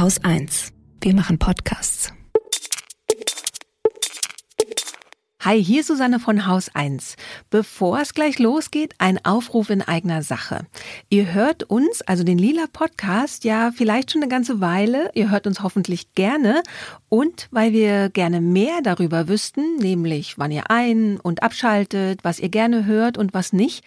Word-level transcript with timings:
Haus 0.00 0.24
1. 0.24 0.72
Wir 1.02 1.14
machen 1.14 1.38
Podcasts. 1.38 2.10
Hi, 5.40 5.62
hier 5.62 5.80
ist 5.80 5.88
Susanne 5.88 6.18
von 6.18 6.46
Haus 6.46 6.74
1. 6.74 7.16
Bevor 7.50 8.00
es 8.00 8.14
gleich 8.14 8.38
losgeht, 8.38 8.94
ein 8.96 9.22
Aufruf 9.26 9.68
in 9.68 9.82
eigener 9.82 10.22
Sache. 10.22 10.66
Ihr 11.10 11.34
hört 11.34 11.64
uns, 11.64 12.00
also 12.00 12.24
den 12.24 12.38
Lila 12.38 12.64
Podcast, 12.72 13.44
ja 13.44 13.72
vielleicht 13.76 14.12
schon 14.12 14.22
eine 14.22 14.30
ganze 14.30 14.62
Weile. 14.62 15.10
Ihr 15.12 15.30
hört 15.30 15.46
uns 15.46 15.62
hoffentlich 15.62 16.14
gerne. 16.14 16.62
Und 17.10 17.48
weil 17.50 17.74
wir 17.74 18.08
gerne 18.08 18.40
mehr 18.40 18.80
darüber 18.82 19.28
wüssten, 19.28 19.76
nämlich 19.76 20.38
wann 20.38 20.50
ihr 20.50 20.70
ein- 20.70 21.20
und 21.20 21.42
abschaltet, 21.42 22.24
was 22.24 22.40
ihr 22.40 22.48
gerne 22.48 22.86
hört 22.86 23.18
und 23.18 23.34
was 23.34 23.52
nicht, 23.52 23.84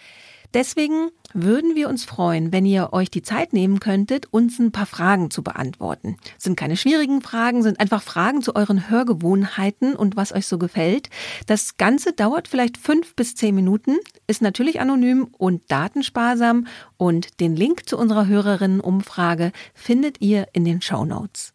Deswegen 0.54 1.10
würden 1.32 1.74
wir 1.74 1.88
uns 1.88 2.04
freuen, 2.04 2.52
wenn 2.52 2.64
ihr 2.64 2.92
euch 2.92 3.10
die 3.10 3.22
Zeit 3.22 3.52
nehmen 3.52 3.80
könntet, 3.80 4.32
uns 4.32 4.60
ein 4.60 4.70
paar 4.70 4.86
Fragen 4.86 5.32
zu 5.32 5.42
beantworten. 5.42 6.16
Sind 6.38 6.56
keine 6.56 6.76
schwierigen 6.76 7.22
Fragen, 7.22 7.64
sind 7.64 7.80
einfach 7.80 8.02
Fragen 8.02 8.40
zu 8.40 8.54
euren 8.54 8.88
Hörgewohnheiten 8.88 9.96
und 9.96 10.14
was 10.14 10.32
euch 10.32 10.46
so 10.46 10.56
gefällt. 10.56 11.10
Das 11.48 11.76
Ganze 11.76 12.12
dauert 12.12 12.46
vielleicht 12.46 12.78
fünf 12.78 13.16
bis 13.16 13.34
zehn 13.34 13.56
Minuten, 13.56 13.96
ist 14.28 14.42
natürlich 14.42 14.80
anonym 14.80 15.26
und 15.36 15.62
datensparsam 15.72 16.68
und 16.96 17.40
den 17.40 17.56
Link 17.56 17.88
zu 17.88 17.98
unserer 17.98 18.28
Hörerinnenumfrage 18.28 19.50
findet 19.74 20.20
ihr 20.20 20.46
in 20.52 20.64
den 20.64 20.80
Show 20.80 21.04
Notes. 21.04 21.52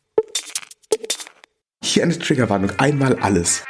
Hier 1.82 2.04
eine 2.04 2.20
Triggerwarnung. 2.20 2.72
Einmal 2.78 3.16
alles. 3.20 3.64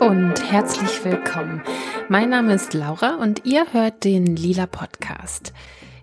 Und 0.00 0.52
herzlich 0.52 1.04
willkommen. 1.04 1.62
Mein 2.08 2.30
Name 2.30 2.54
ist 2.54 2.74
Laura 2.74 3.16
und 3.16 3.44
ihr 3.44 3.72
hört 3.72 4.04
den 4.04 4.36
Lila 4.36 4.66
Podcast. 4.66 5.52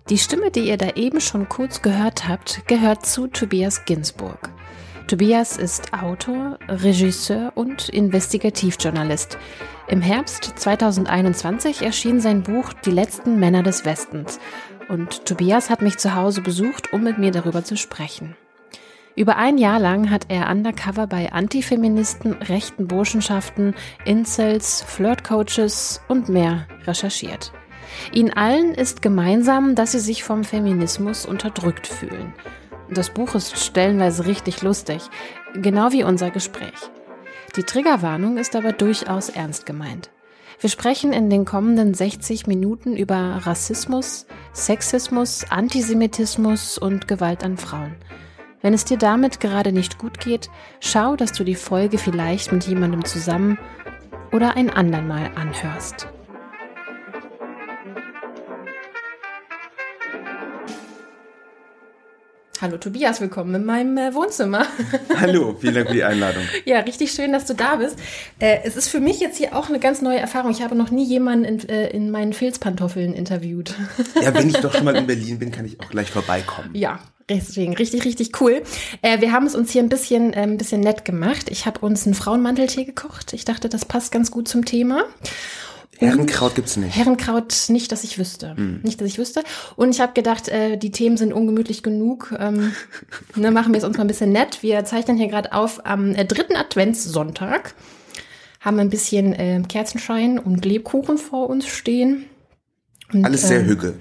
Die 0.10 0.18
Stimme, 0.18 0.52
die 0.52 0.68
ihr 0.68 0.78
da 0.78 0.92
eben 0.96 1.22
schon 1.22 1.48
kurz 1.48 1.82
gehört 1.82 2.28
habt, 2.28 2.68
gehört 2.68 3.06
zu 3.06 3.28
Tobias 3.28 3.86
Ginsburg. 3.86 4.50
Tobias 5.08 5.58
ist 5.58 5.94
Autor, 5.94 6.58
Regisseur 6.68 7.52
und 7.56 7.90
Investigativjournalist. 7.90 9.38
Im 9.88 10.02
Herbst 10.02 10.54
2021 10.56 11.82
erschien 11.82 12.20
sein 12.20 12.44
Buch 12.44 12.74
Die 12.74 12.92
letzten 12.92 13.40
Männer 13.40 13.64
des 13.64 13.86
Westens 13.86 14.40
und 14.90 15.26
Tobias 15.26 15.70
hat 15.70 15.82
mich 15.82 15.98
zu 15.98 16.16
Hause 16.16 16.42
besucht, 16.42 16.94
um 16.94 17.04
mit 17.04 17.18
mir 17.18 17.32
darüber 17.32 17.64
zu 17.64 17.78
sprechen. 17.78 18.36
Über 19.16 19.38
ein 19.38 19.60
Jahr 19.60 19.80
lang 19.80 20.10
hat 20.10 20.26
er 20.30 20.50
undercover 20.50 21.06
bei 21.06 21.32
Antifeministen, 21.32 22.34
rechten 22.34 22.88
Burschenschaften, 22.88 23.76
Incels, 24.06 24.82
Flirtcoaches 24.82 26.02
und 26.08 26.30
mehr 26.30 26.68
recherchiert. 26.86 27.54
Ihnen 28.12 28.34
allen 28.34 28.74
ist 28.74 29.04
gemeinsam, 29.04 29.76
dass 29.76 29.92
sie 29.92 30.00
sich 30.00 30.24
vom 30.24 30.44
Feminismus 30.44 31.28
unterdrückt 31.28 31.86
fühlen. 31.86 32.34
Das 32.90 33.12
Buch 33.12 33.36
ist 33.36 33.64
stellenweise 33.64 34.26
richtig 34.26 34.64
lustig, 34.64 35.04
genau 35.54 35.92
wie 35.92 36.04
unser 36.04 36.32
Gespräch. 36.32 36.90
Die 37.56 37.64
Triggerwarnung 37.64 38.38
ist 38.38 38.56
aber 38.56 38.72
durchaus 38.72 39.30
ernst 39.30 39.68
gemeint. 39.68 40.10
Wir 40.60 40.72
sprechen 40.72 41.14
in 41.14 41.30
den 41.30 41.46
kommenden 41.46 41.94
60 41.94 42.48
Minuten 42.48 42.96
über 42.96 43.42
Rassismus, 43.44 44.26
Sexismus, 44.54 45.46
Antisemitismus 45.50 46.80
und 46.80 47.08
Gewalt 47.08 47.44
an 47.44 47.58
Frauen. 47.58 47.96
Wenn 48.64 48.74
es 48.74 48.86
dir 48.86 48.98
damit 48.98 49.42
gerade 49.42 49.74
nicht 49.74 49.98
gut 49.98 50.22
geht, 50.22 50.50
schau, 50.80 51.18
dass 51.18 51.34
du 51.34 51.44
die 51.44 51.54
Folge 51.54 51.98
vielleicht 51.98 52.54
mit 52.54 52.64
jemandem 52.66 53.04
zusammen 53.04 53.60
oder 54.32 54.56
ein 54.56 54.70
andermal 54.70 55.32
anhörst. 55.36 56.08
Hallo 62.64 62.78
Tobias, 62.78 63.20
willkommen 63.20 63.54
in 63.56 63.66
meinem 63.66 63.98
äh, 63.98 64.14
Wohnzimmer. 64.14 64.66
Hallo, 65.20 65.54
vielen 65.60 65.74
Dank 65.74 65.90
für 65.90 65.96
die 65.96 66.06
Einladung. 66.06 66.44
Ja, 66.64 66.80
richtig 66.80 67.12
schön, 67.12 67.34
dass 67.34 67.44
du 67.44 67.54
da 67.54 67.76
bist. 67.76 68.00
Äh, 68.40 68.60
es 68.64 68.78
ist 68.78 68.88
für 68.88 69.02
mich 69.02 69.20
jetzt 69.20 69.38
hier 69.38 69.54
auch 69.54 69.68
eine 69.68 69.80
ganz 69.80 70.02
neue 70.02 70.20
Erfahrung. 70.20 70.50
Ich 70.50 70.62
habe 70.62 70.74
noch 70.74 70.90
nie 70.90 71.04
jemanden 71.04 71.44
in, 71.44 71.68
äh, 71.68 71.90
in 71.90 72.10
meinen 72.10 72.32
Filzpantoffeln 72.32 73.14
interviewt. 73.14 73.76
Ja, 74.22 74.34
wenn 74.34 74.48
ich 74.48 74.56
doch 74.56 74.74
schon 74.74 74.86
mal 74.86 74.96
in 74.96 75.08
Berlin 75.08 75.40
bin, 75.40 75.52
kann 75.52 75.66
ich 75.66 75.78
auch 75.82 75.90
gleich 75.90 76.10
vorbeikommen. 76.10 76.70
Ja, 76.72 77.00
deswegen 77.28 77.76
richtig, 77.76 78.06
richtig 78.06 78.40
cool. 78.40 78.64
Äh, 79.02 79.20
wir 79.20 79.34
haben 79.34 79.46
es 79.46 79.56
uns 79.56 79.70
hier 79.72 79.84
ein 79.84 79.90
bisschen, 79.90 80.32
äh, 80.32 80.44
ein 80.44 80.58
bisschen 80.58 80.80
nett 80.80 81.04
gemacht. 81.04 81.50
Ich 81.50 81.66
habe 81.66 81.82
uns 81.82 82.06
einen 82.06 82.16
Frauenmanteltee 82.16 82.86
gekocht. 82.86 83.34
Ich 83.34 83.44
dachte, 83.44 83.68
das 83.68 83.84
passt 83.84 84.14
ganz 84.14 84.32
gut 84.32 84.48
zum 84.48 84.64
Thema. 84.64 85.04
Herrenkraut 86.06 86.56
gibt's 86.56 86.78
nicht. 86.78 86.96
Herrenkraut 86.96 87.66
nicht, 87.70 87.92
dass 87.92 88.04
ich 88.04 88.18
wüsste. 88.18 88.56
Hm. 88.56 88.82
Nicht, 88.84 89.00
dass 89.00 89.08
ich 89.08 89.18
wüsste. 89.18 89.44
Und 89.76 89.92
ich 89.92 90.02
habe 90.02 90.14
gedacht, 90.14 90.50
äh, 90.50 90.78
die 90.78 90.92
Themen 90.92 91.18
sind 91.18 91.34
ungemütlich 91.34 91.84
genug. 91.84 92.34
Ähm, 92.38 92.74
ne, 93.36 93.52
machen 93.52 93.74
wir 93.74 93.78
es 93.78 93.84
uns 93.84 93.98
mal 93.98 94.04
ein 94.04 94.08
bisschen 94.08 94.32
nett. 94.32 94.62
Wir 94.62 94.84
zeichnen 94.86 95.18
hier 95.18 95.28
gerade 95.28 95.54
auf 95.54 95.86
am 95.86 96.14
äh, 96.16 96.26
dritten 96.26 96.56
Adventssonntag. 96.56 97.76
Haben 98.60 98.80
ein 98.80 98.90
bisschen 98.90 99.34
äh, 99.34 99.62
Kerzenschein 99.68 100.40
und 100.40 100.66
Lebkuchen 100.66 101.18
vor 101.18 101.50
uns 101.50 101.68
stehen. 101.68 102.26
Und, 103.12 103.26
Alles 103.26 103.48
sehr 103.48 103.60
ähm, 103.60 103.68
hügel. 103.68 104.00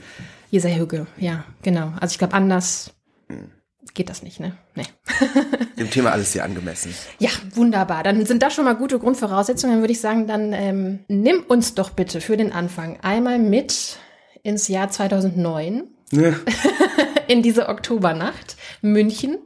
Ihr 0.50 0.60
sehr 0.60 0.76
hügel, 0.76 1.06
ja, 1.18 1.44
genau. 1.62 1.92
Also 1.98 2.12
ich 2.12 2.18
glaube, 2.18 2.34
anders 2.34 2.92
Hm. 3.32 3.50
Geht 3.94 4.08
das 4.08 4.22
nicht, 4.22 4.40
ne? 4.40 4.56
Nee. 4.74 4.86
Dem 5.78 5.90
Thema 5.90 6.12
alles 6.12 6.32
sehr 6.32 6.44
angemessen. 6.44 6.94
Ja, 7.18 7.30
wunderbar. 7.54 8.02
Dann 8.02 8.24
sind 8.26 8.42
das 8.42 8.54
schon 8.54 8.64
mal 8.64 8.74
gute 8.74 8.98
Grundvoraussetzungen. 8.98 9.76
Dann 9.76 9.82
würde 9.82 9.92
ich 9.92 10.00
sagen, 10.00 10.26
dann 10.26 10.52
ähm, 10.52 11.00
nimm 11.08 11.42
uns 11.42 11.74
doch 11.74 11.90
bitte 11.90 12.20
für 12.20 12.36
den 12.36 12.52
Anfang 12.52 12.98
einmal 13.00 13.38
mit 13.38 13.98
ins 14.42 14.68
Jahr 14.68 14.90
2009, 14.90 15.84
Ne? 16.12 16.38
in 17.26 17.42
diese 17.42 17.68
Oktobernacht, 17.68 18.56
München. 18.82 19.38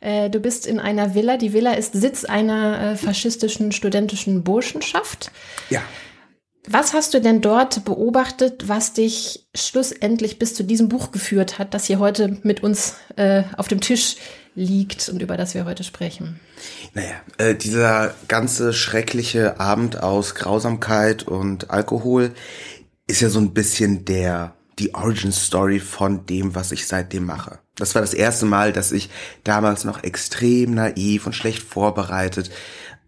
Äh, 0.00 0.28
du 0.28 0.40
bist 0.40 0.66
in 0.66 0.80
einer 0.80 1.14
Villa. 1.14 1.36
Die 1.36 1.52
Villa 1.52 1.72
ist 1.72 1.92
Sitz 1.92 2.24
einer 2.24 2.80
äh, 2.92 2.96
faschistischen 2.96 3.72
studentischen 3.72 4.42
Burschenschaft. 4.42 5.30
Ja. 5.70 5.82
Was 6.68 6.92
hast 6.92 7.14
du 7.14 7.20
denn 7.20 7.40
dort 7.40 7.84
beobachtet, 7.84 8.68
was 8.68 8.92
dich 8.92 9.46
schlussendlich 9.54 10.38
bis 10.38 10.54
zu 10.54 10.62
diesem 10.62 10.88
Buch 10.88 11.10
geführt 11.10 11.58
hat, 11.58 11.72
das 11.72 11.86
hier 11.86 11.98
heute 11.98 12.38
mit 12.42 12.62
uns 12.62 12.94
äh, 13.16 13.44
auf 13.56 13.68
dem 13.68 13.80
Tisch 13.80 14.16
liegt 14.54 15.08
und 15.08 15.22
über 15.22 15.36
das 15.36 15.54
wir 15.54 15.64
heute 15.64 15.84
sprechen? 15.84 16.38
Naja, 16.92 17.14
äh, 17.38 17.54
dieser 17.54 18.14
ganze 18.28 18.74
schreckliche 18.74 19.58
Abend 19.58 20.02
aus 20.02 20.34
Grausamkeit 20.34 21.22
und 21.22 21.70
Alkohol 21.70 22.32
ist 23.06 23.22
ja 23.22 23.30
so 23.30 23.40
ein 23.40 23.54
bisschen 23.54 24.04
der, 24.04 24.54
die 24.78 24.94
Origin 24.94 25.32
Story 25.32 25.80
von 25.80 26.26
dem, 26.26 26.54
was 26.54 26.72
ich 26.72 26.86
seitdem 26.86 27.24
mache. 27.24 27.58
Das 27.76 27.94
war 27.94 28.02
das 28.02 28.12
erste 28.12 28.44
Mal, 28.44 28.72
dass 28.72 28.92
ich 28.92 29.08
damals 29.44 29.84
noch 29.84 30.04
extrem 30.04 30.74
naiv 30.74 31.26
und 31.26 31.34
schlecht 31.34 31.62
vorbereitet 31.62 32.50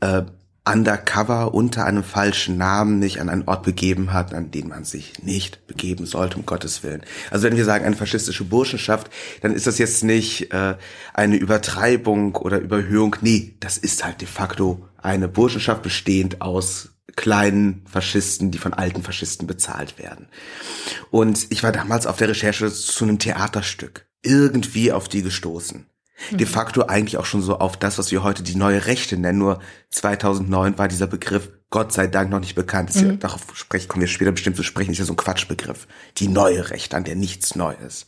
äh, 0.01 0.23
undercover 0.65 1.55
unter 1.55 1.85
einem 1.85 2.05
falschen 2.05 2.57
Namen 2.57 2.99
nicht 3.01 3.21
an 3.21 3.29
einen 3.29 3.49
Ort 3.49 3.65
begeben 3.65 4.13
hat, 4.13 4.33
an 4.33 4.53
den 4.53 4.69
man 4.69 4.85
sich 4.85 5.23
nicht 5.23 5.67
begeben 5.67 6.07
sollte, 6.07 6.37
um 6.37 6.47
Gottes 6.47 6.85
Willen. 6.85 7.03
Also 7.31 7.45
wenn 7.45 7.57
wir 7.57 7.65
sagen 7.65 7.85
eine 7.85 7.97
faschistische 7.97 8.45
Burschenschaft, 8.45 9.11
dann 9.41 9.55
ist 9.55 9.67
das 9.67 9.79
jetzt 9.79 10.05
nicht 10.05 10.53
äh, 10.53 10.77
eine 11.15 11.37
Übertreibung 11.37 12.37
oder 12.37 12.61
Überhöhung. 12.61 13.17
Nee, 13.23 13.57
das 13.59 13.77
ist 13.77 14.05
halt 14.05 14.21
de 14.21 14.29
facto 14.29 14.89
eine 14.99 15.27
Burschenschaft 15.27 15.83
bestehend 15.83 16.41
aus 16.41 16.91
kleinen 17.17 17.85
Faschisten, 17.91 18.53
die 18.53 18.59
von 18.59 18.73
alten 18.73 19.03
Faschisten 19.03 19.47
bezahlt 19.47 19.99
werden. 19.99 20.29
Und 21.11 21.47
ich 21.51 21.63
war 21.63 21.73
damals 21.73 22.07
auf 22.07 22.17
der 22.17 22.29
Recherche 22.29 22.73
zu 22.73 23.05
einem 23.05 23.19
Theaterstück 23.19 24.07
irgendwie 24.23 24.93
auf 24.93 25.09
die 25.09 25.23
gestoßen. 25.23 25.87
De 26.31 26.47
facto 26.47 26.87
eigentlich 26.87 27.17
auch 27.17 27.25
schon 27.25 27.43
so 27.43 27.59
auf 27.59 27.77
das, 27.77 27.99
was 27.99 28.11
wir 28.11 28.23
heute 28.23 28.43
die 28.43 28.55
neue 28.55 28.87
Rechte 28.87 29.17
nennen. 29.17 29.39
Nur 29.39 29.61
2009 29.91 30.79
war 30.79 30.89
dieser 30.89 31.07
Begriff 31.07 31.51
Gott 31.71 31.93
sei 31.93 32.07
Dank 32.07 32.31
noch 32.31 32.41
nicht 32.41 32.55
bekannt. 32.55 32.91
Ist 32.91 33.01
ja, 33.01 33.13
darauf 33.13 33.47
sprechen, 33.55 33.89
kommen 33.89 34.03
wir 34.03 34.09
später 34.09 34.33
bestimmt 34.33 34.57
zu 34.57 34.63
sprechen, 34.63 34.93
ist 34.93 34.99
ja 34.99 35.05
so 35.05 35.15
ein 35.15 35.17
Quatschbegriff. 35.17 35.87
Die 36.19 36.29
neue 36.29 36.71
Rechte, 36.71 36.97
an 36.97 37.05
der 37.05 37.17
nichts 37.17 37.57
neu 37.57 37.75
ist. 37.87 38.07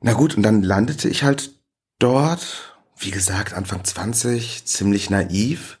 Na 0.00 0.12
gut, 0.14 0.36
und 0.36 0.42
dann 0.42 0.62
landete 0.62 1.08
ich 1.08 1.22
halt 1.22 1.50
dort, 1.98 2.76
wie 2.96 3.10
gesagt, 3.10 3.54
Anfang 3.54 3.84
20, 3.84 4.64
ziemlich 4.64 5.10
naiv. 5.10 5.78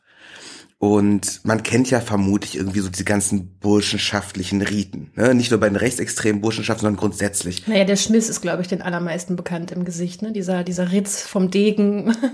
Und 0.82 1.42
man 1.44 1.62
kennt 1.62 1.90
ja 1.90 2.00
vermutlich 2.00 2.56
irgendwie 2.56 2.80
so 2.80 2.88
diese 2.88 3.04
ganzen 3.04 3.56
burschenschaftlichen 3.60 4.62
Riten. 4.62 5.12
Ne? 5.14 5.32
Nicht 5.32 5.52
nur 5.52 5.60
bei 5.60 5.68
den 5.68 5.76
rechtsextremen 5.76 6.40
Burschenschaften, 6.40 6.80
sondern 6.82 6.98
grundsätzlich. 6.98 7.68
Naja, 7.68 7.84
der 7.84 7.94
Schmiss 7.94 8.28
ist, 8.28 8.40
glaube 8.40 8.62
ich, 8.62 8.68
den 8.68 8.82
allermeisten 8.82 9.36
bekannt 9.36 9.70
im 9.70 9.84
Gesicht, 9.84 10.22
ne? 10.22 10.32
Dieser, 10.32 10.64
dieser 10.64 10.90
Ritz 10.90 11.22
vom 11.22 11.52
Degen. 11.52 12.16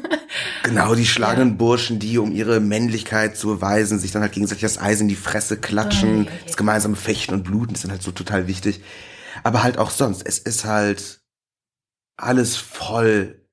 Genau, 0.62 0.95
die 0.95 1.06
schlagenden 1.06 1.56
Burschen, 1.56 1.99
die, 1.99 2.19
um 2.19 2.33
ihre 2.33 2.61
Männlichkeit 2.61 3.37
zu 3.37 3.49
beweisen, 3.49 3.99
sich 3.99 4.12
dann 4.12 4.21
halt 4.23 4.33
gegenseitig 4.33 4.62
das 4.62 4.79
Eis 4.79 5.00
in 5.00 5.09
die 5.09 5.15
Fresse 5.17 5.56
klatschen, 5.56 6.11
Ah, 6.11 6.25
ja, 6.25 6.31
ja. 6.31 6.47
das 6.47 6.56
gemeinsame 6.56 6.97
Fechten 6.97 7.33
und 7.35 7.45
Bluten 7.45 7.75
ist 7.75 7.85
dann 7.85 7.91
halt 7.91 8.03
so 8.03 8.11
total 8.12 8.47
wichtig. 8.47 8.83
Aber 9.45 9.62
halt 9.62 9.79
auch 9.79 9.91
sonst. 9.91 10.27
Es 10.27 10.39
ist 10.39 10.65
halt 10.67 11.21
alles 12.19 12.56
voll 12.56 13.48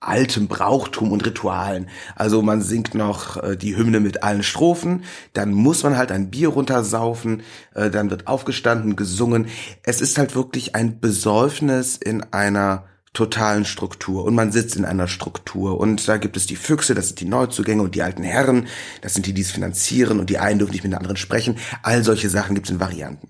altem 0.00 0.46
Brauchtum 0.46 1.10
und 1.10 1.26
Ritualen. 1.26 1.88
Also 2.14 2.40
man 2.42 2.62
singt 2.62 2.94
noch 2.94 3.36
äh, 3.42 3.56
die 3.56 3.76
Hymne 3.76 4.00
mit 4.00 4.22
allen 4.22 4.42
Strophen, 4.42 5.04
dann 5.32 5.52
muss 5.52 5.82
man 5.82 5.96
halt 5.96 6.12
ein 6.12 6.30
Bier 6.30 6.48
runtersaufen, 6.48 7.42
äh, 7.74 7.90
dann 7.90 8.10
wird 8.10 8.26
aufgestanden, 8.28 8.94
gesungen. 8.94 9.48
Es 9.82 10.00
ist 10.00 10.16
halt 10.18 10.34
wirklich 10.34 10.74
ein 10.74 11.00
Besäufnis 11.00 11.96
in 11.96 12.22
einer 12.32 12.84
totalen 13.12 13.64
Struktur 13.64 14.24
und 14.24 14.36
man 14.36 14.52
sitzt 14.52 14.76
in 14.76 14.84
einer 14.84 15.08
Struktur 15.08 15.80
und 15.80 16.06
da 16.06 16.18
gibt 16.18 16.36
es 16.36 16.46
die 16.46 16.54
Füchse, 16.54 16.94
das 16.94 17.08
sind 17.08 17.20
die 17.20 17.24
Neuzugänge 17.24 17.82
und 17.82 17.96
die 17.96 18.02
alten 18.02 18.22
Herren, 18.22 18.68
das 19.00 19.14
sind 19.14 19.26
die, 19.26 19.32
die 19.32 19.42
es 19.42 19.50
finanzieren 19.50 20.20
und 20.20 20.30
die 20.30 20.38
einen 20.38 20.60
dürfen 20.60 20.72
nicht 20.72 20.84
mit 20.84 20.92
den 20.92 20.98
anderen 20.98 21.16
sprechen. 21.16 21.56
All 21.82 22.04
solche 22.04 22.28
Sachen 22.28 22.54
gibt 22.54 22.68
es 22.68 22.72
in 22.72 22.80
Varianten. 22.80 23.28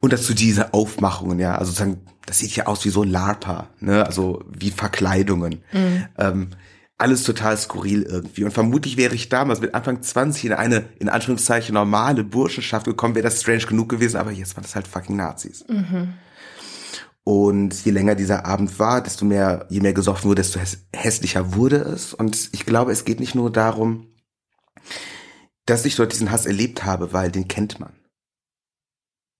Und 0.00 0.12
dazu 0.12 0.34
diese 0.34 0.74
Aufmachungen, 0.74 1.38
ja, 1.38 1.56
also 1.56 1.72
sozusagen, 1.72 2.02
das 2.26 2.38
sieht 2.38 2.54
ja 2.54 2.66
aus 2.66 2.84
wie 2.84 2.90
so 2.90 3.02
ein 3.02 3.10
LARPer, 3.10 3.70
ne, 3.80 4.04
also 4.06 4.44
wie 4.48 4.70
Verkleidungen. 4.70 5.62
Mhm. 5.72 6.04
Ähm, 6.18 6.50
alles 6.98 7.24
total 7.24 7.56
skurril 7.56 8.02
irgendwie. 8.02 8.44
Und 8.44 8.52
vermutlich 8.52 8.96
wäre 8.96 9.14
ich 9.14 9.28
damals 9.28 9.60
mit 9.60 9.74
Anfang 9.74 10.02
20 10.02 10.46
in 10.46 10.52
eine, 10.52 10.84
in 10.98 11.08
Anführungszeichen, 11.08 11.74
normale 11.74 12.24
Burschenschaft 12.24 12.86
gekommen, 12.86 13.14
wäre 13.14 13.24
das 13.24 13.40
strange 13.40 13.66
genug 13.66 13.88
gewesen, 13.88 14.16
aber 14.16 14.32
jetzt 14.32 14.56
waren 14.56 14.62
das 14.62 14.74
halt 14.74 14.88
fucking 14.88 15.16
Nazis. 15.16 15.64
Mhm. 15.68 16.14
Und 17.24 17.84
je 17.84 17.90
länger 17.90 18.14
dieser 18.14 18.46
Abend 18.46 18.78
war, 18.78 19.02
desto 19.02 19.24
mehr, 19.24 19.66
je 19.68 19.80
mehr 19.80 19.92
gesoffen 19.92 20.28
wurde, 20.28 20.42
desto 20.42 20.60
hässlicher 20.94 21.54
wurde 21.54 21.78
es. 21.78 22.14
Und 22.14 22.50
ich 22.52 22.64
glaube, 22.64 22.92
es 22.92 23.04
geht 23.04 23.20
nicht 23.20 23.34
nur 23.34 23.50
darum, 23.50 24.06
dass 25.66 25.84
ich 25.84 25.96
dort 25.96 26.12
diesen 26.12 26.30
Hass 26.30 26.46
erlebt 26.46 26.84
habe, 26.84 27.12
weil 27.12 27.32
den 27.32 27.48
kennt 27.48 27.80
man 27.80 27.92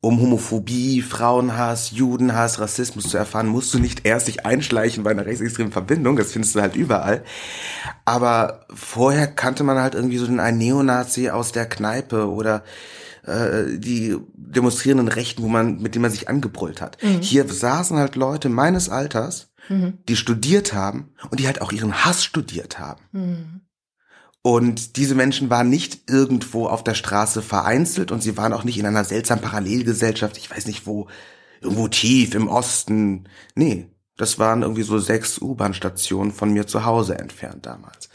um 0.00 0.20
Homophobie, 0.20 1.02
Frauenhass, 1.02 1.90
Judenhass, 1.90 2.60
Rassismus 2.60 3.08
zu 3.08 3.16
erfahren, 3.16 3.48
musst 3.48 3.75
du 3.75 3.78
nicht 3.78 4.06
erst 4.06 4.28
dich 4.28 4.46
einschleichen 4.46 5.02
bei 5.02 5.10
einer 5.10 5.26
rechtsextremen 5.26 5.72
Verbindung, 5.72 6.16
das 6.16 6.32
findest 6.32 6.54
du 6.54 6.60
halt 6.60 6.76
überall. 6.76 7.25
Aber 8.04 8.66
vorher 8.72 9.26
kannte 9.26 9.64
man 9.64 9.78
halt 9.78 9.94
irgendwie 9.94 10.19
so 10.19 10.26
den 10.26 10.40
einen 10.40 10.58
Neonazi 10.58 11.31
aus 11.31 11.52
der 11.52 11.66
Kneipe 11.66 12.31
oder 12.31 12.62
äh, 13.26 13.78
die 13.78 14.16
demonstrierenden 14.34 15.08
Rechten, 15.08 15.43
wo 15.43 15.48
man, 15.48 15.78
mit 15.81 15.94
denen 15.94 16.02
man 16.02 16.10
sich 16.10 16.28
angebrüllt 16.28 16.81
hat. 16.81 17.02
Mhm. 17.02 17.20
Hier 17.20 17.49
saßen 17.49 17.99
halt 17.99 18.14
Leute 18.14 18.49
meines 18.49 18.88
Alters, 18.88 19.49
mhm. 19.69 19.99
die 20.08 20.16
studiert 20.16 20.72
haben 20.72 21.10
und 21.31 21.40
die 21.40 21.46
halt 21.46 21.60
auch 21.60 21.72
ihren 21.72 22.04
Hass 22.04 22.22
studiert 22.22 22.78
haben. 22.78 23.02
Mhm. 23.12 23.60
Und 24.46 24.96
diese 24.96 25.16
Menschen 25.16 25.50
waren 25.50 25.69
nicht 25.69 26.08
irgendwo 26.08 26.69
auf 26.69 26.84
der 26.84 26.94
Straße 26.94 27.43
vereinzelt 27.43 28.12
und 28.12 28.22
sie 28.22 28.37
waren 28.37 28.52
auch 28.52 28.62
nicht 28.62 28.78
in 28.78 28.87
einer 28.87 29.02
seltsamen 29.02 29.43
Parallelgesellschaft, 29.43 30.37
ich 30.37 30.48
weiß 30.48 30.66
nicht 30.66 30.87
wo, 30.87 31.08
irgendwo 31.60 31.88
tief 31.88 32.32
im 32.32 32.46
Osten. 32.46 33.25
Nee, 33.56 33.88
das 34.16 34.38
waren 34.38 34.62
irgendwie 34.62 34.84
so 34.84 35.00
sechs 35.00 35.43
U-Bahn-Stationen 35.43 36.31
von 36.31 36.52
mir 36.52 36.69
zu 36.69 36.84
Hause 36.84 37.19
entfernt 37.19 37.66
damals. 37.66 38.08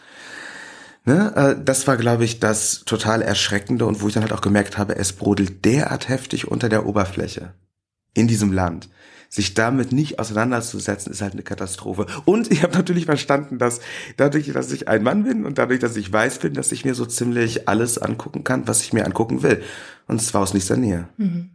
Ne? 1.04 1.36
Äh, 1.36 1.62
das 1.66 1.86
war, 1.86 1.98
glaube 1.98 2.24
ich, 2.24 2.39
das 2.39 2.86
total 2.86 3.22
Erschreckende 3.22 3.86
und 3.86 4.01
wo 4.01 4.07
ich 4.07 4.13
dann 4.13 4.24
halt 4.24 4.31
auch 4.31 4.39
gemerkt 4.39 4.77
habe, 4.77 4.95
es 4.95 5.12
brodelt 5.12 5.66
derart 5.66 6.07
heftig 6.07 6.48
unter 6.48 6.69
der 6.69 6.86
Oberfläche 6.86 7.56
in 8.13 8.30
diesem 8.30 8.54
Land 8.54 8.88
sich 9.31 9.54
damit 9.54 9.94
nicht 9.94 10.19
auseinanderzusetzen, 10.19 11.12
ist 11.12 11.22
halt 11.22 11.33
eine 11.33 11.42
Katastrophe. 11.42 12.06
Und 12.25 12.51
ich 12.51 12.63
habe 12.63 12.75
natürlich 12.75 13.06
verstanden, 13.06 13.57
dass 13.57 13.80
dadurch, 14.18 14.51
dass 14.51 14.72
ich 14.74 14.89
ein 14.89 15.04
Mann 15.04 15.24
bin 15.24 15.45
und 15.45 15.57
dadurch, 15.57 15.80
dass 15.80 15.95
ich 15.95 16.12
weiß 16.12 16.39
bin, 16.39 16.54
dass 16.54 16.74
ich 16.74 16.83
mir 16.83 16.95
so 16.95 17.06
ziemlich 17.06 17.69
alles 17.69 17.98
angucken 17.98 18.44
kann, 18.44 18.68
was 18.68 18.81
ich 18.81 18.92
mir 18.92 19.06
angucken 19.06 19.42
will. 19.42 19.63
Und 20.07 20.22
zwar 20.22 20.42
aus 20.42 20.54
nächster 20.54 20.75
Nähe. 20.75 21.07
Mhm. 21.16 21.51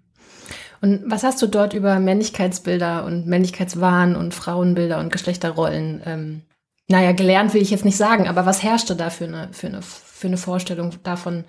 Und 0.81 1.03
was 1.07 1.23
hast 1.23 1.41
du 1.43 1.47
dort 1.47 1.75
über 1.75 2.01
Männlichkeitsbilder 2.01 3.05
und 3.05 3.27
Männlichkeitswahn 3.27 4.17
und 4.17 4.33
Frauenbilder 4.35 4.99
und 4.99 5.13
Geschlechterrollen, 5.13 6.01
ähm, 6.07 6.43
naja, 6.89 7.13
gelernt 7.13 7.53
will 7.53 7.63
ich 7.63 7.71
jetzt 7.71 7.85
nicht 7.85 7.97
sagen, 7.99 8.27
aber 8.27 8.47
was 8.47 8.63
herrschte 8.63 8.97
da 8.97 9.11
für 9.11 9.25
eine, 9.25 9.51
für 9.53 9.67
eine, 9.67 9.83
für 9.83 10.29
eine 10.29 10.39
Vorstellung 10.39 10.95
davon, 11.03 11.45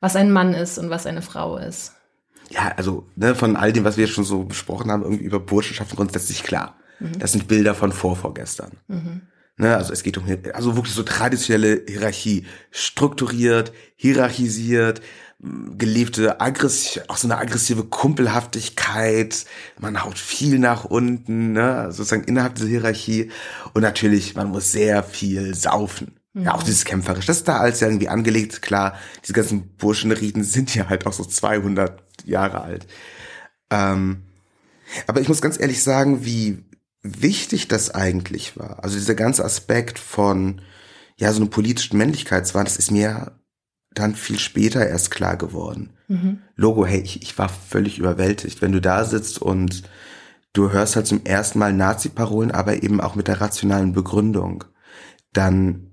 was 0.00 0.16
ein 0.16 0.30
Mann 0.30 0.52
ist 0.52 0.76
und 0.76 0.90
was 0.90 1.06
eine 1.06 1.22
Frau 1.22 1.56
ist? 1.56 1.94
Ja, 2.50 2.72
also 2.76 3.06
ne, 3.16 3.34
von 3.34 3.56
all 3.56 3.72
dem, 3.72 3.84
was 3.84 3.96
wir 3.96 4.06
schon 4.06 4.24
so 4.24 4.44
besprochen 4.44 4.90
haben, 4.90 5.02
irgendwie 5.02 5.24
über 5.24 5.40
Burschenschaften 5.40 5.96
grundsätzlich 5.96 6.42
klar. 6.42 6.76
Mhm. 7.00 7.18
Das 7.18 7.32
sind 7.32 7.48
Bilder 7.48 7.74
von 7.74 7.92
vorvorgestern. 7.92 8.72
Mhm. 8.88 9.22
Ne, 9.58 9.76
also 9.76 9.92
es 9.92 10.02
geht 10.02 10.16
um 10.16 10.24
also 10.54 10.76
wirklich 10.76 10.94
so 10.94 11.02
traditionelle 11.02 11.82
Hierarchie, 11.86 12.46
strukturiert, 12.70 13.72
hierarchisiert, 13.96 15.02
gelebte 15.76 16.40
Aggression, 16.40 17.04
auch 17.08 17.16
so 17.16 17.26
eine 17.26 17.38
aggressive 17.38 17.84
Kumpelhaftigkeit, 17.84 19.44
man 19.78 20.04
haut 20.04 20.18
viel 20.18 20.58
nach 20.58 20.84
unten, 20.84 21.52
ne, 21.52 21.88
sozusagen 21.90 22.24
innerhalb 22.24 22.54
dieser 22.54 22.68
Hierarchie 22.68 23.30
und 23.74 23.82
natürlich, 23.82 24.36
man 24.36 24.48
muss 24.48 24.72
sehr 24.72 25.02
viel 25.02 25.54
saufen. 25.54 26.16
Ja, 26.34 26.54
auch 26.54 26.62
dieses 26.62 26.86
kämpferisch, 26.86 27.26
das 27.26 27.38
ist 27.38 27.48
da 27.48 27.58
als 27.58 27.82
irgendwie 27.82 28.08
angelegt, 28.08 28.62
klar, 28.62 28.96
diese 29.22 29.34
ganzen 29.34 29.76
Burschenriten 29.76 30.44
sind 30.44 30.74
ja 30.74 30.88
halt 30.88 31.06
auch 31.06 31.12
so 31.12 31.24
200 31.26 32.02
Jahre 32.24 32.62
alt. 32.62 32.86
Ähm, 33.70 34.22
aber 35.06 35.20
ich 35.20 35.28
muss 35.28 35.40
ganz 35.40 35.58
ehrlich 35.58 35.82
sagen, 35.82 36.24
wie 36.24 36.64
wichtig 37.02 37.68
das 37.68 37.90
eigentlich 37.94 38.56
war. 38.56 38.82
Also 38.84 38.96
dieser 38.96 39.14
ganze 39.14 39.44
Aspekt 39.44 39.98
von, 39.98 40.60
ja, 41.16 41.32
so 41.32 41.40
eine 41.40 41.50
politischen 41.50 41.98
Männlichkeitswahn, 41.98 42.64
das 42.64 42.76
ist 42.76 42.90
mir 42.90 43.32
dann 43.94 44.14
viel 44.14 44.38
später 44.38 44.86
erst 44.86 45.10
klar 45.10 45.36
geworden. 45.36 45.90
Mhm. 46.08 46.38
Logo, 46.56 46.86
hey, 46.86 47.00
ich, 47.00 47.22
ich 47.22 47.36
war 47.38 47.48
völlig 47.48 47.98
überwältigt. 47.98 48.62
Wenn 48.62 48.72
du 48.72 48.80
da 48.80 49.04
sitzt 49.04 49.40
und 49.40 49.82
du 50.52 50.70
hörst 50.70 50.96
halt 50.96 51.06
zum 51.06 51.24
ersten 51.24 51.58
Mal 51.58 51.72
Nazi-Parolen, 51.72 52.50
aber 52.50 52.82
eben 52.82 53.00
auch 53.00 53.14
mit 53.14 53.28
der 53.28 53.40
rationalen 53.40 53.92
Begründung, 53.92 54.64
dann 55.32 55.90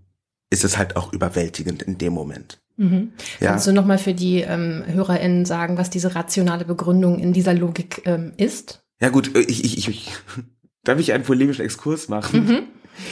ist 0.50 0.64
es 0.64 0.78
halt 0.78 0.96
auch 0.96 1.14
überwältigend 1.14 1.84
in 1.84 1.98
dem 1.98 2.14
Moment. 2.14 2.62
Mhm. 2.80 3.12
Ja. 3.42 3.50
Kannst 3.52 3.68
du 3.68 3.74
nochmal 3.74 3.98
für 3.98 4.14
die 4.14 4.40
ähm, 4.42 4.84
HörerInnen 4.88 5.46
sagen, 5.46 5.78
was 5.78 5.90
diese 5.90 6.16
rationale 6.16 6.64
Begründung 6.64 7.20
in 7.20 7.34
dieser 7.34 7.54
Logik 7.54 8.04
ähm, 8.06 8.31
ist? 8.38 8.81
Ja 9.02 9.10
gut, 9.10 9.36
äh, 9.36 9.42
ich, 9.42 9.66
ich, 9.66 9.90
ich, 9.90 10.12
darf 10.86 10.98
ich 10.98 11.12
einen 11.12 11.26
polemischen 11.26 11.66
Exkurs 11.66 12.08
machen? 12.08 12.46
Mhm. 12.46 12.60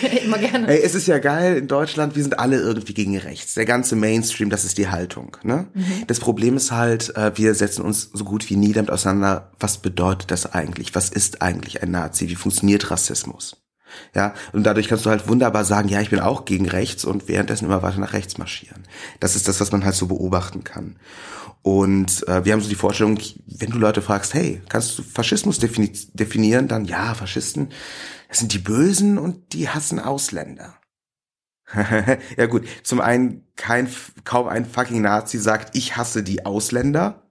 Immer 0.25 0.37
gerne. 0.37 0.67
Hey, 0.67 0.81
es 0.83 0.95
ist 0.95 1.07
ja 1.07 1.19
geil, 1.19 1.57
in 1.57 1.67
Deutschland, 1.67 2.15
wir 2.15 2.23
sind 2.23 2.39
alle 2.39 2.57
irgendwie 2.59 2.93
gegen 2.93 3.17
rechts. 3.17 3.53
Der 3.53 3.65
ganze 3.65 3.95
Mainstream, 3.95 4.49
das 4.49 4.63
ist 4.63 4.77
die 4.77 4.89
Haltung. 4.89 5.37
Ne? 5.43 5.67
Mhm. 5.73 6.03
Das 6.07 6.19
Problem 6.19 6.55
ist 6.55 6.71
halt, 6.71 7.15
äh, 7.15 7.31
wir 7.35 7.53
setzen 7.53 7.83
uns 7.83 8.09
so 8.13 8.23
gut 8.23 8.49
wie 8.49 8.55
nie 8.55 8.73
damit 8.73 8.91
auseinander, 8.91 9.51
was 9.59 9.77
bedeutet 9.79 10.31
das 10.31 10.53
eigentlich? 10.53 10.95
Was 10.95 11.09
ist 11.09 11.41
eigentlich 11.41 11.83
ein 11.83 11.91
Nazi? 11.91 12.29
Wie 12.29 12.35
funktioniert 12.35 12.89
Rassismus? 12.89 13.66
Ja, 14.13 14.33
und 14.53 14.63
dadurch 14.63 14.87
kannst 14.87 15.05
du 15.05 15.09
halt 15.09 15.27
wunderbar 15.27 15.65
sagen, 15.65 15.89
ja, 15.89 16.01
ich 16.01 16.09
bin 16.09 16.19
auch 16.19 16.45
gegen 16.45 16.67
rechts 16.67 17.05
und 17.05 17.27
währenddessen 17.27 17.65
immer 17.65 17.83
weiter 17.83 17.99
nach 17.99 18.13
rechts 18.13 18.37
marschieren. 18.37 18.83
Das 19.19 19.35
ist 19.35 19.47
das, 19.47 19.59
was 19.59 19.71
man 19.71 19.85
halt 19.85 19.95
so 19.95 20.07
beobachten 20.07 20.63
kann. 20.63 20.97
Und 21.61 22.27
äh, 22.27 22.45
wir 22.45 22.53
haben 22.53 22.61
so 22.61 22.69
die 22.69 22.75
Vorstellung, 22.75 23.19
wenn 23.45 23.71
du 23.71 23.77
Leute 23.77 24.01
fragst, 24.01 24.33
hey, 24.33 24.61
kannst 24.69 24.97
du 24.97 25.03
Faschismus 25.03 25.59
defini 25.59 25.91
definieren, 26.13 26.67
dann 26.67 26.85
ja, 26.85 27.13
Faschisten, 27.13 27.69
das 28.29 28.39
sind 28.39 28.53
die 28.53 28.59
Bösen 28.59 29.17
und 29.17 29.53
die 29.53 29.69
hassen 29.69 29.99
Ausländer. 29.99 30.75
ja 32.37 32.45
gut, 32.45 32.65
zum 32.83 33.01
einen 33.01 33.45
kein 33.55 33.89
kaum 34.23 34.47
ein 34.47 34.65
fucking 34.65 35.01
Nazi 35.01 35.37
sagt, 35.37 35.75
ich 35.75 35.97
hasse 35.97 36.23
die 36.23 36.45
Ausländer, 36.45 37.29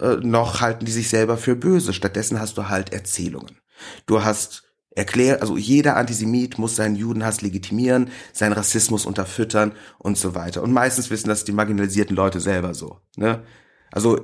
äh, 0.00 0.16
noch 0.16 0.60
halten 0.60 0.84
die 0.84 0.92
sich 0.92 1.08
selber 1.08 1.36
für 1.36 1.56
böse. 1.56 1.92
Stattdessen 1.92 2.40
hast 2.40 2.56
du 2.56 2.68
halt 2.68 2.92
Erzählungen. 2.92 3.58
Du 4.06 4.22
hast 4.22 4.62
Erklär, 4.96 5.40
also 5.40 5.56
jeder 5.56 5.96
Antisemit 5.96 6.58
muss 6.58 6.76
seinen 6.76 6.94
Judenhass 6.94 7.42
legitimieren, 7.42 8.10
seinen 8.32 8.52
Rassismus 8.52 9.06
unterfüttern 9.06 9.72
und 9.98 10.16
so 10.16 10.34
weiter. 10.34 10.62
Und 10.62 10.72
meistens 10.72 11.10
wissen 11.10 11.28
das 11.28 11.44
die 11.44 11.52
marginalisierten 11.52 12.14
Leute 12.14 12.40
selber 12.40 12.74
so. 12.74 13.00
Ne? 13.16 13.42
Also 13.90 14.20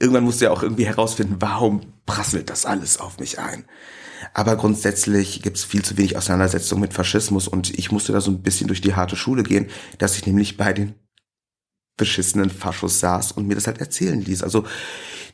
irgendwann 0.00 0.24
musst 0.24 0.40
du 0.40 0.46
ja 0.46 0.50
auch 0.50 0.62
irgendwie 0.62 0.86
herausfinden, 0.86 1.36
warum 1.40 1.80
prasselt 2.06 2.48
das 2.48 2.64
alles 2.64 3.00
auf 3.00 3.18
mich 3.18 3.38
ein. 3.38 3.64
Aber 4.34 4.56
grundsätzlich 4.56 5.42
gibt 5.42 5.58
es 5.58 5.64
viel 5.64 5.82
zu 5.82 5.96
wenig 5.98 6.16
Auseinandersetzung 6.16 6.80
mit 6.80 6.94
Faschismus 6.94 7.48
und 7.48 7.76
ich 7.78 7.92
musste 7.92 8.12
da 8.12 8.20
so 8.20 8.30
ein 8.30 8.42
bisschen 8.42 8.68
durch 8.68 8.80
die 8.80 8.94
harte 8.94 9.16
Schule 9.16 9.42
gehen, 9.42 9.68
dass 9.98 10.16
ich 10.16 10.26
nämlich 10.26 10.56
bei 10.56 10.72
den 10.72 10.94
beschissenen 11.96 12.50
Faschos 12.50 13.00
saß 13.00 13.32
und 13.32 13.46
mir 13.46 13.54
das 13.54 13.66
halt 13.66 13.78
erzählen 13.78 14.20
ließ. 14.20 14.42
Also 14.42 14.64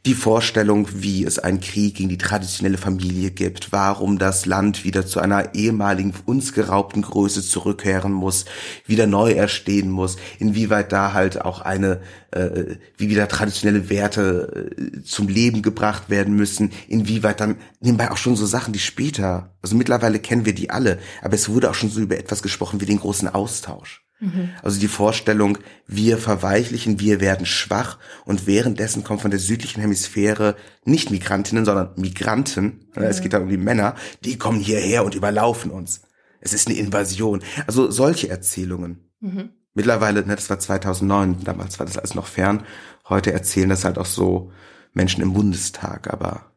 die 0.07 0.15
Vorstellung, 0.15 0.89
wie 0.95 1.25
es 1.25 1.39
einen 1.39 1.61
Krieg 1.61 1.97
gegen 1.97 2.09
die 2.09 2.19
traditionelle 2.19 2.79
Familie 2.79 3.31
gibt, 3.31 3.73
warum 3.73 4.19
das 4.19 4.47
Land 4.47 4.85
wieder 4.85 5.07
zu 5.07 5.21
einer 5.21 5.55
ehemaligen 5.55 6.15
uns 6.25 6.53
geraubten 6.53 7.03
Größe 7.03 7.43
zurückkehren 7.43 8.13
muss, 8.13 8.45
wieder 8.87 9.07
neu 9.07 9.33
erstehen 9.33 9.91
muss, 9.91 10.17
inwieweit 10.39 10.93
da 10.93 11.13
halt 11.13 11.41
auch 11.43 11.61
eine, 11.61 12.01
äh, 12.31 12.77
wie 12.97 13.11
wieder 13.11 13.29
traditionelle 13.29 13.91
Werte 13.91 14.77
äh, 14.79 15.03
zum 15.03 15.29
Leben 15.29 15.63
gebracht 15.63 16.11
werden 16.11 16.35
müssen, 16.35 16.71
inwieweit 16.89 17.41
dann 17.41 17.57
nebenbei 17.81 18.11
auch 18.11 18.17
schon 18.17 18.37
so 18.37 18.47
Sachen, 18.47 18.73
die 18.73 18.79
später, 18.79 19.55
also 19.63 19.77
mittlerweile 19.77 20.21
kennen 20.21 20.47
wir 20.47 20.55
die 20.55 20.71
alle, 20.71 20.99
aber 21.23 21.35
es 21.35 21.49
wurde 21.49 21.71
auch 21.71 21.75
schon 21.75 21.91
so 21.91 22.01
über 22.01 22.19
etwas 22.19 22.43
gesprochen 22.43 22.81
wie 22.81 22.87
den 22.87 23.01
großen 23.01 23.29
Austausch. 23.29 24.08
Mhm. 24.21 24.51
Also 24.63 24.81
die 24.81 24.89
Vorstellung, 24.89 25.59
wir 25.87 26.19
verweichlichen, 26.19 27.01
wir 27.01 27.21
werden 27.21 27.47
schwach 27.47 27.99
und 28.25 28.47
währenddessen 28.47 29.05
kommen 29.05 29.21
von 29.21 29.31
der 29.31 29.41
südlichen 29.41 29.81
Hemisphäre 29.81 30.57
nicht 30.85 31.11
Migrantinnen, 31.11 31.65
sondern 31.65 31.93
Migranten, 31.97 32.81
mhm. 32.95 33.03
es 33.03 33.21
geht 33.21 33.33
da 33.33 33.39
um 33.39 33.49
die 33.49 33.57
Männer, 33.57 33.95
die 34.25 34.39
kommen 34.39 34.61
hierher 34.61 35.05
und 35.05 35.15
überlaufen 35.15 35.71
uns. 35.71 36.03
es 36.41 36.53
ist 36.53 36.69
eine 36.69 36.79
Invasion. 36.79 37.43
Also 37.67 37.91
solche 37.91 38.29
Erzählungen. 38.29 39.09
Mhm. 39.21 39.51
Mittlerweile, 39.75 40.27
ne, 40.27 40.35
das 40.35 40.51
war 40.51 40.59
2009, 40.59 41.45
damals 41.45 41.79
war 41.79 41.87
das 41.87 41.99
alles 41.99 42.15
noch 42.15 42.27
fern. 42.27 42.65
Heute 43.09 43.33
erzählen 43.33 43.69
das 43.69 43.85
halt 43.85 43.99
auch 43.99 44.07
so 44.07 44.51
Menschen 44.93 45.23
im 45.23 45.33
Bundestag, 45.33 46.13
aber 46.13 46.53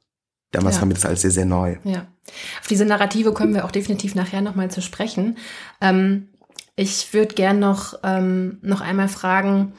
damals 0.51 0.75
ja. 0.75 0.82
war 0.82 0.88
mir 0.88 0.96
das 0.96 1.06
alles 1.06 1.22
sehr, 1.22 1.32
sehr 1.32 1.46
neu. 1.46 1.77
Ja. 1.84 2.08
Auf 2.60 2.68
diese 2.68 2.86
Narrative 2.86 3.34
kommen 3.34 3.53
wir 3.53 3.65
auch 3.65 3.72
definitiv 3.72 4.15
nachher 4.15 4.41
nochmal 4.41 4.72
zu 4.72 4.82
sprechen. 4.82 5.38
Ähm, 5.82 6.30
ich 6.75 7.13
würde 7.13 7.36
gern 7.36 7.60
noch, 7.60 8.00
ähm, 8.04 8.60
noch 8.62 8.82
einmal 8.82 9.08
fragen, 9.08 9.74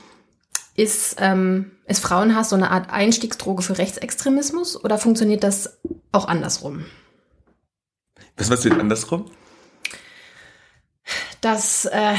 ist, 0.75 1.17
ähm, 1.19 1.73
ist 1.87 2.01
Frauenhass 2.01 2.51
so 2.51 2.57
eine 2.57 2.71
Art 2.71 2.91
Einstiegsdroge 2.91 3.63
für 3.63 3.79
Rechtsextremismus 3.79 4.83
oder 4.83 4.99
funktioniert 4.99 5.43
das 5.43 5.79
auch 6.13 6.29
andersrum? 6.29 6.87
Was 8.37 8.49
meinst 8.49 8.65
du 8.65 8.71
denn 8.71 8.81
andersrum? 8.81 9.31
Dass 11.41 11.85
äh, 11.87 12.15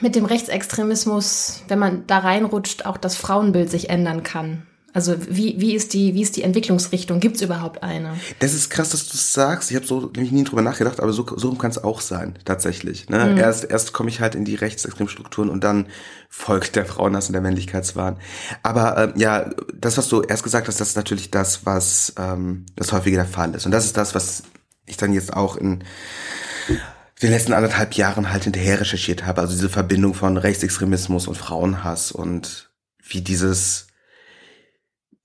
mit 0.00 0.14
dem 0.14 0.24
Rechtsextremismus, 0.24 1.64
wenn 1.68 1.78
man 1.78 2.06
da 2.06 2.18
reinrutscht, 2.18 2.86
auch 2.86 2.96
das 2.96 3.16
Frauenbild 3.16 3.70
sich 3.70 3.90
ändern 3.90 4.22
kann. 4.22 4.67
Also 4.94 5.14
wie, 5.28 5.60
wie, 5.60 5.74
ist 5.74 5.92
die, 5.92 6.14
wie 6.14 6.22
ist 6.22 6.36
die 6.36 6.42
Entwicklungsrichtung? 6.42 7.20
Gibt 7.20 7.36
es 7.36 7.42
überhaupt 7.42 7.82
eine? 7.82 8.14
Das 8.38 8.54
ist 8.54 8.70
krass, 8.70 8.88
dass 8.88 9.06
du 9.06 9.14
es 9.14 9.34
sagst. 9.34 9.70
Ich 9.70 9.76
habe 9.76 9.86
so 9.86 10.10
nämlich 10.14 10.32
nie 10.32 10.44
drüber 10.44 10.62
nachgedacht, 10.62 11.00
aber 11.00 11.12
so, 11.12 11.26
so 11.36 11.52
kann 11.54 11.70
es 11.70 11.84
auch 11.84 12.00
sein, 12.00 12.38
tatsächlich. 12.46 13.08
Ne? 13.10 13.32
Mhm. 13.32 13.36
Erst, 13.36 13.64
erst 13.64 13.92
komme 13.92 14.08
ich 14.08 14.20
halt 14.20 14.34
in 14.34 14.46
die 14.46 14.54
rechtsextremen 14.54 15.10
Strukturen 15.10 15.50
und 15.50 15.62
dann 15.62 15.86
folgt 16.30 16.74
der 16.74 16.86
Frauenhass 16.86 17.26
und 17.26 17.34
der 17.34 17.42
Männlichkeitswahn. 17.42 18.16
Aber 18.62 18.96
äh, 18.96 19.12
ja, 19.20 19.50
das, 19.74 19.98
was 19.98 20.08
du 20.08 20.22
erst 20.22 20.42
gesagt 20.42 20.68
hast, 20.68 20.80
das 20.80 20.88
ist 20.88 20.96
natürlich 20.96 21.30
das, 21.30 21.66
was 21.66 22.14
ähm, 22.18 22.64
das 22.74 22.90
häufige 22.92 23.16
der 23.16 23.26
Fall 23.26 23.54
ist. 23.54 23.66
Und 23.66 23.72
das 23.72 23.84
ist 23.84 23.96
das, 23.96 24.14
was 24.14 24.44
ich 24.86 24.96
dann 24.96 25.12
jetzt 25.12 25.34
auch 25.34 25.58
in 25.58 25.84
den 27.22 27.30
letzten 27.30 27.52
anderthalb 27.52 27.94
Jahren 27.94 28.32
halt 28.32 28.44
hinterher 28.44 28.80
recherchiert 28.80 29.26
habe. 29.26 29.42
Also 29.42 29.52
diese 29.52 29.68
Verbindung 29.68 30.14
von 30.14 30.38
Rechtsextremismus 30.38 31.28
und 31.28 31.36
Frauenhass 31.36 32.10
und 32.10 32.70
wie 33.06 33.20
dieses 33.20 33.87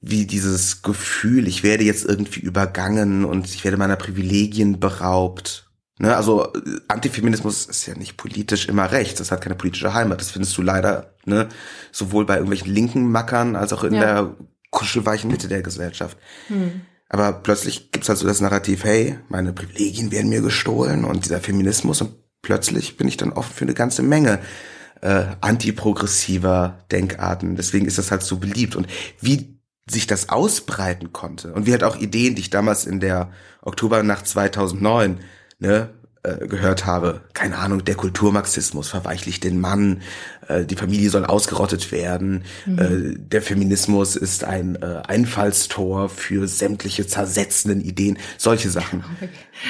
wie 0.06 0.26
dieses 0.26 0.82
Gefühl, 0.82 1.48
ich 1.48 1.64
werde 1.64 1.86
jetzt 1.86 2.04
irgendwie 2.04 2.42
übergangen 2.42 3.24
und 3.24 3.48
ich 3.48 3.64
werde 3.64 3.78
meiner 3.78 3.96
Privilegien 3.96 4.82
beraubt. 4.82 5.70
Ne, 5.98 6.14
also 6.14 6.52
Antifeminismus 6.90 7.68
ist 7.68 7.86
ja 7.86 7.96
nicht 7.96 8.18
politisch 8.18 8.68
immer 8.68 8.92
rechts, 8.92 9.20
das 9.20 9.32
hat 9.32 9.40
keine 9.40 9.56
politische 9.56 9.94
Heimat. 9.94 10.20
Das 10.20 10.32
findest 10.32 10.58
du 10.58 10.62
leider 10.62 11.16
ne, 11.24 11.48
sowohl 11.94 12.26
bei 12.26 12.34
irgendwelchen 12.34 12.74
linken 12.74 13.10
Mackern 13.10 13.56
als 13.56 13.72
auch 13.72 13.86
in 13.86 13.94
ja. 13.94 14.02
der 14.02 14.36
kuschelweichen 14.72 15.32
Mitte 15.32 15.48
der 15.48 15.62
Gesellschaft. 15.62 16.18
Hm. 16.48 16.82
Aber 17.08 17.32
plötzlich 17.32 17.92
gibt's 17.92 18.10
halt 18.10 18.20
so 18.20 18.28
das 18.28 18.42
Narrativ, 18.42 18.84
hey, 18.84 19.18
meine 19.30 19.54
Privilegien 19.54 20.12
werden 20.12 20.30
mir 20.30 20.42
gestohlen 20.42 21.06
und 21.06 21.24
dieser 21.24 21.40
Feminismus 21.40 22.02
und 22.02 22.16
plötzlich 22.42 22.98
bin 22.98 23.08
ich 23.08 23.16
dann 23.16 23.32
offen 23.32 23.54
für 23.54 23.64
eine 23.64 23.74
ganze 23.74 24.02
Menge 24.02 24.40
äh, 25.00 25.28
antiprogressiver 25.40 26.80
Denkarten. 26.92 27.56
Deswegen 27.56 27.86
ist 27.86 27.98
das 27.98 28.12
halt 28.12 28.24
so 28.24 28.38
beliebt. 28.38 28.76
Und 28.76 28.88
wie 29.22 29.53
sich 29.90 30.08
das 30.08 30.30
ausbreiten 30.30 31.12
konnte 31.12 31.54
und 31.54 31.66
wie 31.66 31.72
halt 31.72 31.84
auch 31.84 31.98
Ideen, 31.98 32.36
die 32.36 32.42
ich 32.42 32.50
damals 32.50 32.86
in 32.86 33.00
der 33.00 33.32
Oktobernacht 33.62 34.28
2009 34.28 35.20
ne, 35.60 35.90
äh, 36.24 36.48
gehört 36.48 36.86
habe, 36.86 37.22
keine 37.34 37.58
Ahnung, 37.58 37.84
der 37.84 37.96
Kulturmarxismus 37.96 38.88
verweichlicht 38.88 39.44
den 39.44 39.60
Mann, 39.60 40.02
äh, 40.48 40.64
die 40.64 40.78
Familie 40.78 41.10
soll 41.10 41.26
ausgerottet 41.26 41.92
werden, 41.92 42.46
mhm. 42.66 42.80
äh, 42.80 43.20
der 43.20 43.42
Feminismus 43.42 44.16
ist 44.16 44.46
ein 44.46 44.78
äh, 44.82 45.02
Einfallstor 45.06 46.08
für 46.08 46.48
sämtliche 46.48 47.06
zersetzenden 47.06 47.82
Ideen, 47.82 48.18
solche 48.38 48.70
Sachen. 48.70 49.04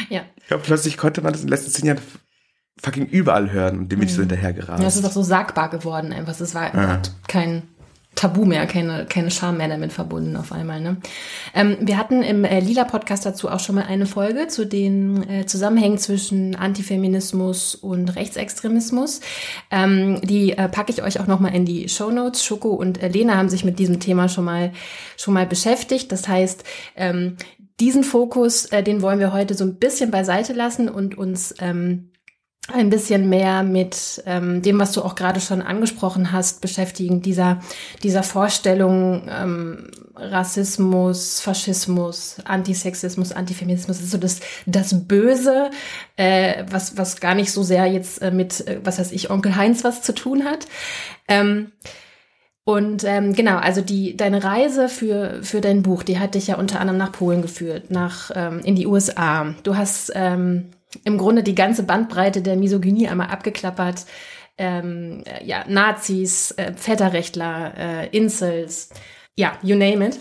Ja. 0.10 0.24
ja. 0.50 0.58
Plötzlich 0.58 0.98
konnte 0.98 1.22
man 1.22 1.34
das 1.34 1.42
in 1.42 1.48
den 1.48 1.52
letzten 1.52 1.72
zehn 1.72 1.86
Jahren 1.86 2.02
fucking 2.82 3.06
überall 3.06 3.52
hören 3.52 3.80
und 3.80 3.92
dem 3.92 4.00
bin 4.00 4.08
ich 4.08 4.14
so 4.14 4.22
mhm. 4.22 4.30
hinterher 4.30 4.54
geraten. 4.54 4.82
Ja, 4.82 4.88
es 4.88 4.96
ist 4.96 5.06
doch 5.06 5.12
so 5.12 5.24
sagbar 5.24 5.70
geworden 5.70 6.14
einfach. 6.14 6.40
Es 6.40 6.56
war 6.56 6.74
ja. 6.74 7.02
kein 7.28 7.64
Tabu 8.16 8.46
mehr, 8.46 8.66
keine, 8.68 9.06
keine 9.06 9.32
Scham 9.32 9.58
mehr 9.58 9.68
damit 9.68 9.92
verbunden 9.92 10.36
auf 10.36 10.52
einmal. 10.52 10.80
Ne? 10.80 10.98
Ähm, 11.56 11.78
wir 11.82 11.98
hatten 11.98 12.22
im 12.22 12.46
äh, 12.46 12.60
Lila-Podcast 12.60 13.26
dazu 13.26 13.50
auch 13.50 13.60
schon 13.60 13.76
mal 13.76 13.86
eine 13.86 14.06
Folge 14.06 14.48
zu 14.48 14.66
den 14.66 15.28
äh, 15.28 15.46
Zusammenhängen 15.46 15.98
zwischen 15.98 16.56
Antifeminismus 16.56 17.76
und 17.76 18.16
Rechtsextremismus. 18.16 19.22
Ähm, 19.72 20.22
die 20.22 20.52
äh, 20.52 20.70
packe 20.70 20.92
ich 20.92 21.02
euch 21.02 21.20
auch 21.20 21.28
noch 21.28 21.40
mal 21.40 21.56
in 21.56 21.66
die 21.66 21.90
Show 21.90 22.12
Notes. 22.12 22.46
Schoko 22.46 22.70
und 22.70 23.02
äh, 23.02 23.08
Lena 23.08 23.36
haben 23.36 23.50
sich 23.50 23.66
mit 23.66 23.80
diesem 23.80 24.00
Thema 24.00 24.30
schon 24.30 24.46
mal, 24.46 24.72
schon 25.18 25.34
mal 25.34 25.48
beschäftigt. 25.48 26.12
Das 26.12 26.28
heißt, 26.28 26.64
ähm, 26.96 27.38
diesen 27.80 28.04
Fokus, 28.04 28.66
äh, 28.66 28.84
den 28.84 29.02
wollen 29.02 29.20
wir 29.20 29.34
heute 29.34 29.56
so 29.56 29.64
ein 29.64 29.76
bisschen 29.76 30.12
beiseite 30.12 30.54
lassen 30.54 30.88
und 30.88 31.18
uns 31.18 31.56
ähm, 31.60 32.13
ein 32.72 32.90
bisschen 32.90 33.28
mehr 33.28 33.62
mit 33.64 34.24
ähm, 34.26 34.62
dem, 34.62 34.80
was 34.80 34.94
du 34.94 35.02
auch 35.02 35.16
gerade 35.16 35.42
schon 35.42 35.62
angesprochen 35.62 36.32
hast, 36.32 36.62
beschäftigen, 36.62 37.22
dieser, 37.22 37.60
dieser 38.04 38.24
Vorstellung 38.24 39.28
ähm, 39.30 39.92
Rassismus, 40.16 41.42
Faschismus, 41.42 42.38
Antisexismus, 42.46 43.34
Antifeminismus, 43.34 44.00
ist 44.00 44.12
so 44.12 44.18
das, 44.18 44.40
das 44.66 45.08
Böse, 45.08 45.72
äh, 46.16 46.64
was, 46.70 46.98
was 46.98 47.20
gar 47.20 47.36
nicht 47.36 47.52
so 47.52 47.64
sehr 47.64 47.86
jetzt 47.88 48.22
äh, 48.22 48.32
mit, 48.32 48.66
äh, 48.66 48.80
was 48.84 48.98
weiß 48.98 49.12
ich, 49.12 49.30
Onkel 49.30 49.58
Heinz 49.58 49.84
was 49.84 50.02
zu 50.02 50.16
tun 50.16 50.46
hat. 50.46 50.66
Ähm, 51.28 51.74
und 52.66 53.04
ähm, 53.04 53.34
genau, 53.34 53.58
also 53.58 53.82
die 53.82 54.16
deine 54.16 54.42
Reise 54.42 54.88
für 54.88 55.44
für 55.44 55.60
dein 55.60 55.84
Buch, 55.84 56.02
die 56.02 56.18
hat 56.18 56.36
dich 56.36 56.48
ja 56.48 56.56
unter 56.56 56.80
anderem 56.80 56.98
nach 56.98 57.12
Polen 57.12 57.42
geführt, 57.42 57.92
nach 57.92 58.32
ähm, 58.34 58.62
in 58.64 58.76
die 58.76 58.88
USA. 58.88 59.54
Du 59.64 59.76
hast 59.76 60.14
ähm, 60.16 60.70
im 61.04 61.18
Grunde 61.18 61.44
die 61.44 61.56
ganze 61.56 61.84
Bandbreite 61.84 62.42
der 62.42 62.56
Misogynie 62.56 63.08
einmal 63.08 63.28
abgeklappert. 63.28 64.06
Ähm, 64.58 65.24
ja, 65.44 65.66
Nazis, 65.68 66.52
äh, 66.52 66.74
Väterrechtler, 66.74 67.74
äh, 67.78 68.08
Incels, 68.16 68.90
ja, 69.36 69.54
you 69.64 69.76
name 69.76 70.08
it. 70.08 70.20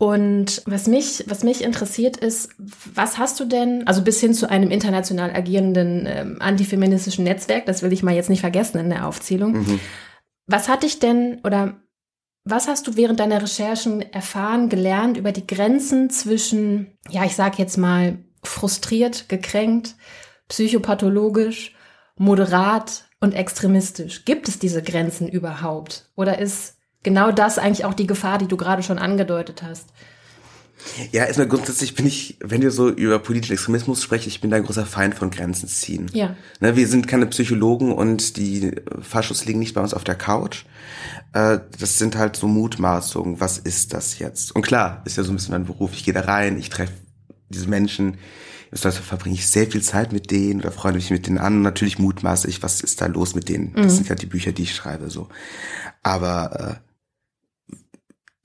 Und 0.00 0.62
was 0.64 0.86
mich, 0.86 1.24
was 1.26 1.42
mich 1.42 1.62
interessiert 1.62 2.16
ist, 2.16 2.50
was 2.58 3.18
hast 3.18 3.40
du 3.40 3.44
denn, 3.44 3.84
also 3.86 4.02
bis 4.02 4.20
hin 4.20 4.32
zu 4.32 4.48
einem 4.48 4.70
international 4.70 5.32
agierenden 5.32 6.06
ähm, 6.06 6.36
antifeministischen 6.38 7.24
Netzwerk, 7.24 7.66
das 7.66 7.82
will 7.82 7.92
ich 7.92 8.04
mal 8.04 8.14
jetzt 8.14 8.30
nicht 8.30 8.40
vergessen 8.40 8.78
in 8.78 8.90
der 8.90 9.06
Aufzählung. 9.06 9.58
Mhm. 9.58 9.80
Was 10.46 10.68
hat 10.68 10.84
dich 10.84 11.00
denn 11.00 11.40
oder 11.42 11.80
was 12.44 12.68
hast 12.68 12.86
du 12.86 12.96
während 12.96 13.18
deiner 13.18 13.42
Recherchen 13.42 14.00
erfahren, 14.00 14.68
gelernt 14.68 15.16
über 15.16 15.32
die 15.32 15.46
Grenzen 15.46 16.10
zwischen, 16.10 16.96
ja, 17.10 17.24
ich 17.24 17.34
sag 17.34 17.58
jetzt 17.58 17.76
mal 17.76 18.18
frustriert, 18.42 19.28
gekränkt, 19.28 19.94
psychopathologisch, 20.48 21.74
moderat 22.16 23.04
und 23.20 23.34
extremistisch. 23.34 24.24
Gibt 24.24 24.48
es 24.48 24.58
diese 24.58 24.82
Grenzen 24.82 25.28
überhaupt? 25.28 26.10
Oder 26.14 26.38
ist 26.38 26.76
genau 27.02 27.32
das 27.32 27.58
eigentlich 27.58 27.84
auch 27.84 27.94
die 27.94 28.06
Gefahr, 28.06 28.38
die 28.38 28.48
du 28.48 28.56
gerade 28.56 28.82
schon 28.82 28.98
angedeutet 28.98 29.62
hast? 29.62 29.88
Ja, 31.10 31.24
erstmal 31.24 31.48
grundsätzlich 31.48 31.94
bin 31.94 32.06
ich, 32.06 32.36
wenn 32.40 32.62
wir 32.62 32.70
so 32.70 32.88
über 32.88 33.18
politischen 33.18 33.54
Extremismus 33.54 34.02
sprechen, 34.02 34.28
ich 34.28 34.40
bin 34.40 34.50
da 34.50 34.56
ein 34.56 34.64
großer 34.64 34.86
Feind 34.86 35.14
von 35.14 35.30
Grenzen 35.30 35.68
ziehen. 35.68 36.08
Ja. 36.12 36.36
Ne, 36.60 36.76
wir 36.76 36.86
sind 36.86 37.08
keine 37.08 37.26
Psychologen 37.26 37.92
und 37.92 38.36
die 38.36 38.72
Faschos 39.00 39.44
liegen 39.44 39.58
nicht 39.58 39.74
bei 39.74 39.80
uns 39.80 39.94
auf 39.94 40.04
der 40.04 40.14
Couch. 40.14 40.64
Äh, 41.32 41.58
das 41.78 41.98
sind 41.98 42.16
halt 42.16 42.36
so 42.36 42.46
Mutmaßungen. 42.46 43.40
Was 43.40 43.58
ist 43.58 43.92
das 43.92 44.18
jetzt? 44.18 44.54
Und 44.54 44.62
klar, 44.62 45.02
ist 45.04 45.16
ja 45.16 45.24
so 45.24 45.32
ein 45.32 45.36
bisschen 45.36 45.52
mein 45.52 45.64
Beruf. 45.64 45.92
Ich 45.94 46.04
gehe 46.04 46.14
da 46.14 46.20
rein, 46.20 46.58
ich 46.58 46.70
treffe 46.70 46.92
diese 47.48 47.68
Menschen, 47.68 48.18
also 48.70 48.90
verbringe 48.90 49.34
ich 49.34 49.46
sehr 49.46 49.70
viel 49.70 49.82
Zeit 49.82 50.12
mit 50.12 50.30
denen 50.30 50.60
oder 50.60 50.72
freue 50.72 50.92
mich 50.92 51.10
mit 51.10 51.26
denen 51.26 51.38
an. 51.38 51.56
Und 51.56 51.62
natürlich 51.62 51.98
mutmaße 51.98 52.48
ich, 52.48 52.62
was 52.62 52.80
ist 52.80 53.00
da 53.00 53.06
los 53.06 53.34
mit 53.34 53.48
denen. 53.48 53.72
Das 53.74 53.92
mhm. 53.92 53.96
sind 53.96 54.08
ja 54.08 54.14
die 54.14 54.26
Bücher, 54.26 54.52
die 54.52 54.62
ich 54.64 54.74
schreibe, 54.74 55.10
so. 55.10 55.28
Aber 56.02 56.80
äh, 56.82 56.88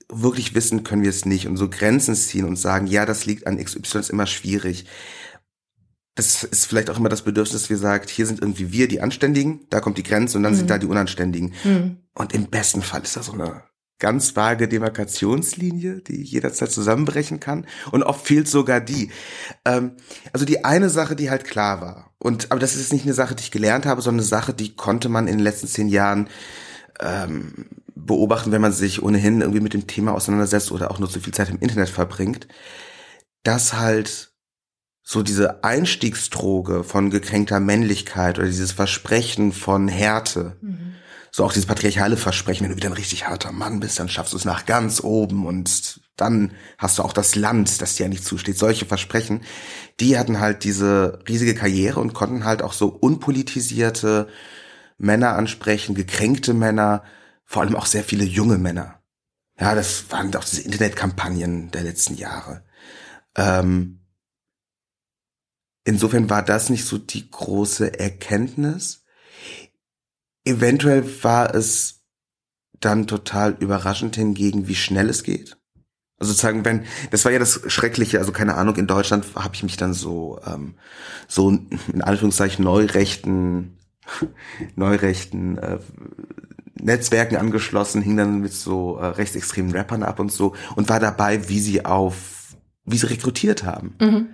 wirklich 0.08 0.54
wissen 0.54 0.84
können 0.84 1.02
wir 1.02 1.10
es 1.10 1.24
nicht 1.24 1.46
und 1.46 1.56
so 1.56 1.68
Grenzen 1.68 2.14
ziehen 2.14 2.44
und 2.44 2.56
sagen, 2.56 2.86
ja, 2.86 3.06
das 3.06 3.26
liegt 3.26 3.46
an 3.46 3.62
XY, 3.62 3.98
ist 3.98 4.10
immer 4.10 4.26
schwierig. 4.26 4.86
Das 6.14 6.44
ist 6.44 6.66
vielleicht 6.66 6.90
auch 6.90 6.98
immer 6.98 7.08
das 7.08 7.22
Bedürfnis, 7.22 7.62
dass 7.62 7.70
wir 7.70 7.76
sagen, 7.76 8.06
hier 8.08 8.26
sind 8.26 8.40
irgendwie 8.40 8.70
wir 8.70 8.86
die 8.86 9.00
Anständigen, 9.00 9.66
da 9.70 9.80
kommt 9.80 9.98
die 9.98 10.04
Grenze 10.04 10.36
und 10.36 10.44
dann 10.44 10.52
mhm. 10.52 10.58
sind 10.58 10.70
da 10.70 10.78
die 10.78 10.86
Unanständigen. 10.86 11.54
Mhm. 11.64 11.98
Und 12.14 12.32
im 12.32 12.46
besten 12.46 12.82
Fall 12.82 13.02
ist 13.02 13.16
da 13.16 13.22
so 13.22 13.32
eine 13.32 13.64
ganz 13.98 14.34
vage 14.36 14.68
Demarkationslinie, 14.68 16.00
die 16.00 16.22
jederzeit 16.22 16.70
zusammenbrechen 16.70 17.40
kann. 17.40 17.66
Und 17.90 18.02
oft 18.02 18.26
fehlt 18.26 18.48
sogar 18.48 18.80
die. 18.80 19.10
Ähm, 19.64 19.92
also 20.32 20.44
die 20.44 20.64
eine 20.64 20.90
Sache, 20.90 21.16
die 21.16 21.30
halt 21.30 21.44
klar 21.44 21.80
war. 21.80 22.14
Und 22.18 22.50
aber 22.50 22.60
das 22.60 22.74
ist 22.74 22.92
nicht 22.92 23.04
eine 23.04 23.14
Sache, 23.14 23.34
die 23.34 23.42
ich 23.42 23.50
gelernt 23.50 23.86
habe, 23.86 24.02
sondern 24.02 24.20
eine 24.20 24.28
Sache, 24.28 24.54
die 24.54 24.74
konnte 24.74 25.08
man 25.08 25.28
in 25.28 25.38
den 25.38 25.44
letzten 25.44 25.68
zehn 25.68 25.88
Jahren 25.88 26.28
ähm, 27.00 27.66
beobachten, 27.94 28.52
wenn 28.52 28.62
man 28.62 28.72
sich 28.72 29.02
ohnehin 29.02 29.40
irgendwie 29.40 29.60
mit 29.60 29.74
dem 29.74 29.86
Thema 29.86 30.12
auseinandersetzt 30.12 30.72
oder 30.72 30.90
auch 30.90 30.98
nur 30.98 31.10
zu 31.10 31.20
viel 31.20 31.34
Zeit 31.34 31.50
im 31.50 31.60
Internet 31.60 31.88
verbringt, 31.88 32.48
dass 33.42 33.74
halt 33.74 34.32
so 35.02 35.22
diese 35.22 35.62
Einstiegsdroge 35.62 36.82
von 36.82 37.10
gekränkter 37.10 37.60
Männlichkeit 37.60 38.38
oder 38.38 38.46
dieses 38.46 38.72
Versprechen 38.72 39.52
von 39.52 39.86
Härte 39.86 40.56
mhm 40.60 40.94
so 41.34 41.44
auch 41.44 41.52
dieses 41.52 41.66
patriarchale 41.66 42.16
Versprechen, 42.16 42.62
wenn 42.62 42.70
du 42.70 42.76
wieder 42.76 42.90
ein 42.90 42.92
richtig 42.92 43.26
harter 43.26 43.50
Mann 43.50 43.80
bist, 43.80 43.98
dann 43.98 44.08
schaffst 44.08 44.32
du 44.32 44.36
es 44.36 44.44
nach 44.44 44.66
ganz 44.66 45.02
oben 45.02 45.46
und 45.46 46.00
dann 46.14 46.52
hast 46.78 46.98
du 46.98 47.02
auch 47.02 47.12
das 47.12 47.34
Land, 47.34 47.82
das 47.82 47.96
dir 47.96 48.06
nicht 48.06 48.24
zusteht. 48.24 48.56
Solche 48.56 48.86
Versprechen, 48.86 49.40
die 49.98 50.16
hatten 50.16 50.38
halt 50.38 50.62
diese 50.62 51.18
riesige 51.28 51.56
Karriere 51.56 51.98
und 51.98 52.14
konnten 52.14 52.44
halt 52.44 52.62
auch 52.62 52.72
so 52.72 52.86
unpolitisierte 52.86 54.28
Männer 54.96 55.34
ansprechen, 55.34 55.96
gekränkte 55.96 56.54
Männer, 56.54 57.02
vor 57.44 57.62
allem 57.62 57.74
auch 57.74 57.86
sehr 57.86 58.04
viele 58.04 58.22
junge 58.22 58.58
Männer. 58.58 59.02
Ja, 59.58 59.74
das 59.74 60.08
waren 60.10 60.32
auch 60.36 60.44
diese 60.44 60.62
Internetkampagnen 60.62 61.72
der 61.72 61.82
letzten 61.82 62.14
Jahre. 62.14 62.64
Ähm, 63.34 64.06
insofern 65.82 66.30
war 66.30 66.44
das 66.44 66.70
nicht 66.70 66.84
so 66.84 66.96
die 66.96 67.28
große 67.28 67.98
Erkenntnis. 67.98 69.00
Eventuell 70.44 71.04
war 71.22 71.54
es 71.54 72.02
dann 72.80 73.06
total 73.06 73.56
überraschend 73.60 74.16
hingegen, 74.16 74.68
wie 74.68 74.74
schnell 74.74 75.08
es 75.08 75.22
geht. 75.22 75.56
Also 76.18 76.32
sozusagen, 76.32 76.64
wenn, 76.64 76.84
das 77.10 77.24
war 77.24 77.32
ja 77.32 77.38
das 77.38 77.60
Schreckliche, 77.66 78.18
also 78.18 78.30
keine 78.32 78.54
Ahnung, 78.54 78.76
in 78.76 78.86
Deutschland 78.86 79.26
habe 79.34 79.54
ich 79.54 79.62
mich 79.62 79.76
dann 79.76 79.94
so, 79.94 80.40
ähm, 80.46 80.74
so 81.26 81.50
in 81.50 82.02
Anführungszeichen 82.02 82.64
neurechten, 82.64 83.78
neurechten 84.76 85.58
äh, 85.58 85.78
Netzwerken 86.74 87.36
angeschlossen, 87.36 88.02
hing 88.02 88.16
dann 88.16 88.40
mit 88.40 88.52
so 88.52 88.96
äh, 88.98 89.06
rechtsextremen 89.06 89.72
Rappern 89.72 90.02
ab 90.02 90.20
und 90.20 90.30
so 90.30 90.54
und 90.76 90.88
war 90.88 91.00
dabei, 91.00 91.48
wie 91.48 91.60
sie 91.60 91.84
auf, 91.84 92.56
wie 92.84 92.98
sie 92.98 93.06
rekrutiert 93.06 93.64
haben. 93.64 93.96
Mhm. 94.00 94.28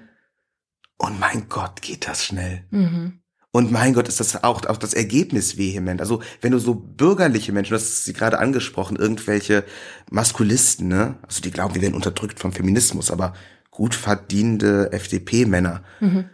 Und 0.99 1.19
mein 1.19 1.49
Gott, 1.49 1.81
geht 1.81 2.07
das 2.07 2.25
schnell. 2.25 2.65
Mhm. 2.71 3.20
Und 3.53 3.73
mein 3.73 3.95
Gott, 3.95 4.07
ist 4.07 4.21
das 4.21 4.45
auch, 4.45 4.65
auch 4.67 4.77
das 4.77 4.95
Ergebnis 4.95 5.57
vehement. 5.57 6.01
Also 6.01 6.23
wenn 6.41 6.53
du 6.53 6.59
so 6.59 6.75
bürgerliche 6.75 7.53
Menschen, 7.53 7.73
das 7.73 7.83
ist 7.83 8.05
sie 8.05 8.13
gerade 8.13 8.39
angesprochen, 8.39 8.97
irgendwelche 8.97 9.65
Maskulisten, 10.11 10.87
ne? 10.87 11.17
Also 11.27 11.43
die 11.43 11.51
glauben, 11.51 11.75
wir 11.75 11.83
werden 11.83 11.95
unterdrückt 11.95 12.39
vom 12.39 12.53
Feminismus, 12.53 13.11
aber 13.11 13.35
gut 13.71 13.95
verdienende 13.95 14.93
FDP-Männer. 14.93 15.83
Mhm. 15.99 16.31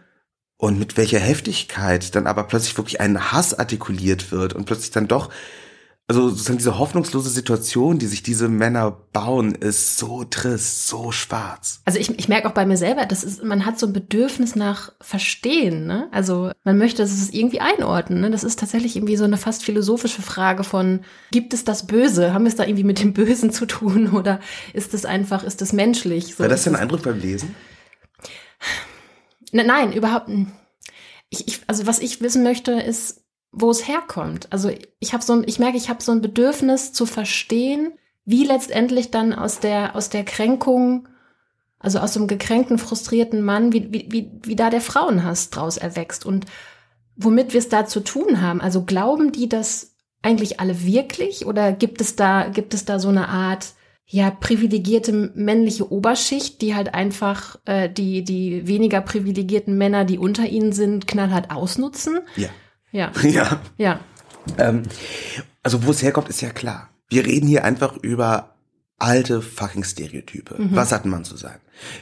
Und 0.57 0.77
mit 0.79 0.97
welcher 0.97 1.19
Heftigkeit 1.19 2.15
dann 2.15 2.27
aber 2.27 2.43
plötzlich 2.43 2.77
wirklich 2.77 2.99
ein 2.99 3.31
Hass 3.31 3.53
artikuliert 3.53 4.31
wird 4.31 4.53
und 4.53 4.65
plötzlich 4.65 4.91
dann 4.91 5.07
doch 5.07 5.31
also 6.09 6.29
sozusagen 6.29 6.57
diese 6.57 6.79
hoffnungslose 6.79 7.29
Situation, 7.29 7.99
die 7.99 8.05
sich 8.05 8.23
diese 8.23 8.47
Männer 8.47 8.91
bauen, 9.11 9.55
ist 9.55 9.97
so 9.97 10.23
trist, 10.23 10.87
so 10.87 11.11
schwarz. 11.11 11.81
Also 11.83 11.99
ich, 11.99 12.17
ich 12.17 12.29
merke 12.29 12.47
auch 12.47 12.53
bei 12.53 12.65
mir 12.65 12.77
selber, 12.77 13.05
das 13.05 13.25
ist, 13.25 13.43
man 13.43 13.65
hat 13.65 13.77
so 13.77 13.87
ein 13.87 13.93
Bedürfnis 13.93 14.55
nach 14.55 14.93
Verstehen, 15.01 15.85
ne? 15.85 16.07
Also 16.13 16.51
man 16.63 16.77
möchte 16.77 17.03
es 17.03 17.29
irgendwie 17.31 17.59
einordnen, 17.59 18.21
ne? 18.21 18.31
Das 18.31 18.45
ist 18.45 18.57
tatsächlich 18.57 18.95
irgendwie 18.95 19.17
so 19.17 19.25
eine 19.25 19.35
fast 19.35 19.65
philosophische 19.65 20.21
Frage 20.21 20.63
von, 20.63 21.01
gibt 21.31 21.53
es 21.53 21.65
das 21.65 21.87
Böse? 21.87 22.33
Haben 22.33 22.45
wir 22.45 22.49
es 22.49 22.55
da 22.55 22.63
irgendwie 22.63 22.85
mit 22.85 23.01
dem 23.01 23.11
Bösen 23.11 23.51
zu 23.51 23.65
tun? 23.65 24.11
Oder 24.13 24.39
ist 24.71 24.93
es 24.93 25.03
einfach, 25.03 25.43
ist 25.43 25.61
es 25.61 25.73
menschlich? 25.73 26.35
So, 26.35 26.39
War 26.39 26.47
das 26.47 26.63
dein 26.63 26.77
Eindruck 26.77 27.03
beim 27.03 27.19
Lesen? 27.19 27.53
Ne, 29.51 29.65
nein, 29.65 29.91
überhaupt 29.91 30.29
nicht. 30.29 30.51
Ich, 31.29 31.47
ich, 31.49 31.61
also 31.67 31.85
was 31.85 31.99
ich 31.99 32.21
wissen 32.21 32.43
möchte, 32.43 32.71
ist, 32.71 33.26
wo 33.59 33.71
es 33.71 33.87
herkommt. 33.87 34.51
Also 34.51 34.71
ich 34.99 35.13
habe 35.13 35.23
so, 35.23 35.41
ich 35.45 35.59
merke, 35.59 35.77
ich 35.77 35.89
habe 35.89 36.03
so 36.03 36.11
ein 36.11 36.21
Bedürfnis 36.21 36.93
zu 36.93 37.05
verstehen, 37.05 37.93
wie 38.25 38.45
letztendlich 38.45 39.09
dann 39.09 39.33
aus 39.33 39.59
der 39.59 39.95
aus 39.95 40.09
der 40.09 40.23
Kränkung, 40.23 41.07
also 41.79 41.99
aus 41.99 42.13
dem 42.13 42.27
gekränkten, 42.27 42.77
frustrierten 42.77 43.41
Mann, 43.41 43.73
wie 43.73 43.91
wie 43.91 44.07
wie, 44.11 44.31
wie 44.43 44.55
da 44.55 44.69
der 44.69 44.81
Frauenhass 44.81 45.49
draus 45.49 45.77
erwächst 45.77 46.25
und 46.25 46.45
womit 47.15 47.53
wir 47.53 47.59
es 47.59 47.69
da 47.69 47.85
zu 47.87 48.01
tun 48.01 48.41
haben. 48.41 48.61
Also 48.61 48.83
glauben 48.83 49.31
die 49.31 49.49
das 49.49 49.95
eigentlich 50.21 50.59
alle 50.59 50.83
wirklich 50.83 51.45
oder 51.45 51.71
gibt 51.71 51.99
es 52.01 52.15
da 52.15 52.49
gibt 52.49 52.73
es 52.73 52.85
da 52.85 52.99
so 52.99 53.09
eine 53.09 53.29
Art 53.29 53.73
ja 54.05 54.29
privilegierte 54.29 55.31
männliche 55.33 55.91
Oberschicht, 55.91 56.61
die 56.61 56.75
halt 56.75 56.93
einfach 56.93 57.57
äh, 57.65 57.89
die 57.89 58.23
die 58.23 58.67
weniger 58.67 59.01
privilegierten 59.01 59.77
Männer, 59.77 60.05
die 60.05 60.19
unter 60.19 60.45
ihnen 60.45 60.73
sind, 60.73 61.07
knallhart 61.07 61.49
ausnutzen? 61.49 62.19
Ja. 62.35 62.49
Ja. 62.91 63.11
Ja. 63.23 63.61
Ja. 63.77 63.99
Ähm, 64.57 64.83
also 65.63 65.85
wo 65.85 65.91
es 65.91 66.01
herkommt, 66.01 66.29
ist 66.29 66.41
ja 66.41 66.51
klar. 66.51 66.89
Wir 67.09 67.25
reden 67.25 67.47
hier 67.47 67.63
einfach 67.63 67.97
über 67.97 68.55
alte 68.97 69.41
fucking 69.41 69.83
Stereotype. 69.83 70.55
Mhm. 70.57 70.75
Was 70.75 70.91
hat 70.91 71.05
man 71.05 71.23
zu 71.23 71.37
sein? 71.37 71.59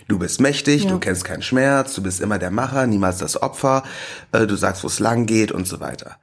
Du 0.08 0.20
bist 0.20 0.40
mächtig, 0.40 0.84
ja. 0.84 0.90
du 0.90 1.00
kennst 1.00 1.26
keinen 1.26 1.42
Schmerz, 1.42 1.96
du 1.96 2.04
bist 2.04 2.22
immer 2.22 2.40
der 2.40 2.52
Macher, 2.52 2.88
niemals 2.88 3.18
das 3.18 3.42
Opfer, 3.42 3.84
äh, 4.32 4.48
du 4.48 4.56
sagst, 4.56 4.84
wo 4.84 4.88
es 4.88 5.00
lang 5.00 5.26
geht 5.26 5.52
und 5.52 5.68
so 5.68 5.80
weiter. 5.80 6.18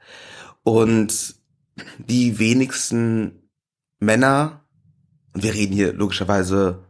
Und 0.63 1.35
die 1.97 2.39
wenigsten 2.39 3.49
Männer, 3.99 4.61
und 5.33 5.43
wir 5.43 5.53
reden 5.53 5.73
hier 5.73 5.93
logischerweise 5.93 6.83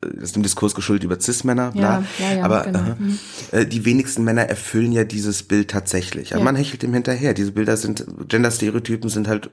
das 0.00 0.24
ist 0.24 0.36
dem 0.36 0.42
Diskurs 0.44 0.74
geschuldet 0.74 1.04
über 1.04 1.18
Cis-Männer, 1.18 1.72
ja, 1.74 2.04
ja, 2.18 2.32
ja, 2.34 2.44
aber 2.44 2.62
genau. 2.62 2.80
mhm. 2.98 3.18
äh, 3.50 3.66
die 3.66 3.84
wenigsten 3.84 4.22
Männer 4.22 4.42
erfüllen 4.42 4.92
ja 4.92 5.04
dieses 5.04 5.42
Bild 5.42 5.70
tatsächlich. 5.70 6.34
Aber 6.34 6.44
man 6.44 6.56
hechelt 6.56 6.82
dem 6.82 6.94
hinterher. 6.94 7.34
Diese 7.34 7.52
Bilder 7.52 7.76
sind, 7.76 8.06
Gender-Stereotypen 8.28 9.10
sind 9.10 9.26
halt 9.26 9.50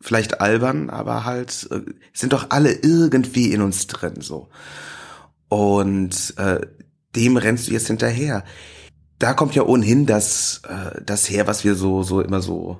vielleicht 0.00 0.40
albern, 0.40 0.90
aber 0.90 1.24
halt 1.24 1.68
äh, 1.70 1.80
sind 2.12 2.32
doch 2.32 2.46
alle 2.50 2.72
irgendwie 2.72 3.52
in 3.52 3.62
uns 3.62 3.86
drin 3.86 4.20
so. 4.20 4.48
Und 5.48 6.34
äh, 6.38 6.60
dem 7.14 7.36
rennst 7.36 7.68
du 7.68 7.72
jetzt 7.72 7.86
hinterher. 7.86 8.44
Da 9.20 9.34
kommt 9.34 9.54
ja 9.54 9.62
ohnehin 9.62 10.06
das, 10.06 10.62
äh, 10.68 11.00
das 11.04 11.30
her, 11.30 11.46
was 11.46 11.62
wir 11.62 11.76
so, 11.76 12.02
so 12.02 12.20
immer 12.20 12.40
so 12.40 12.78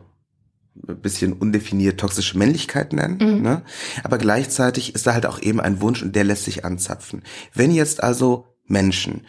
bisschen 0.74 1.32
undefiniert 1.32 2.00
toxische 2.00 2.38
Männlichkeit 2.38 2.92
nennen. 2.92 3.18
Mhm. 3.20 3.42
Ne? 3.42 3.62
Aber 4.04 4.18
gleichzeitig 4.18 4.94
ist 4.94 5.06
da 5.06 5.14
halt 5.14 5.26
auch 5.26 5.40
eben 5.40 5.61
ein 5.61 5.80
Wunsch 5.80 6.02
und 6.02 6.16
der 6.16 6.24
lässt 6.24 6.44
sich 6.44 6.64
anzapfen. 6.64 7.22
Wenn 7.54 7.70
jetzt 7.70 8.02
also 8.02 8.46
Menschen 8.66 9.26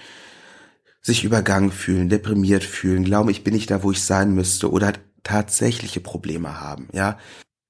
sich 1.01 1.23
übergangen 1.23 1.71
fühlen, 1.71 2.10
deprimiert 2.10 2.63
fühlen, 2.63 3.03
glauben, 3.03 3.29
ich 3.29 3.43
bin 3.43 3.53
nicht 3.53 3.69
da, 3.69 3.84
wo 3.84 3.91
ich 3.91 4.01
sein 4.03 4.34
müsste 4.34 4.71
oder 4.71 4.88
halt 4.88 5.01
tatsächliche 5.23 5.99
Probleme 5.99 6.62
haben, 6.62 6.88
ja, 6.93 7.17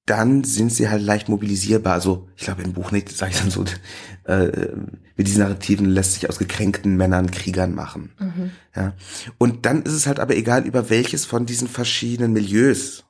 dann 0.06 0.44
sind 0.44 0.70
sie 0.70 0.88
halt 0.88 1.02
leicht 1.02 1.28
mobilisierbar. 1.28 1.94
Also 1.94 2.28
ich 2.36 2.44
glaube 2.44 2.62
im 2.62 2.74
Buch 2.74 2.92
nicht, 2.92 3.10
sage 3.10 3.32
ich 3.32 3.40
dann 3.40 3.50
so, 3.50 3.64
äh, 4.24 4.68
mit 5.16 5.26
diesen 5.26 5.42
Narrativen 5.42 5.86
lässt 5.86 6.14
sich 6.14 6.28
aus 6.28 6.38
gekränkten 6.38 6.96
Männern 6.96 7.30
Kriegern 7.30 7.74
machen. 7.74 8.12
Mhm. 8.18 8.50
Ja. 8.76 8.94
Und 9.38 9.66
dann 9.66 9.82
ist 9.82 9.92
es 9.92 10.06
halt 10.06 10.20
aber 10.20 10.36
egal, 10.36 10.66
über 10.66 10.90
welches 10.90 11.24
von 11.24 11.46
diesen 11.46 11.68
verschiedenen 11.68 12.32
Milieus 12.32 13.03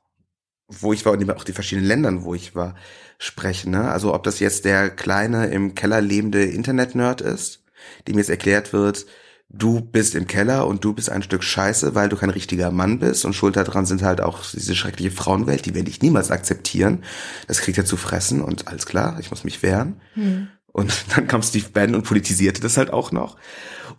wo 0.67 0.93
ich 0.93 1.05
war 1.05 1.13
und 1.13 1.29
auch 1.31 1.43
die 1.43 1.53
verschiedenen 1.53 1.87
Ländern, 1.87 2.23
wo 2.23 2.33
ich 2.33 2.55
war, 2.55 2.75
sprechen. 3.17 3.71
Ne? 3.71 3.89
Also 3.89 4.13
ob 4.13 4.23
das 4.23 4.39
jetzt 4.39 4.65
der 4.65 4.89
kleine 4.89 5.47
im 5.47 5.75
Keller 5.75 6.01
lebende 6.01 6.43
Internet-Nerd 6.43 7.21
ist, 7.21 7.63
dem 8.07 8.17
jetzt 8.17 8.29
erklärt 8.29 8.73
wird, 8.73 9.05
du 9.49 9.79
bist 9.79 10.15
im 10.15 10.27
Keller 10.27 10.67
und 10.67 10.83
du 10.83 10.93
bist 10.93 11.09
ein 11.09 11.23
Stück 11.23 11.43
Scheiße, 11.43 11.95
weil 11.95 12.09
du 12.09 12.17
kein 12.17 12.31
richtiger 12.31 12.71
Mann 12.71 12.99
bist 12.99 13.25
und 13.25 13.33
schuld 13.33 13.55
daran 13.55 13.85
sind 13.85 14.01
halt 14.01 14.21
auch 14.21 14.43
diese 14.51 14.75
schreckliche 14.75 15.11
Frauenwelt, 15.11 15.65
die 15.65 15.75
werde 15.75 15.89
ich 15.89 16.01
niemals 16.01 16.31
akzeptieren. 16.31 17.03
Das 17.47 17.61
kriegt 17.61 17.77
er 17.77 17.85
zu 17.85 17.97
fressen 17.97 18.41
und 18.41 18.67
alles 18.67 18.85
klar, 18.85 19.17
ich 19.19 19.29
muss 19.29 19.43
mich 19.43 19.61
wehren. 19.61 20.01
Hm. 20.15 20.47
Und 20.71 21.05
dann 21.15 21.27
kam 21.27 21.43
Steve 21.43 21.69
Bannon 21.71 21.95
und 21.95 22.03
politisierte 22.03 22.61
das 22.61 22.77
halt 22.77 22.91
auch 22.91 23.11
noch. 23.11 23.37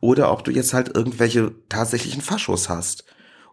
Oder 0.01 0.31
ob 0.31 0.45
du 0.45 0.51
jetzt 0.51 0.75
halt 0.75 0.95
irgendwelche 0.95 1.53
tatsächlichen 1.69 2.21
Faschos 2.21 2.69
hast 2.69 3.05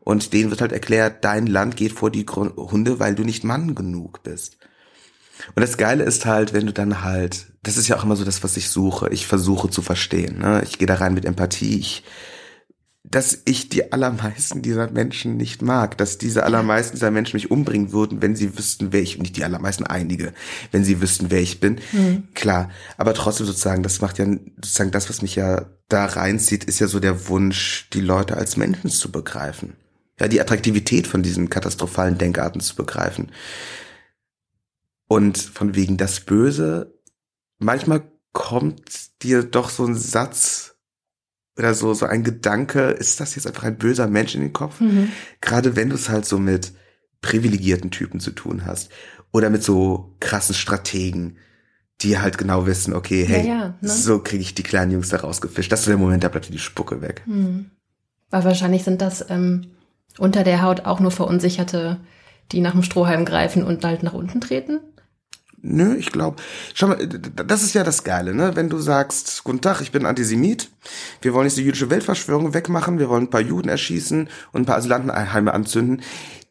und 0.04 0.34
denen 0.34 0.50
wird 0.50 0.62
halt 0.62 0.72
erklärt, 0.72 1.24
dein 1.24 1.48
Land 1.48 1.78
geht 1.78 1.94
vor 1.94 2.12
die 2.12 2.26
Hunde, 2.26 3.00
weil 3.00 3.16
du 3.16 3.24
nicht 3.24 3.44
Mann 3.44 3.74
genug 3.74 4.24
bist. 4.24 4.58
Und 5.56 5.62
das 5.62 5.78
Geile 5.78 6.04
ist 6.04 6.26
halt, 6.26 6.54
wenn 6.54 6.66
du 6.66 6.74
dann 6.74 7.04
halt, 7.04 7.48
das 7.64 7.78
ist 7.78 7.88
ja 7.88 7.98
auch 7.98 8.04
immer 8.04 8.16
so 8.16 8.26
das, 8.26 8.44
was 8.44 8.58
ich 8.58 8.70
suche. 8.70 9.10
Ich 9.10 9.26
versuche 9.26 9.70
zu 9.70 9.82
verstehen. 9.82 10.40
Ne? 10.40 10.62
Ich 10.64 10.78
gehe 10.78 10.88
da 10.88 10.96
rein 10.96 11.14
mit 11.14 11.26
Empathie. 11.26 11.80
Ich, 11.80 12.04
dass 13.04 13.40
ich 13.46 13.70
die 13.70 13.92
allermeisten 13.92 14.62
dieser 14.62 14.92
Menschen 14.92 15.38
nicht 15.38 15.62
mag, 15.62 15.98
dass 15.98 16.18
diese 16.18 16.44
allermeisten 16.44 16.96
dieser 16.96 17.12
Menschen 17.12 17.38
mich 17.38 17.52
umbringen 17.52 17.92
würden, 17.92 18.22
wenn 18.22 18.36
sie 18.36 18.58
wüssten, 18.58 18.92
wer 18.92 19.02
ich, 19.02 19.18
nicht 19.18 19.38
die 19.38 19.44
allermeisten, 19.44 19.86
einige, 19.86 20.34
wenn 20.72 20.84
sie 20.84 21.02
wüssten, 21.02 21.28
wer 21.30 21.42
ich 21.42 21.60
bin. 21.60 21.80
Mhm. 21.92 22.28
Klar. 22.34 22.70
Aber 22.98 23.14
trotzdem 23.14 23.46
sozusagen, 23.46 23.84
das 23.84 24.02
macht 24.02 24.20
ja, 24.20 24.26
sozusagen 24.26 24.92
das, 24.92 25.10
was 25.10 25.22
mich 25.22 25.36
ja 25.36 25.66
da 25.90 26.06
reinzieht, 26.06 26.64
ist 26.66 26.80
ja 26.80 26.88
so 26.88 27.00
der 27.00 27.28
Wunsch, 27.28 27.88
die 27.94 28.02
Leute 28.02 28.36
als 28.38 28.58
Menschen 28.58 28.90
zu 28.90 29.12
begreifen 29.12 29.74
ja, 30.20 30.28
die 30.28 30.42
Attraktivität 30.42 31.08
von 31.08 31.24
diesen 31.24 31.50
katastrophalen 31.50 32.18
Denkarten 32.18 32.62
zu 32.62 32.76
begreifen. 32.76 33.32
Und 35.08 35.38
von 35.38 35.76
wegen 35.76 35.98
das 35.98 36.22
Böse, 36.22 36.94
manchmal 37.60 38.04
kommt 38.32 39.24
dir 39.24 39.44
doch 39.44 39.70
so 39.70 39.86
ein 39.86 39.96
Satz 39.96 40.76
oder 41.58 41.74
so, 41.74 41.94
so 41.94 42.06
ein 42.06 42.24
Gedanke, 42.24 42.90
ist 42.90 43.20
das 43.20 43.36
jetzt 43.36 43.46
einfach 43.46 43.64
ein 43.64 43.78
böser 43.78 44.08
Mensch 44.08 44.34
in 44.34 44.42
den 44.42 44.54
Kopf? 44.54 44.80
Mhm. 44.80 45.12
Gerade 45.40 45.76
wenn 45.76 45.90
du 45.90 45.96
es 45.96 46.10
halt 46.10 46.26
so 46.26 46.40
mit 46.40 46.74
privilegierten 47.22 47.92
Typen 47.92 48.20
zu 48.20 48.32
tun 48.32 48.66
hast 48.66 48.92
oder 49.32 49.50
mit 49.50 49.64
so 49.64 50.16
krassen 50.20 50.56
Strategen, 50.56 51.38
die 52.02 52.18
halt 52.18 52.38
genau 52.38 52.66
wissen, 52.66 52.94
okay, 52.94 53.26
hey, 53.26 53.48
ja, 53.48 53.56
ja, 53.56 53.78
ne? 53.80 53.90
so 53.90 54.20
kriege 54.20 54.42
ich 54.42 54.56
die 54.56 54.64
kleinen 54.64 54.92
Jungs 54.92 55.10
da 55.10 55.18
rausgefischt. 55.18 55.72
Das 55.72 55.82
ist 55.82 55.90
der 55.90 55.98
Moment, 55.98 56.24
da 56.24 56.30
bleibt 56.30 56.52
die 56.52 56.60
Spucke 56.60 57.02
weg. 57.02 57.22
Mhm. 57.26 57.72
Weil 58.30 58.44
wahrscheinlich 58.44 58.84
sind 58.84 59.02
das 59.02 59.24
ähm, 59.30 59.68
unter 60.18 60.44
der 60.44 60.62
Haut 60.62 60.86
auch 60.86 61.00
nur 61.00 61.12
verunsicherte 61.12 62.00
die 62.52 62.60
nach 62.62 62.74
dem 62.74 62.84
Strohhalm 62.84 63.26
greifen 63.26 63.64
und 63.64 63.84
halt 63.86 64.04
nach 64.04 64.14
unten 64.14 64.42
treten? 64.42 64.80
Nö, 65.66 65.96
ich 65.96 66.12
glaube, 66.12 66.42
schau 66.74 66.88
mal, 66.88 67.08
das 67.08 67.64
ist 67.64 67.74
ja 67.74 67.86
das 67.86 68.04
Geile, 68.04 68.36
ne? 68.36 68.56
Wenn 68.58 68.70
du 68.70 68.80
sagst, 68.80 69.46
guten 69.46 69.62
Tag, 69.62 69.80
ich 69.80 69.94
bin 69.94 70.06
Antisemit, 70.06 70.70
wir 71.22 71.34
wollen 71.34 71.48
jetzt 71.48 71.58
die 71.58 71.64
jüdische 71.64 71.90
Weltverschwörung 71.90 72.54
wegmachen, 72.54 73.00
wir 73.00 73.08
wollen 73.08 73.24
ein 73.24 73.30
paar 73.30 73.40
Juden 73.42 73.70
erschießen 73.70 74.28
und 74.52 74.62
ein 74.62 74.66
paar 74.66 74.76
Asylantenheime 74.76 75.54
anzünden, 75.54 76.02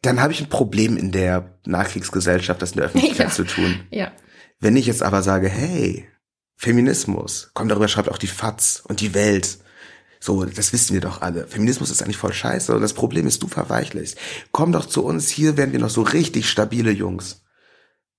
dann 0.01 0.19
habe 0.19 0.33
ich 0.33 0.41
ein 0.41 0.49
Problem 0.49 0.97
in 0.97 1.11
der 1.11 1.51
Nachkriegsgesellschaft, 1.65 2.59
das 2.61 2.71
in 2.71 2.77
der 2.77 2.87
Öffentlichkeit 2.87 3.27
Ja. 3.27 3.31
zu 3.33 3.43
tun. 3.43 3.81
Ja. 3.91 4.11
Wenn 4.59 4.75
ich 4.75 4.87
jetzt 4.87 5.03
aber 5.03 5.21
sage, 5.21 5.47
hey, 5.47 6.07
Feminismus, 6.57 7.51
komm, 7.53 7.69
darüber 7.69 7.87
schreibt 7.87 8.09
auch 8.09 8.17
die 8.17 8.27
FAZ 8.27 8.83
und 8.87 8.99
die 8.99 9.13
Welt. 9.13 9.59
So, 10.23 10.45
das 10.45 10.71
wissen 10.71 10.93
wir 10.93 11.01
doch 11.01 11.19
alle. 11.19 11.47
Feminismus 11.47 11.91
ist 11.91 12.01
eigentlich 12.01 12.15
voll 12.15 12.31
scheiße 12.31 12.73
und 12.73 12.79
das 12.81 12.93
Problem 12.93 13.27
ist, 13.27 13.43
du 13.43 13.49
verweichlichst. 13.49 14.17
Komm 14.53 14.71
doch 14.71 14.85
zu 14.85 15.03
uns, 15.03 15.27
hier 15.27 15.57
werden 15.57 15.73
wir 15.73 15.81
noch 15.81 15.89
so 15.89 16.01
richtig 16.01 16.49
stabile 16.49 16.91
Jungs. 16.91 17.43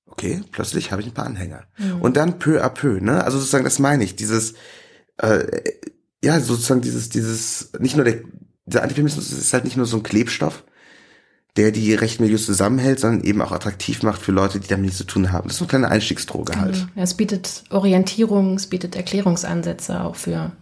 Okay, 0.05 0.43
plötzlich 0.53 0.93
habe 0.93 1.01
ich 1.01 1.09
ein 1.09 1.15
paar 1.15 1.25
Anhänger. 1.25 1.65
Und 2.01 2.19
dann 2.19 2.39
peu 2.39 2.63
à 2.63 2.69
peu, 2.69 3.01
ne? 3.01 3.25
Also 3.25 3.39
sozusagen, 3.39 3.65
das 3.65 3.79
meine 3.79 4.05
ich, 4.05 4.17
dieses, 4.17 4.53
äh, 5.17 5.47
ja, 6.23 6.39
sozusagen 6.41 6.83
dieses, 6.83 7.09
dieses, 7.09 7.71
nicht 7.79 7.97
nur 7.97 8.05
der, 8.05 8.21
der 8.67 8.83
Antifeminismus 8.83 9.33
ist 9.33 9.55
halt 9.55 9.65
nicht 9.65 9.79
nur 9.79 9.87
so 9.87 9.97
ein 9.97 10.03
Klebstoff, 10.03 10.63
der 11.57 11.71
die 11.71 11.95
rechten 11.95 12.25
Milieus 12.25 12.45
zusammenhält, 12.45 13.01
sondern 13.01 13.25
eben 13.25 13.41
auch 13.41 13.51
attraktiv 13.51 14.03
macht 14.03 14.21
für 14.21 14.33
Leute, 14.33 14.61
die 14.61 14.69
damit 14.69 14.85
nichts 14.85 14.99
zu 14.99 15.05
tun 15.05 15.33
haben. 15.33 15.49
Das 15.49 15.55
ist 15.55 15.59
so 15.61 15.65
eine 15.65 15.71
kleine 15.71 15.91
Einstiegsdroge 15.91 16.61
halt. 16.61 16.87
Ja, 16.97 17.03
es 17.03 17.15
bietet 17.15 17.65
Orientierung, 17.71 18.57
es 18.57 18.67
bietet 18.67 18.95
Erklärungsansätze 18.95 20.03
auch 20.03 20.17
für, 20.17 20.53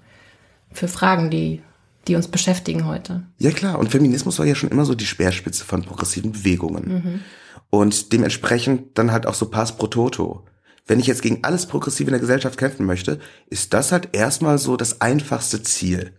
für 0.72 0.88
Fragen, 0.88 1.30
die, 1.30 1.62
die 2.08 2.16
uns 2.16 2.28
beschäftigen 2.28 2.86
heute. 2.86 3.26
Ja 3.38 3.50
klar, 3.50 3.78
und 3.78 3.90
Feminismus 3.90 4.38
war 4.38 4.46
ja 4.46 4.54
schon 4.54 4.70
immer 4.70 4.84
so 4.84 4.94
die 4.94 5.06
Speerspitze 5.06 5.64
von 5.64 5.82
progressiven 5.82 6.32
Bewegungen. 6.32 7.22
Und 7.70 8.12
dementsprechend 8.12 8.98
dann 8.98 9.12
halt 9.12 9.26
auch 9.26 9.34
so 9.34 9.48
pass 9.48 9.76
pro 9.76 9.86
toto. 9.86 10.44
Wenn 10.86 11.00
ich 11.00 11.06
jetzt 11.06 11.22
gegen 11.22 11.44
alles 11.44 11.66
Progressive 11.66 12.08
in 12.08 12.12
der 12.12 12.20
Gesellschaft 12.20 12.58
kämpfen 12.58 12.86
möchte, 12.86 13.20
ist 13.48 13.72
das 13.72 13.92
halt 13.92 14.10
erstmal 14.12 14.58
so 14.58 14.76
das 14.76 15.00
einfachste 15.00 15.62
Ziel. 15.62 16.12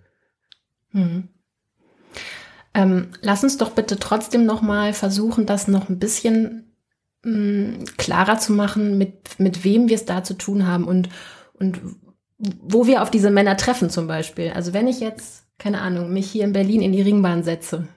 Ähm, 2.74 3.10
lass 3.22 3.44
uns 3.44 3.58
doch 3.58 3.72
bitte 3.72 4.00
trotzdem 4.00 4.46
noch 4.46 4.62
mal 4.62 4.94
versuchen, 4.94 5.46
das 5.46 5.68
noch 5.68 5.90
ein 5.90 6.00
bisschen 6.00 6.76
mh, 7.24 7.86
klarer 7.98 8.40
zu 8.40 8.54
machen, 8.54 8.98
mit, 8.98 9.40
mit 9.40 9.64
wem 9.64 9.90
wir 9.90 9.96
es 9.96 10.06
da 10.06 10.24
zu 10.24 10.34
tun 10.34 10.66
haben 10.66 10.86
und, 10.86 11.10
und 11.54 11.82
wo 12.38 12.88
wir 12.88 13.02
auf 13.02 13.12
diese 13.12 13.32
Männer 13.32 13.58
treffen 13.58 13.90
zum 13.90 14.08
Beispiel. 14.08 14.52
Also 14.52 14.74
wenn 14.74 14.88
ich 14.88 15.00
jetzt, 15.00 15.44
keine 15.58 15.82
Ahnung, 15.82 16.12
mich 16.12 16.30
hier 16.30 16.44
in 16.44 16.54
Berlin 16.54 16.82
in 16.82 16.92
die 16.92 17.02
Ringbahn 17.02 17.44
setze, 17.44 17.88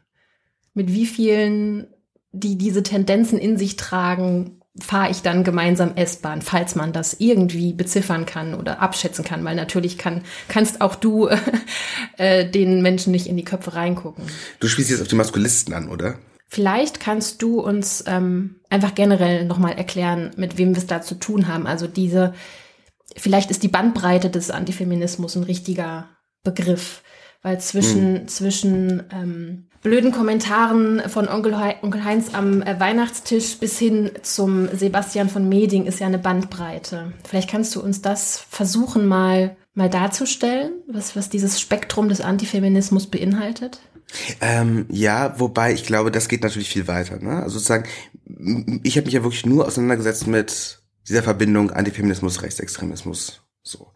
mit 0.75 0.93
wie 0.93 1.07
vielen, 1.07 1.89
die 2.33 2.57
diese 2.57 2.83
Tendenzen 2.83 3.39
in 3.39 3.57
sich 3.57 3.77
tragen, 3.77 4.61
fahre 4.81 5.11
ich 5.11 5.23
dann 5.23 5.43
gemeinsam 5.43 5.97
S-Bahn, 5.97 6.43
falls 6.43 6.75
man 6.75 6.93
das 6.93 7.17
irgendwie 7.19 7.73
beziffern 7.73 8.27
kann 8.27 8.55
oder 8.55 8.83
abschätzen 8.83 9.25
kann, 9.25 9.45
weil 9.45 9.57
natürlich 9.57 9.97
kann, 9.97 10.23
kannst 10.49 10.81
auch 10.81 10.95
du 10.95 11.29
äh, 12.19 12.49
den 12.49 12.83
Menschen 12.83 13.11
nicht 13.11 13.27
in 13.27 13.37
die 13.37 13.45
Köpfe 13.45 13.75
reingucken. 13.75 14.25
Du 14.61 14.69
spielst 14.69 14.91
jetzt 14.91 15.01
auf 15.01 15.09
die 15.09 15.15
Maskulisten 15.15 15.73
an, 15.73 15.89
oder? 15.89 16.19
Vielleicht 16.49 17.01
kannst 17.01 17.43
du 17.43 17.61
uns 17.61 18.05
ähm, 18.07 18.57
einfach 18.71 18.95
generell 18.95 19.47
nochmal 19.47 19.73
erklären, 19.73 20.31
mit 20.37 20.59
wem 20.59 20.75
wir 20.75 20.79
es 20.79 20.87
da 20.87 21.03
zu 21.03 21.17
tun 21.17 21.49
haben. 21.49 21.67
Also 21.67 21.87
diese, 21.89 22.35
vielleicht 23.17 23.51
ist 23.51 23.63
die 23.63 23.69
Bandbreite 23.69 24.31
des 24.31 24.51
Antifeminismus 24.51 25.37
ein 25.37 25.43
richtiger 25.45 26.09
Begriff, 26.45 27.03
weil 27.43 27.61
zwischen, 27.61 28.29
zwischen 28.29 29.05
ähm, 29.13 29.69
blöden 29.83 30.11
Kommentaren 30.11 31.03
von 31.09 31.29
Onkel, 31.29 31.57
Hei- 31.59 31.77
Onkel 31.83 32.05
Heinz 32.05 32.35
am 32.35 32.63
äh, 32.63 32.81
Weihnachtstisch 32.81 33.59
bis 33.59 33.79
hin 33.79 34.11
zum 34.23 34.69
Sebastian 34.77 35.29
von 35.29 35.49
Meding 35.49 35.87
ist 35.87 36.01
ja 36.01 36.07
eine 36.07 36.19
Bandbreite. 36.19 37.13
Vielleicht 37.25 37.49
kannst 37.51 37.75
du 37.77 37.81
uns 37.83 38.03
das 38.03 38.45
versuchen 38.51 39.07
mal, 39.07 39.57
mal 39.75 39.91
darzustellen, 39.91 40.73
was, 40.89 41.15
was 41.15 41.29
dieses 41.29 41.61
Spektrum 41.61 42.09
des 42.09 42.21
Antifeminismus 42.21 43.07
beinhaltet. 43.07 43.81
Ähm, 44.41 44.87
ja, 44.89 45.39
wobei 45.39 45.73
ich 45.73 45.85
glaube, 45.85 46.11
das 46.11 46.29
geht 46.29 46.43
natürlich 46.43 46.69
viel 46.69 46.89
weiter. 46.89 47.19
Ne? 47.19 47.43
Also 47.43 47.59
sozusagen, 47.59 47.85
ich 48.83 48.97
habe 48.97 49.07
mich 49.07 49.15
ja 49.15 49.23
wirklich 49.23 49.47
nur 49.47 49.67
auseinandergesetzt 49.67 50.27
mit 50.27 50.81
dieser 51.09 51.23
Verbindung 51.23 51.71
Antifeminismus, 51.71 52.43
Rechtsextremismus. 52.43 53.43
So. 53.63 53.93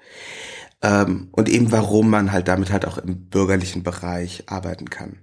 Ähm, 0.83 1.29
und 1.33 1.49
eben 1.49 1.73
warum 1.73 2.11
man 2.11 2.33
halt 2.33 2.49
damit 2.49 2.70
halt 2.70 2.87
auch 2.87 2.99
im 2.99 3.29
bürgerlichen 3.29 3.83
Bereich 3.83 4.44
arbeiten 4.46 4.90
kann. 4.90 5.18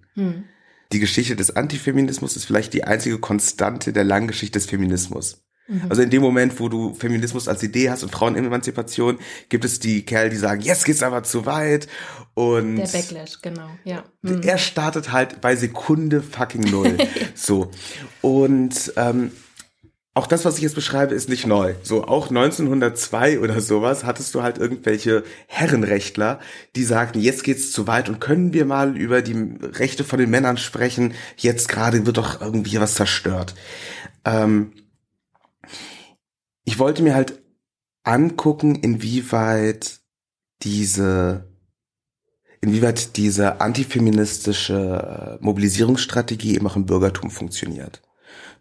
Die 0.91 0.99
Geschichte 0.99 1.35
des 1.35 1.55
Antifeminismus 1.55 2.35
ist 2.35 2.45
vielleicht 2.45 2.73
die 2.73 2.83
einzige 2.83 3.19
Konstante 3.19 3.93
der 3.93 4.03
langen 4.03 4.27
Geschichte 4.27 4.57
des 4.57 4.67
Feminismus. 4.67 5.47
Also 5.89 6.01
in 6.01 6.09
dem 6.09 6.21
Moment, 6.21 6.61
wo 6.61 6.69
du 6.69 6.93
Feminismus 6.93 7.49
als 7.49 7.61
Idee 7.61 7.89
hast 7.89 8.01
und 8.01 8.09
Frauenemanzipation, 8.09 9.19
gibt 9.49 9.65
es 9.65 9.79
die 9.79 10.05
Kerle, 10.05 10.29
die 10.29 10.37
sagen, 10.37 10.61
jetzt 10.61 10.85
geht's 10.85 11.03
aber 11.03 11.23
zu 11.23 11.45
weit. 11.45 11.87
Und 12.35 12.77
Der 12.77 12.87
Backlash, 12.87 13.41
genau, 13.41 13.69
ja. 13.83 14.05
Mhm. 14.21 14.43
er 14.43 14.57
startet 14.59 15.11
halt 15.11 15.41
bei 15.41 15.57
Sekunde 15.57 16.21
fucking 16.21 16.61
null. 16.71 16.97
so. 17.35 17.69
Und 18.21 18.93
ähm, 18.95 19.31
auch 20.17 20.25
das, 20.25 20.45
was 20.45 20.57
ich 20.57 20.63
jetzt 20.63 20.73
beschreibe, 20.73 21.13
ist 21.13 21.29
nicht 21.29 21.45
neu. 21.45 21.75
So, 21.83 22.03
auch 22.03 22.29
1902 22.29 23.39
oder 23.39 23.61
sowas 23.61 24.03
hattest 24.03 24.33
du 24.33 24.41
halt 24.41 24.57
irgendwelche 24.57 25.23
Herrenrechtler, 25.45 26.39
die 26.75 26.83
sagten, 26.83 27.19
jetzt 27.19 27.43
geht's 27.43 27.71
zu 27.71 27.85
weit 27.85 28.09
und 28.09 28.19
können 28.19 28.51
wir 28.51 28.65
mal 28.65 28.97
über 28.97 29.21
die 29.21 29.57
Rechte 29.61 30.03
von 30.03 30.17
den 30.17 30.31
Männern 30.31 30.57
sprechen. 30.57 31.13
Jetzt 31.35 31.69
gerade 31.69 32.07
wird 32.07 32.17
doch 32.17 32.41
irgendwie 32.41 32.79
was 32.79 32.95
zerstört. 32.95 33.53
Ähm, 34.25 34.73
ich 36.65 36.79
wollte 36.79 37.03
mir 37.03 37.13
halt 37.13 37.39
angucken, 38.03 38.73
inwieweit 38.73 39.99
diese 40.63 41.47
inwieweit 42.59 43.17
diese 43.17 43.61
antifeministische 43.61 45.37
äh, 45.39 45.45
Mobilisierungsstrategie 45.45 46.55
eben 46.55 46.65
auch 46.65 46.75
im 46.75 46.87
Bürgertum 46.87 47.29
funktioniert. 47.29 48.01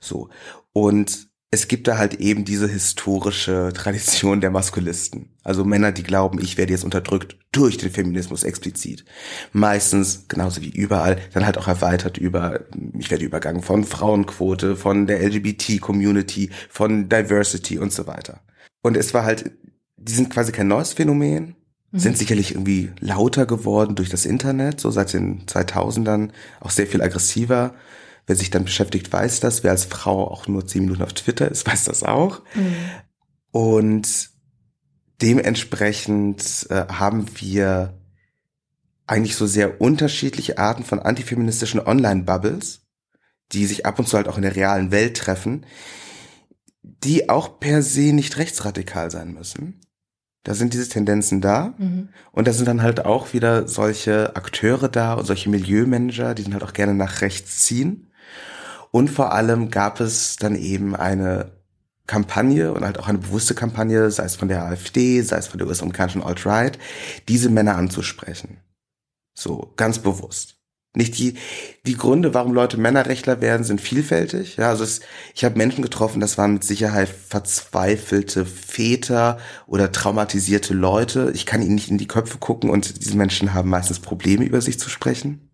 So. 0.01 0.29
Und 0.75 1.31
es 1.57 1.69
gibt 1.69 1.89
da 1.89 1.97
halt 1.97 2.21
eben 2.21 2.45
diese 2.45 2.69
historische 2.69 3.73
Tradition 3.75 4.43
der 4.43 4.51
Maskulisten. 4.51 5.31
Also 5.43 5.65
Männer, 5.65 5.91
die 5.91 6.03
glauben, 6.03 6.39
ich 6.39 6.59
werde 6.59 6.75
jetzt 6.75 6.85
unterdrückt 6.85 7.39
durch 7.51 7.79
den 7.79 7.91
Feminismus 7.91 8.45
explizit. 8.45 9.07
Meistens, 9.53 10.29
genauso 10.29 10.61
wie 10.61 10.69
überall, 10.69 11.17
dann 11.33 11.47
halt 11.47 11.57
auch 11.57 11.67
erweitert 11.67 12.19
über, 12.19 12.61
ich 12.99 13.11
werde 13.11 13.25
übergangen 13.25 13.63
von 13.63 13.85
Frauenquote, 13.85 14.77
von 14.77 15.07
der 15.07 15.27
LGBT-Community, 15.27 16.51
von 16.69 17.09
Diversity 17.09 17.79
und 17.79 17.91
so 17.91 18.07
weiter. 18.07 18.41
Und 18.83 18.95
es 18.95 19.15
war 19.15 19.25
halt, 19.25 19.51
die 19.97 20.13
sind 20.13 20.29
quasi 20.29 20.53
kein 20.53 20.69
neues 20.69 20.93
Phänomen, 20.93 21.57
sind 21.93 22.19
sicherlich 22.19 22.51
irgendwie 22.51 22.91
lauter 23.01 23.47
geworden 23.47 23.95
durch 23.95 24.11
das 24.11 24.27
Internet, 24.27 24.79
so 24.79 24.91
seit 24.91 25.15
den 25.15 25.47
2000ern, 25.47 26.29
auch 26.61 26.69
sehr 26.69 26.87
viel 26.87 27.01
aggressiver. 27.01 27.75
Wer 28.27 28.37
sich 28.37 28.51
dann 28.51 28.65
beschäftigt, 28.65 29.13
weiß 29.13 29.41
das. 29.41 29.63
Wer 29.63 29.71
als 29.71 29.85
Frau 29.85 30.29
auch 30.29 30.49
nur 30.49 30.67
zehn 30.67 30.83
Minuten 30.83 31.03
auf 31.03 31.13
Twitter 31.13 31.51
ist, 31.51 31.67
weiß 31.71 31.85
das 31.85 32.03
auch. 32.03 32.43
Und 33.51 34.31
dementsprechend 35.23 36.67
äh, 36.71 36.87
haben 36.89 37.27
wir 37.37 37.95
eigentlich 39.07 39.37
so 39.37 39.47
sehr 39.47 39.81
unterschiedliche 39.81 40.59
Arten 40.59 40.85
von 40.85 40.99
antifeministischen 40.99 41.81
Online-Bubbles, 41.81 42.83
die 43.53 43.67
sich 43.67 43.87
ab 43.87 43.99
und 43.99 44.09
zu 44.09 44.17
halt 44.17 44.29
auch 44.29 44.37
in 44.37 44.43
der 44.43 44.57
realen 44.57 44.91
Welt 44.91 45.17
treffen, 45.17 45.65
die 46.83 47.29
auch 47.29 47.61
per 47.61 47.83
se 47.83 48.13
nicht 48.13 48.37
rechtsradikal 48.39 49.11
sein 49.11 49.33
müssen. 49.33 49.81
Da 50.43 50.55
sind 50.55 50.75
diese 50.75 50.89
Tendenzen 50.89 51.41
da. 51.41 51.75
Und 52.33 52.47
da 52.47 52.53
sind 52.53 52.67
dann 52.67 52.83
halt 52.83 53.05
auch 53.05 53.33
wieder 53.33 53.67
solche 53.67 54.37
Akteure 54.37 54.89
da 54.89 55.15
und 55.15 55.25
solche 55.27 55.51
Milieumanager, 55.51 56.35
die 56.35 56.45
dann 56.45 56.53
halt 56.53 56.63
auch 56.63 56.73
gerne 56.73 56.95
nach 56.95 57.21
rechts 57.21 57.63
ziehen. 57.63 58.13
Und 58.97 59.09
vor 59.09 59.35
allem 59.35 59.71
gab 59.71 60.01
es 60.01 60.37
dann 60.37 60.57
eben 60.57 60.97
eine 60.97 61.51
Kampagne 62.07 62.73
und 62.73 62.83
halt 62.83 62.99
auch 62.99 63.09
eine 63.09 63.19
bewusste 63.19 63.55
Kampagne, 63.55 64.11
sei 64.11 64.25
es 64.25 64.37
von 64.37 64.49
der 64.49 64.65
AfD, 64.65 65.21
sei 65.21 65.37
es 65.37 65.49
von 65.49 65.59
der 65.59 65.69
US-amerikanischen 65.69 66.23
Alt-Right, 66.23 66.79
diese 67.29 67.51
Männer 67.51 67.77
anzusprechen. 67.77 68.57
So, 69.35 69.75
ganz 69.77 69.99
bewusst. 69.99 70.57
Nicht 70.95 71.19
die, 71.19 71.35
die 71.85 71.99
Gründe, 71.99 72.33
warum 72.33 72.55
Leute 72.55 72.79
Männerrechtler 72.79 73.43
werden, 73.43 73.65
sind 73.65 73.83
vielfältig. 73.83 74.57
Ja, 74.57 74.71
also 74.71 74.83
es, 74.83 75.01
ich 75.35 75.45
habe 75.45 75.59
Menschen 75.59 75.83
getroffen, 75.83 76.21
das 76.21 76.39
waren 76.39 76.55
mit 76.55 76.65
Sicherheit 76.65 77.11
verzweifelte 77.11 78.47
Väter 78.47 79.37
oder 79.67 79.93
traumatisierte 79.93 80.73
Leute. 80.73 81.33
Ich 81.35 81.45
kann 81.45 81.61
ihnen 81.61 81.75
nicht 81.75 81.91
in 81.91 81.99
die 81.99 82.09
Köpfe 82.09 82.39
gucken 82.39 82.71
und 82.71 83.05
diese 83.05 83.19
Menschen 83.19 83.53
haben 83.53 83.69
meistens 83.69 83.99
Probleme, 83.99 84.47
über 84.47 84.63
sich 84.63 84.79
zu 84.79 84.89
sprechen. 84.89 85.51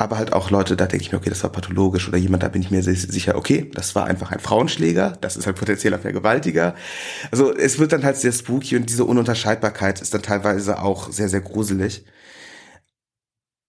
Aber 0.00 0.16
halt 0.16 0.32
auch 0.32 0.48
Leute, 0.48 0.76
da 0.76 0.86
denke 0.86 1.04
ich 1.04 1.12
mir, 1.12 1.18
okay, 1.18 1.28
das 1.28 1.42
war 1.42 1.52
pathologisch 1.52 2.08
oder 2.08 2.16
jemand, 2.16 2.42
da 2.42 2.48
bin 2.48 2.62
ich 2.62 2.70
mir 2.70 2.82
sehr 2.82 2.94
sicher, 2.94 3.36
okay, 3.36 3.70
das 3.74 3.94
war 3.94 4.06
einfach 4.06 4.32
ein 4.32 4.40
Frauenschläger, 4.40 5.18
das 5.20 5.36
ist 5.36 5.46
ein 5.46 5.54
potenzieller 5.54 5.98
Vergewaltiger. 5.98 6.74
Also 7.30 7.54
es 7.54 7.78
wird 7.78 7.92
dann 7.92 8.02
halt 8.02 8.16
sehr 8.16 8.32
spooky 8.32 8.76
und 8.76 8.88
diese 8.88 9.04
Ununterscheidbarkeit 9.04 10.00
ist 10.00 10.14
dann 10.14 10.22
teilweise 10.22 10.80
auch 10.80 11.12
sehr, 11.12 11.28
sehr 11.28 11.42
gruselig. 11.42 12.06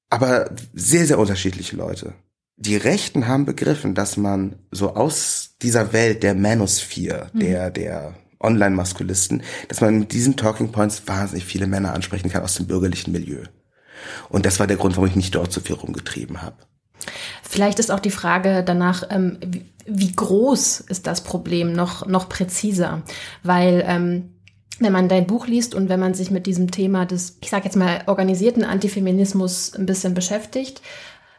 Aber 0.10 0.50
sehr, 0.74 1.06
sehr 1.06 1.20
unterschiedliche 1.20 1.76
Leute. 1.76 2.14
die 2.56 2.78
Rechten 2.78 3.28
haben 3.28 3.46
begriffen, 3.46 3.94
dass 3.94 4.16
man 4.16 4.56
so 4.72 4.96
aus 4.96 5.56
dieser 5.62 5.92
Welt 5.92 6.24
der 6.24 6.34
Manosphere, 6.34 7.30
mhm. 7.34 7.40
der, 7.40 7.72
der 7.72 8.14
Online-Maskulisten, 8.40 9.44
dass 9.68 9.82
man 9.82 10.00
mit 10.00 10.14
diesen 10.14 10.38
Talking 10.38 10.72
Points 10.72 11.04
wahnsinnig 11.08 11.44
viele 11.44 11.68
Männer 11.68 11.94
ansprechen 11.94 12.30
kann 12.30 12.44
aus 12.44 12.56
dem 12.56 12.68
bürgerlichen 12.68 13.12
Milieu. 13.12 13.44
Und 14.30 14.46
das 14.46 14.60
war 14.60 14.68
der 14.68 14.78
Grund, 14.78 14.96
warum 14.96 15.10
ich 15.10 15.16
mich 15.16 15.32
dort 15.32 15.52
so 15.52 15.62
viel 15.62 15.76
rumgetrieben 15.76 16.42
habe. 16.42 16.56
Vielleicht 17.42 17.80
ist 17.80 17.92
auch 17.92 18.00
die 18.00 18.12
Frage 18.12 18.64
danach, 18.64 19.04
ähm, 19.10 19.40
wie, 19.86 20.12
groß 20.12 20.82
ist 20.82 21.08
das 21.08 21.24
Problem, 21.24 21.74
noch, 21.74 22.06
noch 22.06 22.30
präziser? 22.30 23.02
Weil 23.44 23.84
ähm, 23.88 24.30
wenn 24.80 24.94
man 24.94 25.10
dein 25.10 25.28
Buch 25.28 25.48
liest 25.48 25.76
und 25.76 25.90
wenn 25.90 26.00
man 26.00 26.14
sich 26.14 26.32
mit 26.32 26.46
diesem 26.46 26.72
Thema 26.72 27.06
des, 27.06 27.38
ich 27.42 27.50
sage 27.50 27.66
jetzt 27.66 27.76
mal, 27.76 28.04
organisierten 28.08 28.64
Antifeminismus 28.64 29.74
ein 29.76 29.86
bisschen 29.86 30.14
beschäftigt, 30.14 30.82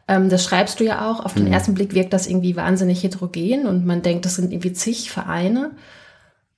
ähm, 0.09 0.29
das 0.29 0.45
schreibst 0.45 0.81
du 0.81 0.85
ja 0.85 1.11
auch. 1.11 1.25
Auf 1.25 1.35
den 1.35 1.47
mhm. 1.47 1.53
ersten 1.53 1.75
Blick 1.75 1.95
wirkt 1.95 2.13
das 2.13 2.27
irgendwie 2.27 2.57
wahnsinnig 2.57 3.03
heterogen 3.03 3.67
und 3.67 3.87
man 3.87 4.03
denkt, 4.03 4.25
das 4.25 4.37
sind 4.37 4.53
irgendwie 4.53 4.73
zig 4.73 5.11
Vereine. 5.11 5.73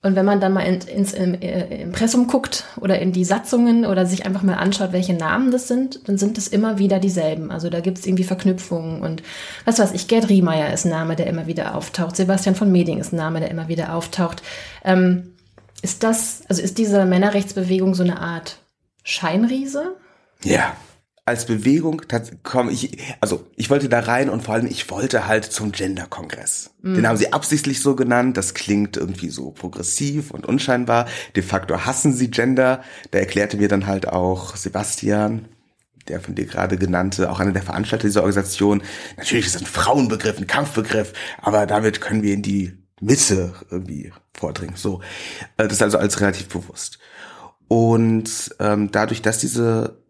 Und 0.05 0.17
wenn 0.17 0.27
man 0.27 0.38
dann 0.38 0.53
mal 0.53 0.61
in, 0.61 0.81
ins 0.83 1.14
äh, 1.14 1.81
Impressum 1.81 2.27
guckt 2.27 2.64
oder 2.79 2.99
in 2.99 3.12
die 3.12 3.25
Satzungen 3.25 3.87
oder 3.87 4.05
sich 4.05 4.27
einfach 4.27 4.43
mal 4.43 4.57
anschaut, 4.57 4.93
welche 4.93 5.14
Namen 5.14 5.51
das 5.51 5.67
sind, 5.67 6.07
dann 6.07 6.19
sind 6.19 6.37
es 6.37 6.47
immer 6.47 6.79
wieder 6.79 6.99
dieselben. 6.99 7.51
Also 7.51 7.71
da 7.71 7.81
gibt 7.81 7.97
es 7.97 8.07
irgendwie 8.07 8.25
Verknüpfungen 8.25 9.01
und 9.01 9.23
was 9.64 9.79
weiß 9.79 9.93
ich, 9.93 10.07
Gerd 10.07 10.29
Riemeyer 10.29 10.75
ist 10.75 10.85
ein 10.85 10.90
Name, 10.90 11.17
der 11.17 11.27
immer 11.27 11.47
wieder 11.47 11.75
auftaucht. 11.75 12.17
Sebastian 12.17 12.55
von 12.55 12.71
Meding 12.71 12.99
ist 12.99 13.14
ein 13.14 13.17
Name, 13.17 13.40
der 13.40 13.51
immer 13.51 13.69
wieder 13.69 13.95
auftaucht. 13.95 14.43
Ähm, 14.85 15.33
ist 15.81 16.03
das, 16.03 16.43
also 16.51 16.61
ist 16.61 16.77
diese 16.77 17.07
Männerrechtsbewegung 17.07 17.95
so 17.95 18.03
eine 18.03 18.21
Art 18.21 18.59
Scheinriese? 19.05 19.97
Ja, 20.43 20.77
als 21.26 21.46
Bewegung 21.46 22.02
komm 22.42 22.68
ich, 22.68 22.98
also 23.20 23.46
ich 23.56 23.70
wollte 23.70 23.88
da 23.88 24.00
rein 24.00 24.28
und 24.28 24.42
vor 24.42 24.54
allem 24.54 24.66
ich 24.66 24.90
wollte 24.90 25.26
halt 25.26 25.44
zum 25.44 25.72
Gender-Kongress. 25.72 26.70
Mm. 26.82 26.94
Den 26.94 27.08
haben 27.08 27.16
sie 27.16 27.32
absichtlich 27.32 27.80
so 27.80 27.96
genannt. 27.96 28.37
Das 28.37 28.52
klingt 28.52 28.96
irgendwie 28.98 29.30
so 29.30 29.50
progressiv 29.50 30.30
und 30.30 30.44
unscheinbar. 30.44 31.06
De 31.34 31.42
facto 31.42 31.87
hassen 31.87 32.12
sie 32.12 32.30
Gender. 32.30 32.82
Da 33.10 33.18
erklärte 33.18 33.56
mir 33.56 33.68
dann 33.68 33.87
halt 33.87 34.06
auch 34.06 34.54
Sebastian, 34.56 35.46
der 36.08 36.20
von 36.20 36.34
dir 36.34 36.44
gerade 36.44 36.76
genannte, 36.76 37.30
auch 37.30 37.40
einer 37.40 37.52
der 37.52 37.62
Veranstalter 37.62 38.06
dieser 38.06 38.20
Organisation. 38.20 38.82
Natürlich 39.16 39.46
ist 39.46 39.56
es 39.56 39.62
ein 39.62 39.66
Frauenbegriff, 39.66 40.38
ein 40.38 40.46
Kampfbegriff, 40.46 41.14
aber 41.40 41.64
damit 41.64 42.02
können 42.02 42.22
wir 42.22 42.34
in 42.34 42.42
die 42.42 42.76
Mitte 43.00 43.54
irgendwie 43.70 44.12
vordringen. 44.34 44.76
So, 44.76 45.00
äh, 45.56 45.64
das 45.64 45.74
ist 45.74 45.82
also 45.82 45.96
alles 45.96 46.20
relativ 46.20 46.48
bewusst. 46.48 46.98
Und 47.66 48.54
ähm, 48.60 48.90
dadurch, 48.92 49.22
dass 49.22 49.38
diese 49.38 50.04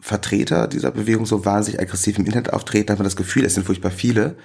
Vertreter 0.00 0.66
dieser 0.66 0.90
Bewegung 0.90 1.26
so 1.26 1.44
wahnsinnig 1.44 1.80
aggressiv 1.80 2.18
im 2.18 2.26
Internet 2.26 2.52
auftreten, 2.52 2.90
hat 2.90 2.98
man 2.98 3.04
das 3.04 3.16
Gefühl, 3.16 3.44
es 3.44 3.54
sind 3.54 3.66
furchtbar 3.66 3.90
viele. 3.90 4.36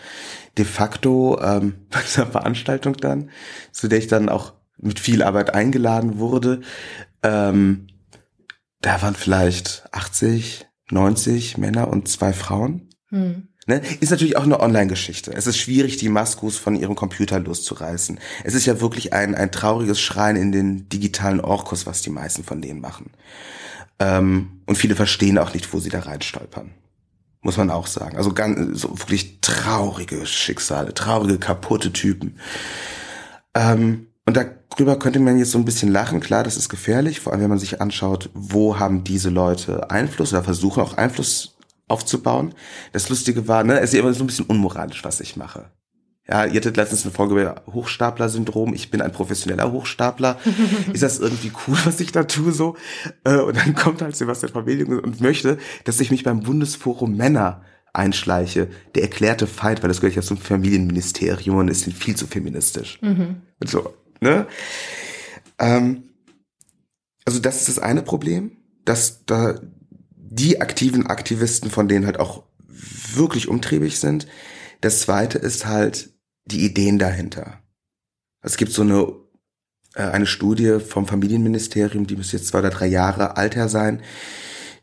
De 0.57 0.65
facto 0.65 1.39
ähm, 1.41 1.75
bei 1.89 2.01
dieser 2.01 2.27
Veranstaltung 2.27 2.97
dann, 2.97 3.29
zu 3.71 3.87
der 3.87 3.99
ich 3.99 4.07
dann 4.07 4.29
auch 4.29 4.53
mit 4.77 4.99
viel 4.99 5.23
Arbeit 5.23 5.53
eingeladen 5.53 6.19
wurde, 6.19 6.61
ähm, 7.23 7.87
da 8.81 9.01
waren 9.01 9.15
vielleicht 9.15 9.85
80, 9.91 10.67
90 10.91 11.57
Männer 11.57 11.87
und 11.87 12.07
zwei 12.07 12.33
Frauen. 12.33 12.89
Hm. 13.09 13.47
Ne? 13.67 13.81
Ist 13.99 14.11
natürlich 14.11 14.37
auch 14.37 14.43
eine 14.43 14.59
Online-Geschichte. 14.59 15.33
Es 15.33 15.47
ist 15.47 15.57
schwierig, 15.57 15.97
die 15.97 16.09
Maskus 16.09 16.57
von 16.57 16.75
ihrem 16.75 16.93
Computer 16.93 17.39
loszureißen. 17.39 18.19
Es 18.43 18.53
ist 18.53 18.67
ja 18.67 18.79
wirklich 18.79 19.11
ein, 19.13 19.33
ein 19.33 19.51
trauriges 19.51 19.99
Schreien 19.99 20.35
in 20.35 20.51
den 20.51 20.87
digitalen 20.89 21.41
Orkus, 21.41 21.87
was 21.87 22.03
die 22.03 22.11
meisten 22.11 22.43
von 22.43 22.61
denen 22.61 22.79
machen. 22.79 23.11
Ähm, 23.99 24.61
und 24.65 24.77
viele 24.77 24.95
verstehen 24.95 25.37
auch 25.37 25.53
nicht, 25.53 25.71
wo 25.73 25.79
sie 25.79 25.89
da 25.89 25.99
reinstolpern. 25.99 26.71
Muss 27.41 27.57
man 27.57 27.69
auch 27.69 27.87
sagen. 27.87 28.17
Also 28.17 28.33
ganz, 28.33 28.81
so 28.81 28.97
wirklich 28.99 29.39
traurige 29.41 30.25
Schicksale, 30.25 30.93
traurige, 30.93 31.37
kaputte 31.37 31.93
Typen. 31.93 32.39
Ähm, 33.53 34.07
und 34.25 34.35
darüber 34.35 34.97
könnte 34.97 35.19
man 35.19 35.37
jetzt 35.37 35.51
so 35.51 35.59
ein 35.59 35.65
bisschen 35.65 35.91
lachen. 35.91 36.19
Klar, 36.19 36.43
das 36.43 36.57
ist 36.57 36.69
gefährlich, 36.69 37.19
vor 37.19 37.31
allem 37.31 37.43
wenn 37.43 37.49
man 37.49 37.59
sich 37.59 37.81
anschaut, 37.81 38.31
wo 38.33 38.79
haben 38.79 39.03
diese 39.03 39.29
Leute 39.29 39.91
Einfluss 39.91 40.33
oder 40.33 40.43
versuchen 40.43 40.81
auch 40.81 40.97
Einfluss 40.97 41.55
aufzubauen. 41.87 42.55
Das 42.91 43.09
Lustige 43.09 43.47
war, 43.47 43.63
ne, 43.63 43.79
es 43.79 43.93
ist 43.93 43.99
immer 43.99 44.13
so 44.13 44.23
ein 44.23 44.27
bisschen 44.27 44.45
unmoralisch, 44.45 45.03
was 45.03 45.19
ich 45.19 45.37
mache. 45.37 45.69
Ja, 46.27 46.45
ihr 46.45 46.55
hattet 46.55 46.75
letztens 46.75 47.03
eine 47.03 47.13
Folge 47.13 47.39
über 47.39 47.63
Hochstapler-Syndrom. 47.71 48.73
Ich 48.73 48.89
bin 48.89 49.01
ein 49.01 49.11
professioneller 49.11 49.71
Hochstapler. 49.71 50.39
ist 50.93 51.03
das 51.03 51.19
irgendwie 51.19 51.51
cool, 51.67 51.77
was 51.85 51.99
ich 51.99 52.11
da 52.11 52.23
tue 52.23 52.51
so? 52.51 52.75
Äh, 53.23 53.37
und 53.37 53.57
dann 53.57 53.75
kommt 53.75 54.01
halt 54.01 54.15
Sebastian 54.15 54.51
Familien 54.51 54.99
und 54.99 55.21
möchte, 55.21 55.59
dass 55.83 55.99
ich 55.99 56.09
mich 56.09 56.23
beim 56.23 56.41
Bundesforum 56.41 57.15
Männer 57.15 57.61
einschleiche. 57.93 58.69
Der 58.95 59.03
erklärte 59.03 59.45
Feind, 59.45 59.83
weil 59.83 59.87
das 59.87 60.01
gehört 60.01 60.15
ja 60.15 60.23
zum 60.23 60.37
Familienministerium 60.37 61.57
und 61.57 61.67
ist 61.67 61.85
viel 61.93 62.15
zu 62.15 62.25
feministisch. 62.25 62.99
Mhm. 63.01 63.43
Und 63.59 63.69
so, 63.69 63.93
ne? 64.19 64.47
Ähm, 65.59 66.05
also 67.23 67.39
das 67.39 67.57
ist 67.57 67.69
das 67.69 67.79
eine 67.79 68.01
Problem, 68.01 68.57
dass 68.83 69.25
da 69.25 69.59
die 70.15 70.59
aktiven 70.59 71.05
Aktivisten, 71.05 71.69
von 71.69 71.87
denen 71.87 72.05
halt 72.07 72.19
auch 72.19 72.43
wirklich 73.13 73.47
umtriebig 73.47 73.99
sind. 73.99 74.27
Das 74.81 75.01
zweite 75.01 75.37
ist 75.37 75.65
halt, 75.65 76.14
die 76.45 76.65
Ideen 76.65 76.99
dahinter. 76.99 77.59
Es 78.41 78.57
gibt 78.57 78.71
so 78.71 78.83
eine, 78.83 79.07
äh, 79.95 80.03
eine 80.03 80.27
Studie 80.27 80.79
vom 80.79 81.07
Familienministerium, 81.07 82.07
die 82.07 82.15
muss 82.15 82.31
jetzt 82.31 82.47
zwei 82.47 82.59
oder 82.59 82.69
drei 82.69 82.87
Jahre 82.87 83.37
alt 83.37 83.55
her 83.55 83.69
sein. 83.69 84.01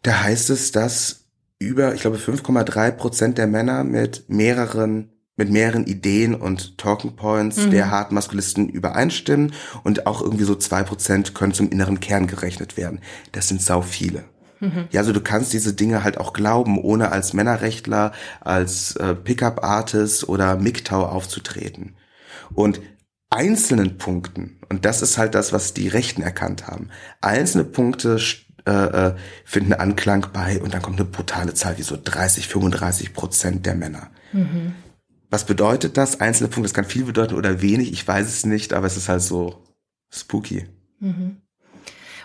Da 0.02 0.22
heißt 0.22 0.50
es, 0.50 0.72
dass 0.72 1.26
über, 1.58 1.94
ich 1.94 2.00
glaube, 2.00 2.18
5,3 2.18 2.90
Prozent 2.90 3.38
der 3.38 3.46
Männer 3.46 3.84
mit 3.84 4.28
mehreren 4.28 5.08
mit 5.36 5.50
mehreren 5.50 5.86
Ideen 5.86 6.34
und 6.34 6.76
Talking 6.76 7.16
Points 7.16 7.56
mhm. 7.56 7.70
der 7.70 7.90
harten 7.90 8.14
Maskulisten 8.14 8.68
übereinstimmen 8.68 9.54
und 9.82 10.06
auch 10.06 10.20
irgendwie 10.20 10.44
so 10.44 10.54
zwei 10.54 10.82
Prozent 10.82 11.34
können 11.34 11.54
zum 11.54 11.70
inneren 11.70 12.00
Kern 12.00 12.26
gerechnet 12.26 12.76
werden. 12.76 13.00
Das 13.32 13.48
sind 13.48 13.62
sau 13.62 13.80
viele. 13.80 14.24
Mhm. 14.62 14.86
Ja, 14.92 15.00
also 15.00 15.12
du 15.12 15.20
kannst 15.20 15.52
diese 15.52 15.74
Dinge 15.74 16.04
halt 16.04 16.18
auch 16.18 16.32
glauben, 16.32 16.78
ohne 16.78 17.10
als 17.10 17.32
Männerrechtler, 17.32 18.12
als 18.40 18.94
äh, 18.96 19.14
Pickup-Artist 19.14 20.28
oder 20.28 20.56
MGTOW 20.56 21.08
aufzutreten. 21.08 21.96
Und 22.54 22.80
einzelnen 23.28 23.98
Punkten, 23.98 24.60
und 24.68 24.84
das 24.84 25.02
ist 25.02 25.18
halt 25.18 25.34
das, 25.34 25.52
was 25.52 25.74
die 25.74 25.88
Rechten 25.88 26.22
erkannt 26.22 26.68
haben, 26.68 26.90
einzelne 27.20 27.64
Punkte 27.64 28.18
äh, 28.64 28.70
äh, 28.70 29.14
finden 29.44 29.72
Anklang 29.72 30.28
bei 30.32 30.62
und 30.62 30.72
dann 30.72 30.82
kommt 30.82 31.00
eine 31.00 31.08
brutale 31.08 31.54
Zahl 31.54 31.78
wie 31.78 31.82
so 31.82 31.98
30, 32.02 32.46
35 32.46 33.14
Prozent 33.14 33.66
der 33.66 33.74
Männer. 33.74 34.10
Mhm. 34.32 34.74
Was 35.28 35.44
bedeutet 35.44 35.96
das? 35.96 36.20
Einzelne 36.20 36.48
Punkte, 36.48 36.68
das 36.68 36.74
kann 36.74 36.84
viel 36.84 37.04
bedeuten 37.04 37.34
oder 37.34 37.62
wenig, 37.62 37.92
ich 37.92 38.06
weiß 38.06 38.28
es 38.28 38.46
nicht, 38.46 38.74
aber 38.74 38.86
es 38.86 38.96
ist 38.96 39.08
halt 39.08 39.22
so 39.22 39.64
spooky. 40.14 40.68
Mhm. 41.00 41.38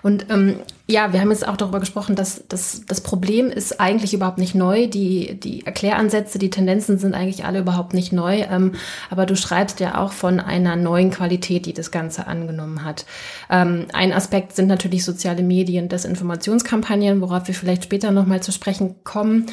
Und 0.03 0.29
ähm, 0.29 0.59
ja, 0.89 1.11
wir 1.11 1.19
haben 1.19 1.31
jetzt 1.31 1.45
auch 1.45 1.57
darüber 1.57 1.81
gesprochen, 1.81 2.15
dass, 2.15 2.47
dass 2.47 2.85
das 2.85 3.01
Problem 3.01 3.49
ist 3.49 3.81
eigentlich 3.81 4.13
überhaupt 4.13 4.37
nicht 4.37 4.55
neu. 4.55 4.87
Die, 4.87 5.37
die 5.37 5.65
Erkläransätze, 5.65 6.39
die 6.39 6.49
Tendenzen 6.49 6.97
sind 6.97 7.13
eigentlich 7.13 7.43
alle 7.43 7.59
überhaupt 7.59 7.93
nicht 7.93 8.13
neu. 8.13 8.45
Ähm, 8.49 8.71
aber 9.09 9.25
du 9.25 9.35
schreibst 9.35 9.81
ja 9.81 9.97
auch 9.97 10.13
von 10.13 10.39
einer 10.39 10.77
neuen 10.77 11.11
Qualität, 11.11 11.65
die 11.65 11.73
das 11.73 11.91
Ganze 11.91 12.25
angenommen 12.25 12.85
hat. 12.85 13.05
Ähm, 13.49 13.87
ein 13.91 14.13
Aspekt 14.13 14.55
sind 14.55 14.67
natürlich 14.67 15.03
soziale 15.03 15.43
Medien, 15.43 15.89
Desinformationskampagnen, 15.89 17.19
worauf 17.19 17.47
wir 17.47 17.55
vielleicht 17.55 17.83
später 17.83 18.11
nochmal 18.11 18.41
zu 18.41 18.53
sprechen 18.53 18.95
kommen. 19.03 19.47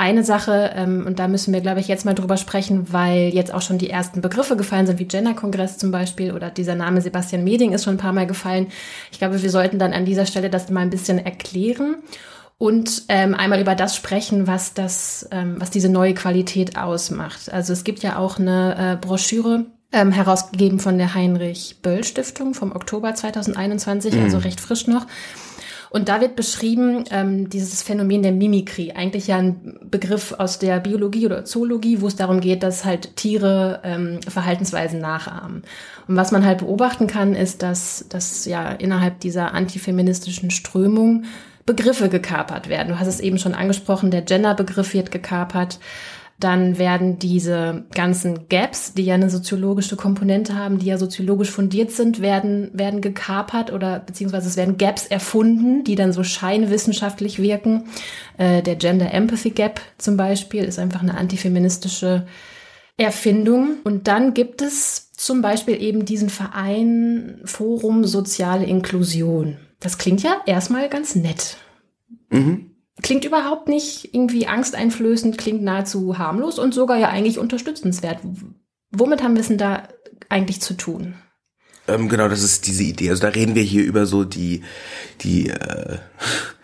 Eine 0.00 0.22
Sache, 0.22 0.70
ähm, 0.76 1.04
und 1.06 1.18
da 1.18 1.26
müssen 1.26 1.52
wir, 1.52 1.60
glaube 1.60 1.80
ich, 1.80 1.88
jetzt 1.88 2.04
mal 2.04 2.14
drüber 2.14 2.36
sprechen, 2.36 2.92
weil 2.92 3.30
jetzt 3.34 3.52
auch 3.52 3.62
schon 3.62 3.78
die 3.78 3.90
ersten 3.90 4.20
Begriffe 4.20 4.56
gefallen 4.56 4.86
sind, 4.86 5.00
wie 5.00 5.06
Gender-Kongress 5.06 5.76
zum 5.76 5.90
Beispiel 5.90 6.32
oder 6.32 6.50
dieser 6.50 6.76
Name 6.76 7.00
Sebastian 7.00 7.42
Meding 7.42 7.72
ist 7.72 7.82
schon 7.82 7.94
ein 7.94 7.98
paar 7.98 8.12
Mal 8.12 8.28
gefallen. 8.28 8.68
Ich 9.10 9.18
glaube, 9.18 9.42
wir 9.42 9.50
sollten 9.50 9.80
dann 9.80 9.92
an 9.92 10.04
dieser 10.04 10.24
Stelle 10.24 10.50
das 10.50 10.70
mal 10.70 10.82
ein 10.82 10.90
bisschen 10.90 11.18
erklären 11.18 11.96
und 12.58 13.02
ähm, 13.08 13.34
einmal 13.34 13.60
über 13.60 13.74
das 13.74 13.96
sprechen, 13.96 14.46
was 14.46 14.72
das, 14.72 15.28
ähm, 15.32 15.56
was 15.58 15.70
diese 15.70 15.88
neue 15.88 16.14
Qualität 16.14 16.78
ausmacht. 16.78 17.52
Also 17.52 17.72
es 17.72 17.82
gibt 17.82 18.04
ja 18.04 18.18
auch 18.18 18.38
eine 18.38 18.92
äh, 18.92 19.04
Broschüre, 19.04 19.66
ähm, 19.90 20.12
herausgegeben 20.12 20.78
von 20.78 20.96
der 20.98 21.14
Heinrich 21.14 21.78
Böll 21.82 22.04
Stiftung 22.04 22.54
vom 22.54 22.70
Oktober 22.70 23.14
2021, 23.14 24.14
mhm. 24.14 24.22
also 24.22 24.38
recht 24.38 24.60
frisch 24.60 24.86
noch. 24.86 25.06
Und 25.90 26.08
da 26.08 26.20
wird 26.20 26.36
beschrieben 26.36 27.04
ähm, 27.10 27.48
dieses 27.48 27.82
Phänomen 27.82 28.22
der 28.22 28.32
Mimikrie, 28.32 28.92
eigentlich 28.92 29.28
ja 29.28 29.38
ein 29.38 29.78
Begriff 29.90 30.32
aus 30.36 30.58
der 30.58 30.80
Biologie 30.80 31.26
oder 31.26 31.44
Zoologie, 31.44 32.00
wo 32.00 32.06
es 32.06 32.16
darum 32.16 32.40
geht, 32.40 32.62
dass 32.62 32.84
halt 32.84 33.16
Tiere 33.16 33.80
ähm, 33.84 34.20
Verhaltensweisen 34.26 35.00
nachahmen. 35.00 35.62
Und 36.06 36.16
was 36.16 36.30
man 36.30 36.44
halt 36.44 36.58
beobachten 36.58 37.06
kann, 37.06 37.34
ist, 37.34 37.62
dass, 37.62 38.06
dass 38.08 38.44
ja 38.44 38.70
innerhalb 38.70 39.20
dieser 39.20 39.54
antifeministischen 39.54 40.50
Strömung 40.50 41.24
Begriffe 41.64 42.08
gekapert 42.08 42.70
werden. 42.70 42.88
Du 42.88 42.98
hast 42.98 43.08
es 43.08 43.20
eben 43.20 43.38
schon 43.38 43.54
angesprochen, 43.54 44.10
der 44.10 44.22
Gender-Begriff 44.22 44.94
wird 44.94 45.10
gekapert. 45.10 45.78
Dann 46.40 46.78
werden 46.78 47.18
diese 47.18 47.86
ganzen 47.92 48.48
Gaps, 48.48 48.94
die 48.94 49.04
ja 49.04 49.14
eine 49.14 49.28
soziologische 49.28 49.96
Komponente 49.96 50.54
haben, 50.54 50.78
die 50.78 50.86
ja 50.86 50.96
soziologisch 50.96 51.50
fundiert 51.50 51.90
sind, 51.90 52.20
werden, 52.20 52.70
werden 52.72 53.00
gekapert 53.00 53.72
oder 53.72 53.98
beziehungsweise 53.98 54.46
es 54.46 54.56
werden 54.56 54.78
Gaps 54.78 55.06
erfunden, 55.06 55.82
die 55.82 55.96
dann 55.96 56.12
so 56.12 56.22
scheinwissenschaftlich 56.22 57.40
wirken. 57.40 57.84
Äh, 58.36 58.62
der 58.62 58.76
Gender 58.76 59.12
Empathy 59.12 59.50
Gap 59.50 59.80
zum 59.98 60.16
Beispiel 60.16 60.62
ist 60.62 60.78
einfach 60.78 61.02
eine 61.02 61.18
antifeministische 61.18 62.26
Erfindung. 62.96 63.78
Und 63.84 64.06
dann 64.06 64.34
gibt 64.34 64.62
es 64.62 65.12
zum 65.12 65.42
Beispiel 65.42 65.80
eben 65.82 66.04
diesen 66.04 66.28
Verein 66.28 67.40
Forum 67.44 68.04
Soziale 68.04 68.64
Inklusion. 68.64 69.56
Das 69.80 69.98
klingt 69.98 70.22
ja 70.22 70.40
erstmal 70.46 70.88
ganz 70.88 71.14
nett. 71.14 71.56
Mhm. 72.30 72.67
Klingt 73.02 73.24
überhaupt 73.24 73.68
nicht 73.68 74.12
irgendwie 74.14 74.46
angsteinflößend, 74.46 75.38
klingt 75.38 75.62
nahezu 75.62 76.18
harmlos 76.18 76.58
und 76.58 76.74
sogar 76.74 76.98
ja 76.98 77.08
eigentlich 77.08 77.38
unterstützenswert. 77.38 78.20
Womit 78.90 79.22
haben 79.22 79.34
wir 79.34 79.40
es 79.40 79.48
denn 79.48 79.58
da 79.58 79.88
eigentlich 80.28 80.60
zu 80.60 80.74
tun? 80.74 81.14
Ähm, 81.86 82.08
genau, 82.08 82.28
das 82.28 82.42
ist 82.42 82.66
diese 82.66 82.82
Idee. 82.82 83.10
Also 83.10 83.22
da 83.22 83.28
reden 83.28 83.54
wir 83.54 83.62
hier 83.62 83.84
über 83.84 84.06
so 84.06 84.24
die, 84.24 84.62
die 85.20 85.48
äh, 85.48 85.98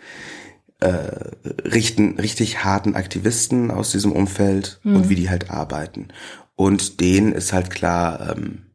äh, 0.79 1.31
richten, 1.63 2.19
richtig 2.19 2.63
harten 2.63 2.95
Aktivisten 2.95 3.71
aus 3.71 3.91
diesem 3.91 4.11
Umfeld 4.11 4.79
mhm. 4.83 4.95
und 4.97 5.09
wie 5.09 5.15
die 5.15 5.29
halt 5.29 5.49
arbeiten. 5.49 6.09
Und 6.55 7.01
denen 7.01 7.31
ist 7.31 7.53
halt 7.53 7.69
klar, 7.69 8.35
ähm, 8.35 8.65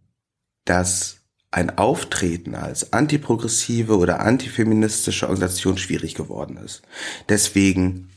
dass 0.64 1.19
ein 1.50 1.78
Auftreten 1.78 2.54
als 2.54 2.92
antiprogressive 2.92 3.96
oder 3.96 4.20
antifeministische 4.20 5.26
Organisation 5.28 5.78
schwierig 5.78 6.14
geworden 6.14 6.56
ist. 6.56 6.82
Deswegen, 7.28 8.10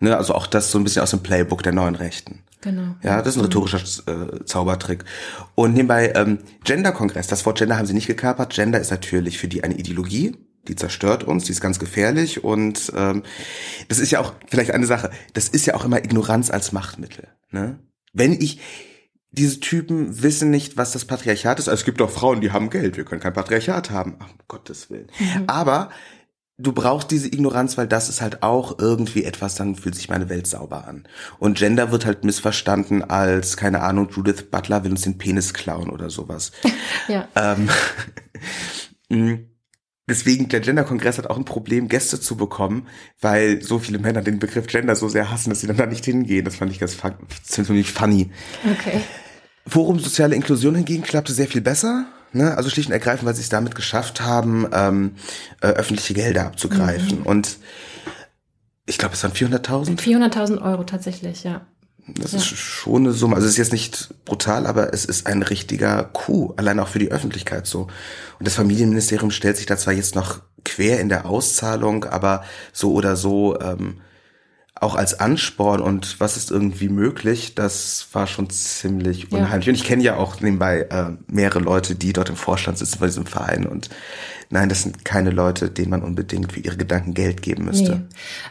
ne, 0.00 0.16
also 0.16 0.34
auch 0.34 0.46
das 0.46 0.70
so 0.70 0.78
ein 0.78 0.84
bisschen 0.84 1.02
aus 1.02 1.10
dem 1.10 1.22
Playbook 1.22 1.62
der 1.62 1.72
neuen 1.72 1.94
Rechten. 1.94 2.42
Genau. 2.62 2.96
Ja, 3.02 3.22
das 3.22 3.36
ist 3.36 3.36
ein 3.36 3.44
rhetorischer 3.44 3.78
äh, 4.06 4.44
Zaubertrick. 4.44 5.04
Und 5.54 5.72
nebenbei, 5.72 6.12
ähm, 6.14 6.38
Gender-Kongress, 6.64 7.26
das 7.26 7.46
Wort 7.46 7.58
Gender 7.58 7.78
haben 7.78 7.86
sie 7.86 7.94
nicht 7.94 8.06
gekapert. 8.06 8.52
Gender 8.52 8.80
ist 8.80 8.90
natürlich 8.90 9.38
für 9.38 9.48
die 9.48 9.64
eine 9.64 9.76
Ideologie, 9.76 10.36
die 10.68 10.76
zerstört 10.76 11.24
uns, 11.24 11.44
die 11.44 11.52
ist 11.52 11.62
ganz 11.62 11.78
gefährlich 11.78 12.44
und 12.44 12.92
ähm, 12.94 13.22
das 13.88 13.98
ist 13.98 14.10
ja 14.10 14.20
auch 14.20 14.34
vielleicht 14.48 14.72
eine 14.72 14.84
Sache, 14.84 15.10
das 15.32 15.48
ist 15.48 15.64
ja 15.64 15.74
auch 15.74 15.86
immer 15.86 16.04
Ignoranz 16.04 16.50
als 16.50 16.72
Machtmittel. 16.72 17.28
Ne? 17.50 17.78
Wenn 18.12 18.32
ich, 18.32 18.60
diese 19.32 19.60
Typen 19.60 20.22
wissen 20.22 20.50
nicht, 20.50 20.76
was 20.76 20.92
das 20.92 21.04
Patriarchat 21.04 21.58
ist. 21.58 21.68
Also 21.68 21.80
es 21.80 21.84
gibt 21.84 22.02
auch 22.02 22.10
Frauen, 22.10 22.40
die 22.40 22.52
haben 22.52 22.70
Geld. 22.70 22.96
Wir 22.96 23.04
können 23.04 23.20
kein 23.20 23.32
Patriarchat 23.32 23.90
haben. 23.90 24.16
Ach, 24.18 24.28
um 24.28 24.38
Gottes 24.48 24.90
Willen. 24.90 25.08
Mhm. 25.18 25.44
Aber 25.46 25.90
du 26.58 26.72
brauchst 26.72 27.10
diese 27.10 27.28
Ignoranz, 27.28 27.78
weil 27.78 27.86
das 27.86 28.08
ist 28.08 28.20
halt 28.20 28.42
auch 28.42 28.78
irgendwie 28.78 29.24
etwas, 29.24 29.54
dann 29.54 29.76
fühlt 29.76 29.94
sich 29.94 30.08
meine 30.08 30.28
Welt 30.28 30.46
sauber 30.46 30.86
an. 30.86 31.06
Und 31.38 31.58
Gender 31.58 31.92
wird 31.92 32.04
halt 32.04 32.24
missverstanden 32.24 33.02
als, 33.02 33.56
keine 33.56 33.82
Ahnung, 33.82 34.08
Judith 34.10 34.50
Butler 34.50 34.84
will 34.84 34.90
uns 34.90 35.02
den 35.02 35.18
Penis 35.18 35.54
klauen 35.54 35.90
oder 35.90 36.10
sowas. 36.10 36.52
ja. 37.08 37.28
Ähm, 37.34 37.68
mm. 39.08 39.49
Deswegen, 40.10 40.48
der 40.48 40.58
Gender-Kongress 40.58 41.18
hat 41.18 41.30
auch 41.30 41.36
ein 41.36 41.44
Problem, 41.44 41.86
Gäste 41.86 42.20
zu 42.20 42.36
bekommen, 42.36 42.88
weil 43.20 43.62
so 43.62 43.78
viele 43.78 44.00
Männer 44.00 44.22
den 44.22 44.40
Begriff 44.40 44.66
Gender 44.66 44.96
so 44.96 45.08
sehr 45.08 45.30
hassen, 45.30 45.50
dass 45.50 45.60
sie 45.60 45.68
dann 45.68 45.76
da 45.76 45.86
nicht 45.86 46.04
hingehen. 46.04 46.44
Das 46.44 46.56
fand 46.56 46.72
ich 46.72 46.80
ganz 46.80 46.98
ziemlich 47.44 47.92
funny. 47.92 48.28
Okay. 48.68 49.02
Forum 49.68 50.00
Soziale 50.00 50.34
Inklusion 50.34 50.74
hingegen 50.74 51.04
klappte 51.04 51.32
sehr 51.32 51.46
viel 51.46 51.60
besser. 51.60 52.06
Ne? 52.32 52.56
Also 52.56 52.70
schlicht 52.70 52.88
und 52.88 52.92
ergreifend, 52.92 53.24
weil 53.24 53.36
sie 53.36 53.42
es 53.42 53.50
damit 53.50 53.76
geschafft 53.76 54.20
haben, 54.20 54.66
ähm, 54.72 55.12
äh, 55.60 55.68
öffentliche 55.68 56.14
Gelder 56.14 56.46
abzugreifen. 56.46 57.20
Mhm. 57.20 57.26
Und 57.26 57.58
ich 58.86 58.98
glaube, 58.98 59.14
es 59.14 59.22
waren 59.22 59.32
400.000. 59.32 59.96
400.000 59.96 60.60
Euro 60.60 60.82
tatsächlich, 60.82 61.44
ja. 61.44 61.66
Das 62.14 62.32
ja. 62.32 62.38
ist 62.38 62.46
schon 62.46 63.04
eine 63.04 63.12
Summe. 63.12 63.36
Also 63.36 63.46
es 63.46 63.52
ist 63.52 63.58
jetzt 63.58 63.72
nicht 63.72 64.14
brutal, 64.24 64.66
aber 64.66 64.92
es 64.92 65.04
ist 65.04 65.26
ein 65.26 65.42
richtiger 65.42 66.04
Coup, 66.04 66.54
allein 66.58 66.78
auch 66.80 66.88
für 66.88 66.98
die 66.98 67.10
Öffentlichkeit 67.10 67.66
so. 67.66 67.88
Und 68.38 68.46
das 68.46 68.54
Familienministerium 68.54 69.30
stellt 69.30 69.56
sich 69.56 69.66
da 69.66 69.76
zwar 69.76 69.92
jetzt 69.92 70.14
noch 70.14 70.40
quer 70.64 71.00
in 71.00 71.08
der 71.08 71.26
Auszahlung, 71.26 72.04
aber 72.04 72.44
so 72.72 72.92
oder 72.92 73.16
so 73.16 73.58
ähm, 73.60 74.00
auch 74.80 74.94
als 74.94 75.20
Ansporn 75.20 75.82
und 75.82 76.20
was 76.20 76.38
ist 76.38 76.50
irgendwie 76.50 76.88
möglich, 76.88 77.54
das 77.54 78.08
war 78.12 78.26
schon 78.26 78.48
ziemlich 78.48 79.30
unheimlich. 79.30 79.66
Ja. 79.66 79.72
Und 79.72 79.76
ich 79.76 79.84
kenne 79.84 80.02
ja 80.02 80.16
auch 80.16 80.40
nebenbei 80.40 80.86
äh, 80.90 81.10
mehrere 81.26 81.58
Leute, 81.58 81.94
die 81.94 82.14
dort 82.14 82.30
im 82.30 82.36
Vorstand 82.36 82.78
sitzen 82.78 82.98
bei 82.98 83.06
diesem 83.06 83.26
Verein 83.26 83.66
und 83.66 83.90
nein, 84.50 84.68
das 84.68 84.82
sind 84.82 85.04
keine 85.04 85.30
Leute, 85.30 85.70
denen 85.70 85.90
man 85.90 86.02
unbedingt 86.02 86.52
für 86.52 86.60
ihre 86.60 86.76
Gedanken 86.76 87.14
Geld 87.14 87.42
geben 87.42 87.64
müsste. 87.64 87.96
Nee. 87.96 88.02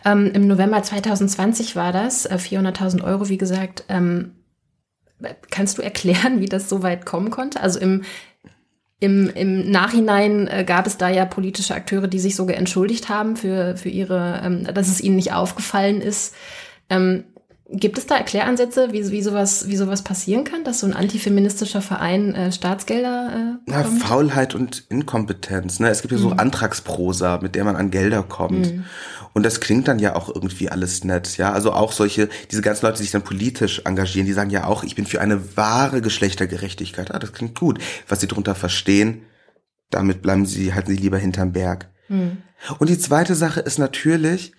Ähm, 0.05 0.31
Im 0.33 0.47
November 0.47 0.81
2020 0.81 1.75
war 1.75 1.91
das, 1.91 2.25
äh, 2.25 2.38
400.000 2.38 3.03
Euro, 3.03 3.29
wie 3.29 3.38
gesagt. 3.38 3.83
Ähm, 3.89 4.31
kannst 5.51 5.77
du 5.77 5.81
erklären, 5.81 6.39
wie 6.39 6.47
das 6.47 6.69
so 6.69 6.81
weit 6.81 7.05
kommen 7.05 7.29
konnte? 7.29 7.62
Also 7.62 7.79
im, 7.79 8.03
im, 9.01 9.29
im 9.29 9.69
Nachhinein 9.69 10.47
äh, 10.47 10.63
gab 10.65 10.88
es 10.88 10.97
da 10.97 11.09
ja 11.09 11.25
politische 11.25 11.75
Akteure, 11.75 12.07
die 12.07 12.19
sich 12.19 12.35
sogar 12.35 12.57
entschuldigt 12.57 13.09
haben 13.09 13.35
für, 13.35 13.75
für 13.77 13.89
ihre, 13.89 14.41
ähm, 14.43 14.63
dass 14.73 14.88
es 14.88 15.01
ihnen 15.01 15.17
nicht 15.17 15.33
aufgefallen 15.33 16.01
ist. 16.01 16.33
Ähm, 16.89 17.25
Gibt 17.71 17.99
es 17.99 18.08
da 18.08 18.17
Erkläransätze, 18.17 18.91
wie, 18.93 19.12
wie, 19.12 19.21
sowas, 19.21 19.67
wie 19.67 19.77
sowas 19.77 20.01
passieren 20.01 20.43
kann, 20.43 20.63
dass 20.63 20.79
so 20.79 20.88
ein 20.88 20.93
antifeministischer 20.93 21.84
Verein 21.84 22.34
äh, 22.34 22.51
Staatsgelder 22.51 23.60
äh, 23.67 23.71
bekommt? 23.71 24.01
Ja, 24.01 24.08
Faulheit 24.08 24.55
und 24.55 24.86
Inkompetenz. 24.89 25.79
Ne? 25.79 25.89
Es 25.89 26.01
gibt 26.01 26.12
ja 26.12 26.17
so 26.17 26.29
mhm. 26.29 26.39
Antragsprosa, 26.39 27.39
mit 27.43 27.53
der 27.53 27.65
man 27.65 27.75
an 27.75 27.91
Gelder 27.91 28.23
kommt. 28.23 28.73
Mhm. 28.73 28.86
Und 29.34 29.45
das 29.45 29.60
klingt 29.60 29.88
dann 29.88 29.99
ja 29.99 30.15
auch 30.15 30.34
irgendwie 30.34 30.69
alles 30.69 31.03
nett. 31.03 31.38
Ja, 31.38 31.51
also 31.51 31.71
auch 31.71 31.91
solche, 31.91 32.29
diese 32.49 32.63
ganzen 32.63 32.86
Leute, 32.86 32.97
die 32.97 33.03
sich 33.03 33.12
dann 33.12 33.21
politisch 33.21 33.84
engagieren, 33.86 34.25
die 34.25 34.34
sagen 34.34 34.49
ja 34.49 34.65
auch, 34.65 34.84
ich 34.84 34.95
bin 34.95 35.05
für 35.05 35.21
eine 35.21 35.55
wahre 35.55 36.01
Geschlechtergerechtigkeit. 36.01 37.13
Ah, 37.13 37.19
das 37.19 37.34
klingt 37.34 37.60
gut. 37.60 37.77
Was 38.08 38.19
sie 38.19 38.27
darunter 38.27 38.55
verstehen, 38.55 39.21
damit 39.91 40.23
bleiben 40.23 40.47
sie, 40.47 40.73
halten 40.73 40.89
sie 40.89 40.97
lieber 40.97 41.19
hinterm 41.19 41.51
Berg. 41.51 41.89
Mhm. 42.08 42.38
Und 42.79 42.89
die 42.89 42.97
zweite 42.97 43.36
Sache 43.36 43.60
ist 43.60 43.77
natürlich, 43.77 44.53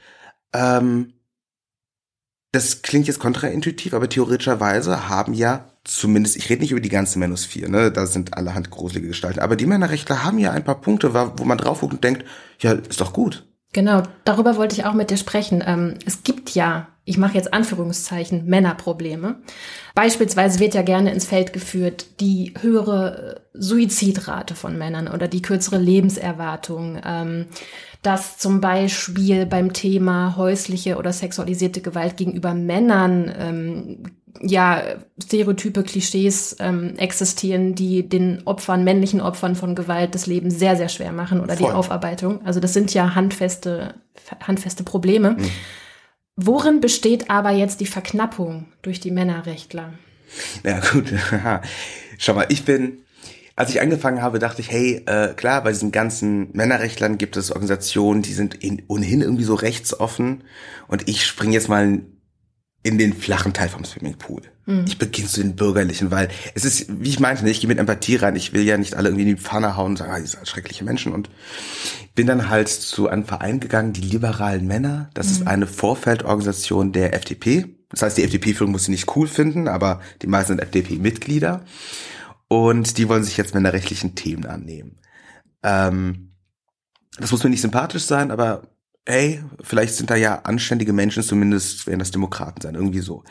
ähm, 0.53 1.15
das 2.53 2.83
klingt 2.83 3.07
jetzt 3.07 3.21
kontraintuitiv, 3.21 3.95
aber 3.95 4.09
theoretischerweise 4.09 5.09
haben 5.09 5.35
ja 5.35 5.67
zumindest, 5.85 6.37
ich 6.37 6.51
rede 6.51 6.63
nicht 6.63 6.73
über 6.73 6.81
die 6.81 6.89
ganze 6.89 7.19
Manosphere, 7.19 7.71
ne, 7.71 7.93
da 7.93 8.07
sind 8.07 8.37
allerhand 8.37 8.71
gruselige 8.71 9.09
Gestalten, 9.09 9.41
aber 9.41 9.57
die 9.57 9.67
Männerrechtler 9.67 10.25
haben 10.25 10.39
ja 10.39 10.51
ein 10.51 10.65
paar 10.65 10.81
Punkte, 10.81 11.15
wo 11.15 11.45
man 11.45 11.59
drauf 11.59 11.81
guckt 11.81 11.95
und 11.95 12.05
denkt, 12.05 12.25
ja, 12.61 12.73
ist 12.73 13.01
doch 13.01 13.13
gut. 13.13 13.47
Genau, 13.73 14.03
darüber 14.25 14.57
wollte 14.57 14.75
ich 14.75 14.85
auch 14.85 14.95
mit 14.95 15.11
dir 15.11 15.17
sprechen. 15.17 15.63
Ähm, 15.65 15.95
es 16.05 16.25
gibt 16.25 16.51
ja, 16.57 16.89
ich 17.05 17.19
mache 17.19 17.35
jetzt 17.35 17.55
Anführungszeichen, 17.55 18.45
Männerprobleme. 18.47 19.37
Beispielsweise 19.95 20.59
wird 20.59 20.75
ja 20.75 20.83
gerne 20.83 21.13
ins 21.13 21.25
Feld 21.25 21.53
geführt 21.53 22.21
die 22.21 22.53
höhere 22.61 23.43
Suizidrate 23.55 24.57
von 24.57 24.77
Männern 24.77 25.07
oder 25.07 25.29
die 25.29 25.41
kürzere 25.43 25.79
Lebenserwartung. 25.79 27.01
Ähm, 27.05 27.47
dass 28.03 28.39
zum 28.39 28.61
Beispiel 28.61 29.45
beim 29.47 29.73
Thema 29.73 30.37
häusliche 30.37 30.97
oder 30.97 31.13
sexualisierte 31.13 31.83
Gewalt 31.83 32.17
gegenüber 32.17 32.55
Männern 32.55 33.33
ähm, 33.39 34.03
ja 34.41 34.83
Stereotype, 35.23 35.83
Klischees 35.83 36.57
ähm, 36.61 36.97
existieren, 36.97 37.75
die 37.75 38.09
den 38.09 38.43
Opfern, 38.47 38.85
männlichen 38.85 39.21
Opfern 39.21 39.55
von 39.55 39.75
Gewalt 39.75 40.15
das 40.15 40.27
Leben 40.27 40.51
sehr, 40.51 40.77
sehr 40.77 40.89
schwer 40.89 41.13
machen 41.13 41.41
oder 41.41 41.57
Voll. 41.57 41.69
die 41.69 41.73
Aufarbeitung. 41.75 42.45
Also 42.45 42.61
das 42.61 42.73
sind 42.73 42.95
ja 42.95 43.15
handfeste, 43.15 43.95
handfeste 44.41 44.83
Probleme. 44.85 45.33
Mhm. 45.33 45.51
Worin 46.37 46.81
besteht 46.81 47.29
aber 47.29 47.51
jetzt 47.51 47.81
die 47.81 47.87
Verknappung 47.87 48.67
durch 48.83 49.01
die 49.01 49.11
Männerrechtler? 49.11 49.93
Ja 50.65 50.81
gut, 50.81 51.13
schau 52.19 52.35
mal, 52.35 52.47
ich 52.49 52.65
bin 52.65 53.03
als 53.61 53.69
ich 53.69 53.83
angefangen 53.83 54.23
habe, 54.23 54.39
dachte 54.39 54.63
ich, 54.63 54.71
hey, 54.71 55.03
äh, 55.05 55.35
klar, 55.35 55.63
bei 55.63 55.71
diesen 55.71 55.93
ganzen 55.93 56.49
Männerrechtlern 56.55 57.19
gibt 57.19 57.37
es 57.37 57.51
Organisationen, 57.51 58.23
die 58.23 58.33
sind 58.33 58.55
in, 58.55 58.85
ohnehin 58.89 59.21
irgendwie 59.21 59.45
so 59.45 59.55
rechtsoffen. 59.55 60.45
Und 60.89 61.11
ich 61.11 61.27
springe 61.27 61.53
jetzt 61.53 61.69
mal 61.69 62.01
in 62.83 62.97
den 62.97 63.13
flachen 63.13 63.53
Teil 63.53 63.69
vom 63.69 63.85
Swimmingpool. 63.85 64.41
Mhm. 64.65 64.87
Ich 64.89 64.97
beginne 64.97 65.29
zu 65.29 65.43
den 65.43 65.57
bürgerlichen, 65.57 66.11
weil 66.11 66.31
es 66.55 66.65
ist, 66.65 66.87
wie 67.03 67.11
ich 67.11 67.21
meinte, 67.21 67.47
ich 67.51 67.61
gehe 67.61 67.69
mit 67.69 67.79
Empathie 67.79 68.17
rein. 68.17 68.35
Ich 68.35 68.55
will 68.55 68.63
ja 68.63 68.79
nicht 68.79 68.95
alle 68.95 69.11
irgendwie 69.11 69.29
in 69.29 69.37
die 69.37 69.43
Pfanne 69.43 69.77
hauen 69.77 69.91
und 69.91 69.97
sagen, 69.99 70.11
ah, 70.11 70.19
die 70.19 70.27
sind 70.27 70.49
schreckliche 70.49 70.85
Menschen. 70.85 71.13
Und 71.13 71.29
bin 72.15 72.27
dann 72.27 72.49
halt 72.49 72.69
zu 72.69 73.11
einem 73.11 73.27
Verein 73.27 73.61
gegangen, 73.61 73.93
die 73.93 74.01
liberalen 74.01 74.67
Männer. 74.67 75.11
Das 75.13 75.27
mhm. 75.27 75.33
ist 75.33 75.47
eine 75.47 75.67
Vorfeldorganisation 75.67 76.93
der 76.93 77.13
FDP. 77.13 77.67
Das 77.91 78.01
heißt, 78.01 78.17
die 78.17 78.25
FDP-Führung 78.25 78.73
muss 78.73 78.85
sie 78.85 78.93
nicht 78.93 79.15
cool 79.15 79.29
finden, 79.29 79.69
aber 79.69 80.01
die 80.23 80.29
meisten 80.29 80.53
sind 80.53 80.63
FDP-Mitglieder. 80.63 81.63
Und 82.53 82.99
die 82.99 83.09
wollen 83.09 83.23
sich 83.23 83.37
jetzt 83.37 83.55
männerrechtlichen 83.55 84.17
Themen 84.17 84.45
annehmen. 84.45 84.99
Ähm, 85.63 86.33
das 87.17 87.31
muss 87.31 87.45
mir 87.45 87.51
nicht 87.51 87.61
sympathisch 87.61 88.03
sein, 88.03 88.33
aber 88.33 88.63
hey, 89.07 89.45
vielleicht 89.61 89.95
sind 89.95 90.11
da 90.11 90.17
ja 90.17 90.41
anständige 90.41 90.93
Menschen, 90.93 91.23
zumindest 91.23 91.87
werden 91.87 92.01
das 92.01 92.11
Demokraten 92.11 92.61
sein, 92.61 92.75
irgendwie 92.75 93.01
so. 93.01 93.23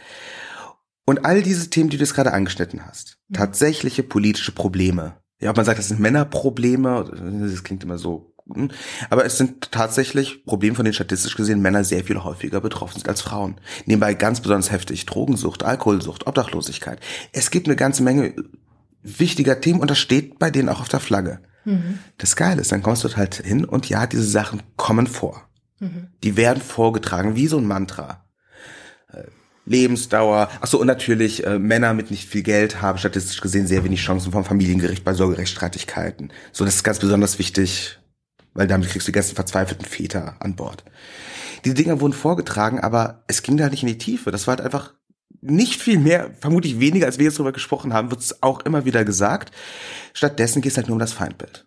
Und 1.06 1.26
all 1.26 1.42
diese 1.42 1.70
Themen, 1.70 1.90
die 1.90 1.98
du 1.98 2.04
jetzt 2.04 2.14
gerade 2.14 2.32
angeschnitten 2.32 2.86
hast, 2.86 3.18
tatsächliche 3.34 4.04
politische 4.04 4.54
Probleme. 4.54 5.18
Ja, 5.42 5.50
ob 5.50 5.58
man 5.58 5.66
sagt, 5.66 5.80
das 5.80 5.90
sind 5.90 6.00
Männerprobleme, 6.00 7.12
das 7.42 7.64
klingt 7.66 7.84
immer 7.84 7.98
so 7.98 8.34
hm, 8.54 8.72
aber 9.10 9.26
es 9.26 9.38
sind 9.38 9.72
tatsächlich 9.72 10.46
Probleme, 10.46 10.76
von 10.76 10.86
denen 10.86 10.94
statistisch 10.94 11.36
gesehen 11.36 11.62
Männer 11.62 11.84
sehr 11.84 12.06
viel 12.06 12.24
häufiger 12.24 12.62
betroffen 12.62 12.96
sind 12.96 13.10
als 13.10 13.22
Frauen. 13.22 13.60
Nebenbei 13.86 14.14
ganz 14.14 14.40
besonders 14.40 14.72
heftig 14.72 15.06
Drogensucht, 15.06 15.64
Alkoholsucht, 15.64 16.26
Obdachlosigkeit. 16.26 17.00
Es 17.32 17.52
gibt 17.52 17.68
eine 17.68 17.76
ganze 17.76 18.02
Menge 18.02 18.34
wichtiger 19.02 19.62
Themen 19.62 19.80
und 19.80 19.90
das 19.90 20.00
steht 20.00 20.40
bei 20.40 20.52
denen 20.52 20.70
auch 20.70 20.82
auf 20.82 20.90
der 20.90 21.00
Flagge. 21.00 21.40
Mhm. 21.66 22.00
Das 22.18 22.36
Geile 22.36 22.62
ist, 22.62 22.72
dann 22.72 22.84
kommst 22.84 23.04
du 23.04 23.16
halt 23.16 23.36
hin 23.36 23.66
und 23.66 23.90
ja, 23.90 24.08
diese 24.08 24.24
Sachen 24.24 24.62
kommen 24.76 25.08
vor. 25.08 25.50
Mhm. 25.80 26.08
Die 26.24 26.38
werden 26.38 26.62
vorgetragen 26.62 27.36
wie 27.36 27.48
so 27.48 27.58
ein 27.58 27.66
Mantra. 27.66 28.26
Äh, 29.12 29.24
Lebensdauer. 29.66 30.50
Ach 30.62 30.68
so 30.68 30.80
und 30.80 30.88
natürlich 30.88 31.46
äh, 31.46 31.60
Männer 31.60 31.94
mit 31.94 32.12
nicht 32.12 32.28
viel 32.28 32.44
Geld 32.44 32.82
haben 32.82 32.98
statistisch 32.98 33.42
gesehen 33.42 33.68
sehr 33.68 33.84
wenig 33.84 34.02
Chancen 34.02 34.32
vom 34.32 34.46
Familiengericht 34.46 35.04
bei 35.04 35.14
Sorgerechtsstreitigkeiten. 35.14 36.32
So, 36.52 36.66
das 36.66 36.76
ist 36.76 36.84
ganz 36.84 37.00
besonders 37.00 37.40
wichtig, 37.40 38.00
weil 38.54 38.68
damit 38.68 38.90
kriegst 38.90 39.08
du 39.08 39.12
die 39.12 39.16
ganzen 39.16 39.36
verzweifelten 39.36 39.86
Väter 39.86 40.36
an 40.40 40.56
Bord. 40.56 40.84
Die 41.66 41.74
Dinger 41.74 42.00
wurden 42.00 42.14
vorgetragen, 42.14 42.80
aber 42.80 43.24
es 43.28 43.44
ging 43.44 43.58
da 43.58 43.70
nicht 43.70 43.84
in 43.84 43.90
die 43.90 43.98
Tiefe. 43.98 44.32
Das 44.32 44.48
war 44.48 44.56
halt 44.56 44.66
einfach 44.66 44.94
nicht 45.42 45.82
viel 45.82 46.00
mehr, 46.00 46.32
vermutlich 46.40 46.80
weniger, 46.80 47.06
als 47.06 47.18
wir 47.18 47.26
jetzt 47.26 47.38
darüber 47.38 47.52
gesprochen 47.52 47.94
haben, 47.94 48.12
wird 48.12 48.22
es 48.22 48.44
auch 48.44 48.62
immer 48.62 48.86
wieder 48.86 49.06
gesagt. 49.06 49.54
Stattdessen 50.14 50.62
geht 50.62 50.72
es 50.72 50.78
halt 50.78 50.88
nur 50.88 50.96
um 50.96 51.00
das 51.00 51.14
Feindbild. 51.14 51.66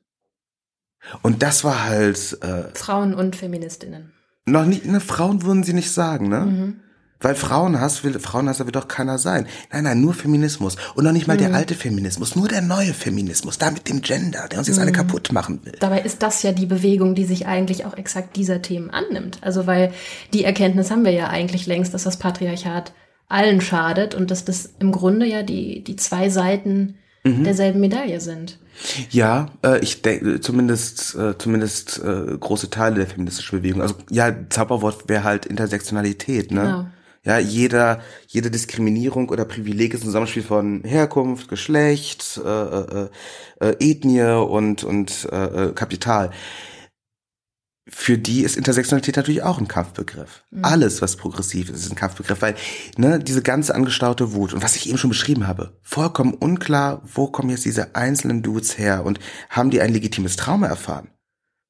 Und 1.23 1.43
das 1.43 1.65
war 1.65 1.85
halt 1.85 2.39
äh, 2.43 2.65
Frauen 2.75 3.15
und 3.15 3.35
Feministinnen. 3.37 4.13
Noch 4.45 4.67
nicht, 4.67 4.85
ne, 4.87 5.01
Frauen 5.01 5.43
würden 5.43 5.63
sie 5.63 5.73
nicht 5.73 5.91
sagen, 5.91 6.29
ne? 6.29 6.41
Mhm. 6.41 6.81
Weil 7.23 7.37
Frauenhass 7.37 8.03
will, 8.03 8.19
Frauenhasser 8.19 8.67
will 8.67 8.73
doch 8.73 8.89
keiner 8.89 9.17
sein. 9.17 9.47
Nein, 9.71 9.85
nein, 9.85 10.01
nur 10.01 10.13
Feminismus. 10.13 10.77
Und 10.97 11.05
noch 11.05 11.13
nicht 11.13 11.29
mal 11.29 11.35
mhm. 11.35 11.43
der 11.43 11.55
alte 11.55 11.77
Feminismus, 11.77 12.35
nur 12.35 12.49
der 12.49 12.63
neue 12.63 12.93
Feminismus, 12.93 13.59
da 13.59 13.71
mit 13.71 13.89
dem 13.89 14.03
Gender, 14.03 14.49
der 14.49 14.59
uns 14.59 14.67
jetzt 14.67 14.79
mhm. 14.79 14.83
alle 14.83 14.93
kaputt 14.93 15.31
machen 15.33 15.65
will. 15.65 15.75
Dabei 15.79 16.01
ist 16.01 16.23
das 16.23 16.43
ja 16.43 16.51
die 16.51 16.67
Bewegung, 16.67 17.15
die 17.15 17.25
sich 17.25 17.47
eigentlich 17.47 17.85
auch 17.85 17.97
exakt 17.97 18.35
dieser 18.35 18.61
Themen 18.61 18.91
annimmt. 18.91 19.39
Also 19.41 19.69
weil 19.69 19.93
die 20.33 20.43
Erkenntnis 20.43 20.91
haben 20.91 21.05
wir 21.05 21.13
ja 21.13 21.29
eigentlich 21.29 21.67
längst, 21.67 21.95
dass 21.95 22.03
das 22.03 22.17
Patriarchat 22.19 22.93
allen 23.29 23.61
schadet 23.61 24.15
und 24.15 24.31
dass 24.31 24.45
das 24.45 24.75
im 24.79 24.93
Grunde 24.93 25.27
ja 25.27 25.43
die, 25.43 25.83
die 25.83 25.97
zwei 25.97 26.29
Seiten 26.29 26.97
mhm. 27.25 27.45
derselben 27.45 27.81
Medaille 27.81 28.21
sind. 28.21 28.59
Ja, 29.11 29.51
äh, 29.65 29.79
ich 29.81 30.03
denke 30.03 30.41
zumindest 30.41 31.15
äh, 31.15 31.37
zumindest 31.39 32.03
äh, 32.03 32.37
große 32.39 32.71
Teile 32.71 32.97
der 32.97 33.07
feministischen 33.07 33.61
Bewegung. 33.61 33.83
Also 33.83 33.95
ja, 34.11 34.35
Zauberwort 34.49 35.09
wäre 35.09 35.25
halt 35.25 35.47
Intersektionalität, 35.47 36.51
ne? 36.51 36.61
Genau. 36.61 36.87
Ja, 37.25 37.39
jeder, 37.39 38.01
jede 38.27 38.51
Diskriminierung 38.51 39.29
oder 39.29 39.45
Privileg 39.45 39.95
ist 39.95 40.01
ein 40.01 40.07
Zusammenspiel 40.07 40.43
von 40.43 40.83
Herkunft, 40.83 41.49
Geschlecht, 41.49 42.41
äh, 42.45 42.49
äh, 42.49 43.09
äh, 43.61 43.77
Ethnie 43.79 44.23
und, 44.23 44.83
und 44.83 45.29
äh, 45.31 45.69
äh 45.69 45.73
Kapital 45.73 46.33
für 47.89 48.17
die 48.17 48.43
ist 48.43 48.57
Intersektionalität 48.57 49.17
natürlich 49.17 49.43
auch 49.43 49.59
ein 49.59 49.67
Kampfbegriff. 49.67 50.45
Mhm. 50.51 50.65
Alles, 50.65 51.03
was 51.03 51.17
progressiv 51.17 51.69
ist, 51.69 51.85
ist 51.85 51.91
ein 51.91 51.97
Kampfbegriff, 51.97 52.41
weil 52.41 52.55
ne, 52.97 53.19
diese 53.19 53.43
ganze 53.43 53.75
angestaute 53.75 54.33
Wut 54.33 54.53
und 54.53 54.63
was 54.63 54.77
ich 54.77 54.89
eben 54.89 54.99
schon 54.99 55.11
beschrieben 55.11 55.49
habe, 55.49 55.77
vollkommen 55.83 56.35
unklar, 56.35 57.03
wo 57.05 57.27
kommen 57.27 57.51
jetzt 57.51 57.65
diese 57.65 57.97
einzelnen 57.97 58.43
Dudes 58.43 58.79
her 58.79 59.05
und 59.05 59.19
haben 59.51 59.71
die 59.71 59.81
ein 59.81 59.93
legitimes 59.93 60.37
Trauma 60.37 60.69
erfahren? 60.69 61.09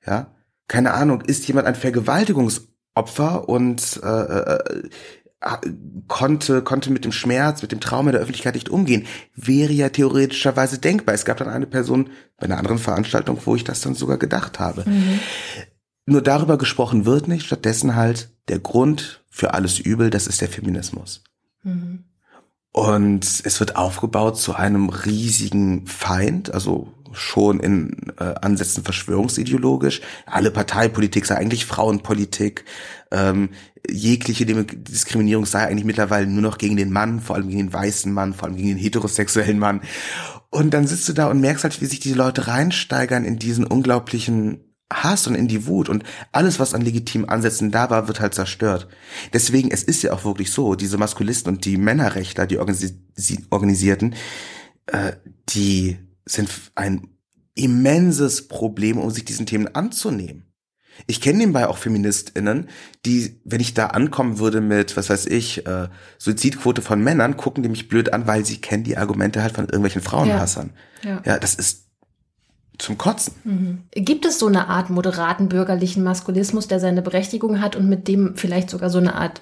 Ja, 0.06 0.34
keine 0.68 0.92
Ahnung, 0.92 1.22
ist 1.22 1.46
jemand 1.48 1.66
ein 1.66 1.74
Vergewaltigungsopfer 1.74 3.48
und 3.48 4.00
äh, 4.02 4.08
äh, 4.08 4.82
konnte 6.08 6.62
konnte 6.62 6.92
mit 6.92 7.04
dem 7.04 7.12
Schmerz, 7.12 7.62
mit 7.62 7.72
dem 7.72 7.80
Trauma 7.80 8.12
der 8.12 8.20
Öffentlichkeit 8.20 8.54
nicht 8.54 8.68
umgehen, 8.68 9.06
wäre 9.34 9.72
ja 9.72 9.88
theoretischerweise 9.88 10.78
denkbar. 10.78 11.14
Es 11.14 11.24
gab 11.24 11.38
dann 11.38 11.48
eine 11.48 11.66
Person 11.66 12.10
bei 12.36 12.44
einer 12.44 12.58
anderen 12.58 12.78
Veranstaltung, 12.78 13.38
wo 13.44 13.56
ich 13.56 13.64
das 13.64 13.80
dann 13.80 13.94
sogar 13.94 14.18
gedacht 14.18 14.60
habe. 14.60 14.88
Mhm. 14.88 15.20
Nur 16.06 16.22
darüber 16.22 16.58
gesprochen 16.58 17.04
wird 17.04 17.28
nicht, 17.28 17.46
stattdessen 17.46 17.94
halt 17.94 18.30
der 18.48 18.58
Grund 18.58 19.24
für 19.30 19.54
alles 19.54 19.78
Übel, 19.78 20.10
das 20.10 20.26
ist 20.26 20.40
der 20.40 20.48
Feminismus. 20.48 21.22
Mhm. 21.62 22.04
Und 22.72 23.24
es 23.44 23.60
wird 23.60 23.76
aufgebaut 23.76 24.38
zu 24.38 24.54
einem 24.54 24.88
riesigen 24.88 25.86
Feind, 25.86 26.52
also 26.52 26.92
schon 27.12 27.60
in 27.60 28.12
äh, 28.18 28.34
Ansätzen 28.40 28.82
verschwörungsideologisch. 28.82 30.00
Alle 30.24 30.50
Parteipolitik 30.50 31.26
sei 31.26 31.36
eigentlich 31.36 31.66
Frauenpolitik. 31.66 32.64
Ähm, 33.10 33.50
jegliche 33.88 34.46
Diskriminierung 34.46 35.44
sei 35.44 35.66
eigentlich 35.66 35.84
mittlerweile 35.84 36.26
nur 36.26 36.40
noch 36.40 36.56
gegen 36.56 36.76
den 36.76 36.92
Mann, 36.92 37.20
vor 37.20 37.36
allem 37.36 37.48
gegen 37.48 37.66
den 37.66 37.72
weißen 37.72 38.10
Mann, 38.10 38.32
vor 38.32 38.48
allem 38.48 38.56
gegen 38.56 38.68
den 38.68 38.78
heterosexuellen 38.78 39.58
Mann. 39.58 39.82
Und 40.48 40.72
dann 40.72 40.86
sitzt 40.86 41.08
du 41.08 41.12
da 41.12 41.28
und 41.28 41.40
merkst 41.40 41.64
halt, 41.64 41.80
wie 41.82 41.86
sich 41.86 42.00
diese 42.00 42.16
Leute 42.16 42.46
reinsteigern 42.46 43.24
in 43.24 43.38
diesen 43.38 43.64
unglaublichen 43.64 44.71
Hass 44.92 45.26
und 45.26 45.34
in 45.34 45.48
die 45.48 45.66
Wut 45.66 45.88
und 45.88 46.04
alles, 46.32 46.58
was 46.58 46.74
an 46.74 46.82
legitimen 46.82 47.28
Ansätzen 47.28 47.70
da 47.70 47.90
war, 47.90 48.08
wird 48.08 48.20
halt 48.20 48.34
zerstört. 48.34 48.88
Deswegen, 49.32 49.70
es 49.70 49.82
ist 49.82 50.02
ja 50.02 50.12
auch 50.12 50.24
wirklich 50.24 50.50
so, 50.50 50.74
diese 50.74 50.98
Maskulisten 50.98 51.52
und 51.52 51.64
die 51.64 51.76
Männerrechtler, 51.76 52.46
die 52.46 52.58
organisi 52.58 52.98
organisierten, 53.50 54.14
äh, 54.86 55.12
die 55.48 55.98
sind 56.24 56.50
ein 56.74 57.08
immenses 57.54 58.48
Problem, 58.48 58.98
um 58.98 59.10
sich 59.10 59.24
diesen 59.24 59.46
Themen 59.46 59.74
anzunehmen. 59.74 60.52
Ich 61.06 61.20
kenne 61.20 61.38
nebenbei 61.38 61.68
auch 61.68 61.78
FeministInnen, 61.78 62.68
die, 63.06 63.40
wenn 63.44 63.60
ich 63.60 63.74
da 63.74 63.88
ankommen 63.88 64.38
würde 64.38 64.60
mit, 64.60 64.96
was 64.96 65.08
weiß 65.08 65.26
ich, 65.26 65.66
äh, 65.66 65.88
Suizidquote 66.18 66.82
von 66.82 67.02
Männern, 67.02 67.36
gucken 67.36 67.62
die 67.62 67.68
mich 67.68 67.88
blöd 67.88 68.12
an, 68.12 68.26
weil 68.26 68.44
sie 68.44 68.58
kennen 68.60 68.84
die 68.84 68.96
Argumente 68.96 69.42
halt 69.42 69.54
von 69.54 69.64
irgendwelchen 69.64 70.02
Frauenhassern. 70.02 70.70
Ja, 71.02 71.10
ja. 71.10 71.22
ja 71.24 71.38
das 71.38 71.54
ist 71.54 71.86
zum 72.82 72.98
Kotzen. 72.98 73.34
Mhm. 73.44 73.82
Gibt 73.92 74.26
es 74.26 74.38
so 74.38 74.46
eine 74.46 74.68
Art 74.68 74.90
moderaten 74.90 75.48
bürgerlichen 75.48 76.02
Maskulismus, 76.02 76.68
der 76.68 76.80
seine 76.80 77.02
Berechtigung 77.02 77.60
hat 77.60 77.76
und 77.76 77.88
mit 77.88 78.08
dem 78.08 78.36
vielleicht 78.36 78.70
sogar 78.70 78.90
so 78.90 78.98
eine 78.98 79.14
Art 79.14 79.40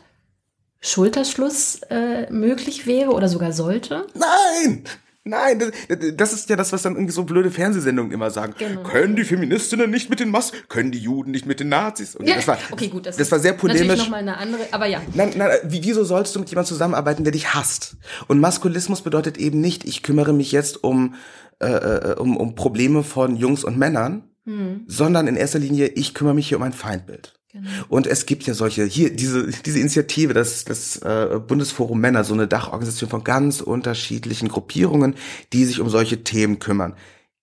Schulterschluss 0.81 1.81
äh, 1.91 2.31
möglich 2.31 2.87
wäre 2.87 3.11
oder 3.11 3.29
sogar 3.29 3.53
sollte? 3.53 4.07
Nein! 4.15 4.85
Nein, 5.23 5.59
das, 5.59 5.71
das, 6.17 6.33
ist 6.33 6.49
ja 6.49 6.57
das, 6.57 6.73
was 6.73 6.81
dann 6.81 6.95
irgendwie 6.95 7.13
so 7.13 7.25
blöde 7.25 7.51
Fernsehsendungen 7.51 8.11
immer 8.11 8.31
sagen. 8.31 8.55
Genau. 8.57 8.83
Können 8.85 9.17
die 9.17 9.25
Feministinnen 9.25 9.91
nicht 9.91 10.09
mit 10.09 10.19
den 10.19 10.31
Mas, 10.31 10.53
können 10.69 10.93
die 10.93 10.99
Juden 10.99 11.31
nicht 11.31 11.45
mit 11.45 11.61
den 11.61 11.69
Nazis? 11.69 12.17
Und 12.17 12.27
ja, 12.27 12.37
das 12.37 12.49
war, 12.49 12.57
okay, 12.71 12.89
gut, 12.89 13.05
das, 13.05 13.19
das 13.19 13.31
war 13.31 13.39
sehr 13.39 13.53
polemisch. 13.53 13.83
Natürlich 13.83 14.05
noch 14.05 14.11
mal 14.11 14.17
eine 14.17 14.39
andere, 14.39 14.63
aber 14.71 14.87
ja. 14.87 15.03
Nein, 15.13 15.35
nein, 15.37 15.51
wieso 15.65 16.05
sollst 16.05 16.35
du 16.35 16.41
mit 16.41 16.49
jemandem 16.49 16.71
zusammenarbeiten, 16.71 17.25
der 17.25 17.33
dich 17.35 17.53
hasst? 17.53 17.97
Und 18.29 18.41
Maskulismus 18.41 19.03
bedeutet 19.03 19.37
eben 19.37 19.61
nicht, 19.61 19.85
ich 19.85 20.03
kümmere 20.03 20.33
mich 20.33 20.53
jetzt 20.53 20.83
um 20.83 21.15
äh, 21.61 21.67
äh, 21.67 22.15
um, 22.19 22.37
um 22.37 22.55
Probleme 22.55 23.03
von 23.03 23.37
Jungs 23.37 23.65
und 23.65 23.79
Männern, 23.79 24.25
mhm. 24.45 24.85
sondern 24.87 25.27
in 25.27 25.37
erster 25.37 25.59
Linie, 25.59 25.89
ich 25.89 26.15
kümmere 26.15 26.35
mich 26.35 26.49
hier 26.49 26.59
um 26.59 26.63
ein 26.63 26.73
Feindbild. 26.73 27.35
Genau. 27.53 27.69
Und 27.89 28.07
es 28.07 28.27
gibt 28.27 28.45
ja 28.47 28.55
solche, 28.55 28.85
hier, 28.85 29.15
diese, 29.15 29.49
diese 29.49 29.81
Initiative, 29.81 30.35
das, 30.35 30.65
das 30.65 30.99
äh, 30.99 31.41
Bundesforum 31.45 32.01
Männer, 32.01 32.23
so 32.23 32.33
eine 32.33 32.47
Dachorganisation 32.47 33.11
von 33.11 33.25
ganz 33.25 33.61
unterschiedlichen 33.61 34.49
Gruppierungen, 34.49 35.17
die 35.53 35.65
sich 35.65 35.81
um 35.81 35.89
solche 35.91 36.23
Themen 36.23 36.61
kümmern. 36.61 36.95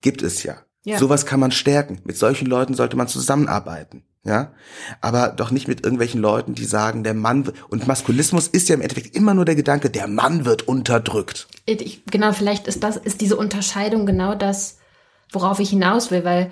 Gibt 0.01 0.21
es 0.21 0.43
ja. 0.43 0.57
Ja. 0.87 0.97
Sowas 0.97 1.25
kann 1.25 1.39
man 1.39 1.51
stärken. 1.51 1.99
Mit 2.03 2.17
solchen 2.17 2.47
Leuten 2.47 2.73
sollte 2.73 2.97
man 2.97 3.07
zusammenarbeiten 3.07 4.03
ja, 4.27 4.51
aber 4.99 5.29
doch 5.29 5.51
nicht 5.51 5.69
mit 5.69 5.85
irgendwelchen 5.85 6.19
Leuten, 6.19 6.53
die 6.53 6.65
sagen, 6.65 7.05
der 7.05 7.13
Mann 7.13 7.49
und 7.69 7.87
Maskulismus 7.87 8.47
ist 8.47 8.67
ja 8.67 8.75
im 8.75 8.81
Endeffekt 8.81 9.15
immer 9.15 9.33
nur 9.33 9.45
der 9.45 9.55
Gedanke, 9.55 9.89
der 9.89 10.07
Mann 10.07 10.43
wird 10.43 10.67
unterdrückt. 10.67 11.47
Ich, 11.65 12.03
genau, 12.11 12.33
vielleicht 12.33 12.67
ist 12.67 12.83
das 12.83 12.97
ist 12.97 13.21
diese 13.21 13.37
Unterscheidung 13.37 14.05
genau 14.05 14.35
das, 14.35 14.79
worauf 15.31 15.61
ich 15.61 15.69
hinaus 15.69 16.11
will, 16.11 16.25
weil 16.25 16.51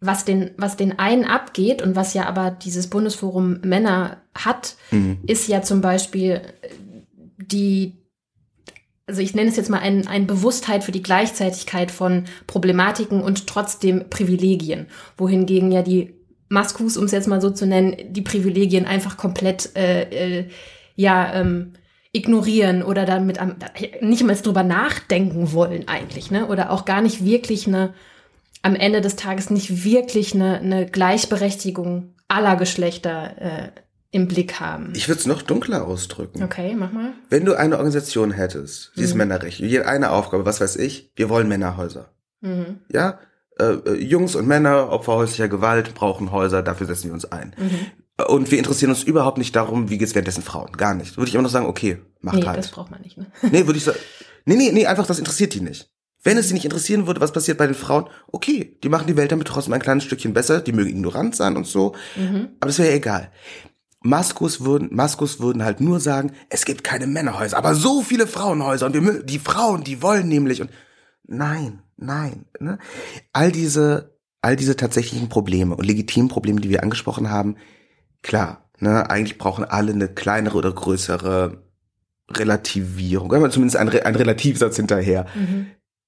was 0.00 0.24
den 0.24 0.50
was 0.56 0.76
den 0.76 0.98
einen 0.98 1.24
abgeht 1.24 1.80
und 1.80 1.94
was 1.94 2.12
ja 2.12 2.26
aber 2.26 2.50
dieses 2.50 2.90
Bundesforum 2.90 3.60
Männer 3.62 4.16
hat, 4.34 4.74
mhm. 4.90 5.18
ist 5.28 5.46
ja 5.46 5.62
zum 5.62 5.82
Beispiel 5.82 6.42
die 7.38 7.99
also 9.10 9.22
ich 9.22 9.34
nenne 9.34 9.50
es 9.50 9.56
jetzt 9.56 9.70
mal 9.70 9.80
ein, 9.80 10.06
ein 10.06 10.28
Bewusstheit 10.28 10.84
für 10.84 10.92
die 10.92 11.02
Gleichzeitigkeit 11.02 11.90
von 11.90 12.26
Problematiken 12.46 13.22
und 13.22 13.48
trotzdem 13.48 14.08
Privilegien, 14.08 14.86
wohingegen 15.16 15.72
ja 15.72 15.82
die 15.82 16.14
Maskus, 16.48 16.96
um 16.96 17.04
es 17.04 17.12
jetzt 17.12 17.26
mal 17.26 17.40
so 17.40 17.50
zu 17.50 17.66
nennen, 17.66 17.96
die 18.08 18.22
Privilegien 18.22 18.86
einfach 18.86 19.16
komplett 19.16 19.76
äh, 19.76 20.02
äh, 20.38 20.48
ja 20.94 21.34
ähm, 21.34 21.72
ignorieren 22.12 22.84
oder 22.84 23.04
damit 23.04 23.40
am, 23.40 23.56
nicht 24.00 24.22
mal 24.22 24.36
drüber 24.36 24.62
nachdenken 24.62 25.52
wollen 25.52 25.88
eigentlich, 25.88 26.30
ne? 26.30 26.46
Oder 26.46 26.70
auch 26.70 26.84
gar 26.84 27.00
nicht 27.00 27.24
wirklich 27.24 27.66
eine 27.66 27.94
am 28.62 28.76
Ende 28.76 29.00
des 29.00 29.16
Tages 29.16 29.50
nicht 29.50 29.84
wirklich 29.84 30.34
eine, 30.34 30.58
eine 30.58 30.86
Gleichberechtigung 30.86 32.14
aller 32.28 32.56
Geschlechter 32.56 33.40
äh, 33.40 33.68
im 34.10 34.26
Blick 34.26 34.58
haben. 34.58 34.92
Ich 34.94 35.08
würde 35.08 35.20
es 35.20 35.26
noch 35.26 35.42
dunkler 35.42 35.86
ausdrücken. 35.86 36.42
Okay, 36.42 36.74
mach 36.76 36.92
mal. 36.92 37.12
Wenn 37.28 37.44
du 37.44 37.54
eine 37.54 37.76
Organisation 37.76 38.32
hättest, 38.32 38.92
dieses 38.96 39.12
mhm. 39.12 39.18
Männerrecht, 39.18 39.60
jede 39.60 39.86
eine 39.86 40.10
Aufgabe, 40.10 40.44
was 40.44 40.60
weiß 40.60 40.76
ich, 40.76 41.12
wir 41.14 41.28
wollen 41.28 41.48
Männerhäuser. 41.48 42.12
Mhm. 42.40 42.80
Ja, 42.92 43.20
äh, 43.58 43.64
äh, 43.64 44.02
Jungs 44.02 44.34
und 44.34 44.48
Männer, 44.48 44.90
Opfer 44.90 45.14
häuslicher 45.14 45.48
Gewalt, 45.48 45.94
brauchen 45.94 46.32
Häuser, 46.32 46.62
dafür 46.62 46.86
setzen 46.86 47.08
wir 47.08 47.14
uns 47.14 47.26
ein. 47.26 47.54
Mhm. 47.56 48.24
Und 48.26 48.50
wir 48.50 48.58
interessieren 48.58 48.90
uns 48.90 49.02
überhaupt 49.02 49.38
nicht 49.38 49.54
darum, 49.56 49.90
wie 49.90 49.98
geht's 49.98 50.14
währenddessen 50.14 50.42
Frauen. 50.42 50.72
Gar 50.72 50.94
nicht. 50.94 51.16
Würde 51.16 51.28
ich 51.28 51.34
immer 51.34 51.42
noch 51.42 51.50
sagen, 51.50 51.66
okay, 51.66 51.98
macht 52.20 52.36
nee, 52.36 52.44
halt. 52.44 52.58
das 52.58 52.70
braucht 52.70 52.90
man 52.90 53.00
nicht, 53.00 53.16
ne? 53.16 53.26
Nee, 53.50 53.66
würde 53.66 53.78
ich 53.78 53.84
sagen. 53.84 53.98
Nee, 54.44 54.56
nee, 54.56 54.72
nee, 54.72 54.86
einfach, 54.86 55.06
das 55.06 55.18
interessiert 55.18 55.54
die 55.54 55.60
nicht. 55.60 55.90
Wenn 56.22 56.36
es 56.36 56.48
sie 56.48 56.54
nicht 56.54 56.64
interessieren 56.64 57.06
würde, 57.06 57.20
was 57.20 57.32
passiert 57.32 57.56
bei 57.56 57.66
den 57.66 57.74
Frauen, 57.74 58.06
okay, 58.30 58.78
die 58.82 58.90
machen 58.90 59.06
die 59.06 59.16
Welt 59.16 59.32
damit 59.32 59.46
trotzdem 59.46 59.72
ein 59.72 59.80
kleines 59.80 60.04
Stückchen 60.04 60.34
besser, 60.34 60.60
die 60.60 60.72
mögen 60.72 60.90
ignorant 60.90 61.34
sein 61.34 61.56
und 61.56 61.66
so, 61.66 61.94
mhm. 62.14 62.50
aber 62.60 62.66
das 62.66 62.78
wäre 62.78 62.90
ja 62.90 62.96
egal. 62.96 63.32
Maskus 64.02 64.64
würden, 64.64 64.88
Maskus 64.92 65.40
würden 65.40 65.62
halt 65.62 65.80
nur 65.80 66.00
sagen, 66.00 66.32
es 66.48 66.64
gibt 66.64 66.84
keine 66.84 67.06
Männerhäuser, 67.06 67.58
aber 67.58 67.74
so 67.74 68.00
viele 68.02 68.26
Frauenhäuser 68.26 68.86
und 68.86 68.94
wir, 68.94 69.22
die 69.22 69.38
Frauen, 69.38 69.84
die 69.84 70.02
wollen 70.02 70.28
nämlich 70.28 70.62
und 70.62 70.70
nein, 71.26 71.82
nein, 71.96 72.46
ne? 72.58 72.78
all 73.32 73.52
diese, 73.52 74.16
all 74.40 74.56
diese 74.56 74.76
tatsächlichen 74.76 75.28
Probleme 75.28 75.76
und 75.76 75.84
legitimen 75.84 76.28
Probleme, 76.28 76.60
die 76.60 76.70
wir 76.70 76.82
angesprochen 76.82 77.30
haben, 77.30 77.56
klar, 78.22 78.70
ne, 78.78 79.10
eigentlich 79.10 79.36
brauchen 79.36 79.64
alle 79.64 79.92
eine 79.92 80.08
kleinere 80.08 80.56
oder 80.56 80.72
größere 80.72 81.62
Relativierung, 82.30 83.30
oder 83.30 83.50
zumindest 83.50 83.76
ein, 83.76 83.88
ein 83.88 84.14
Relativsatz 84.14 84.76
hinterher. 84.76 85.26
Mhm. 85.34 85.66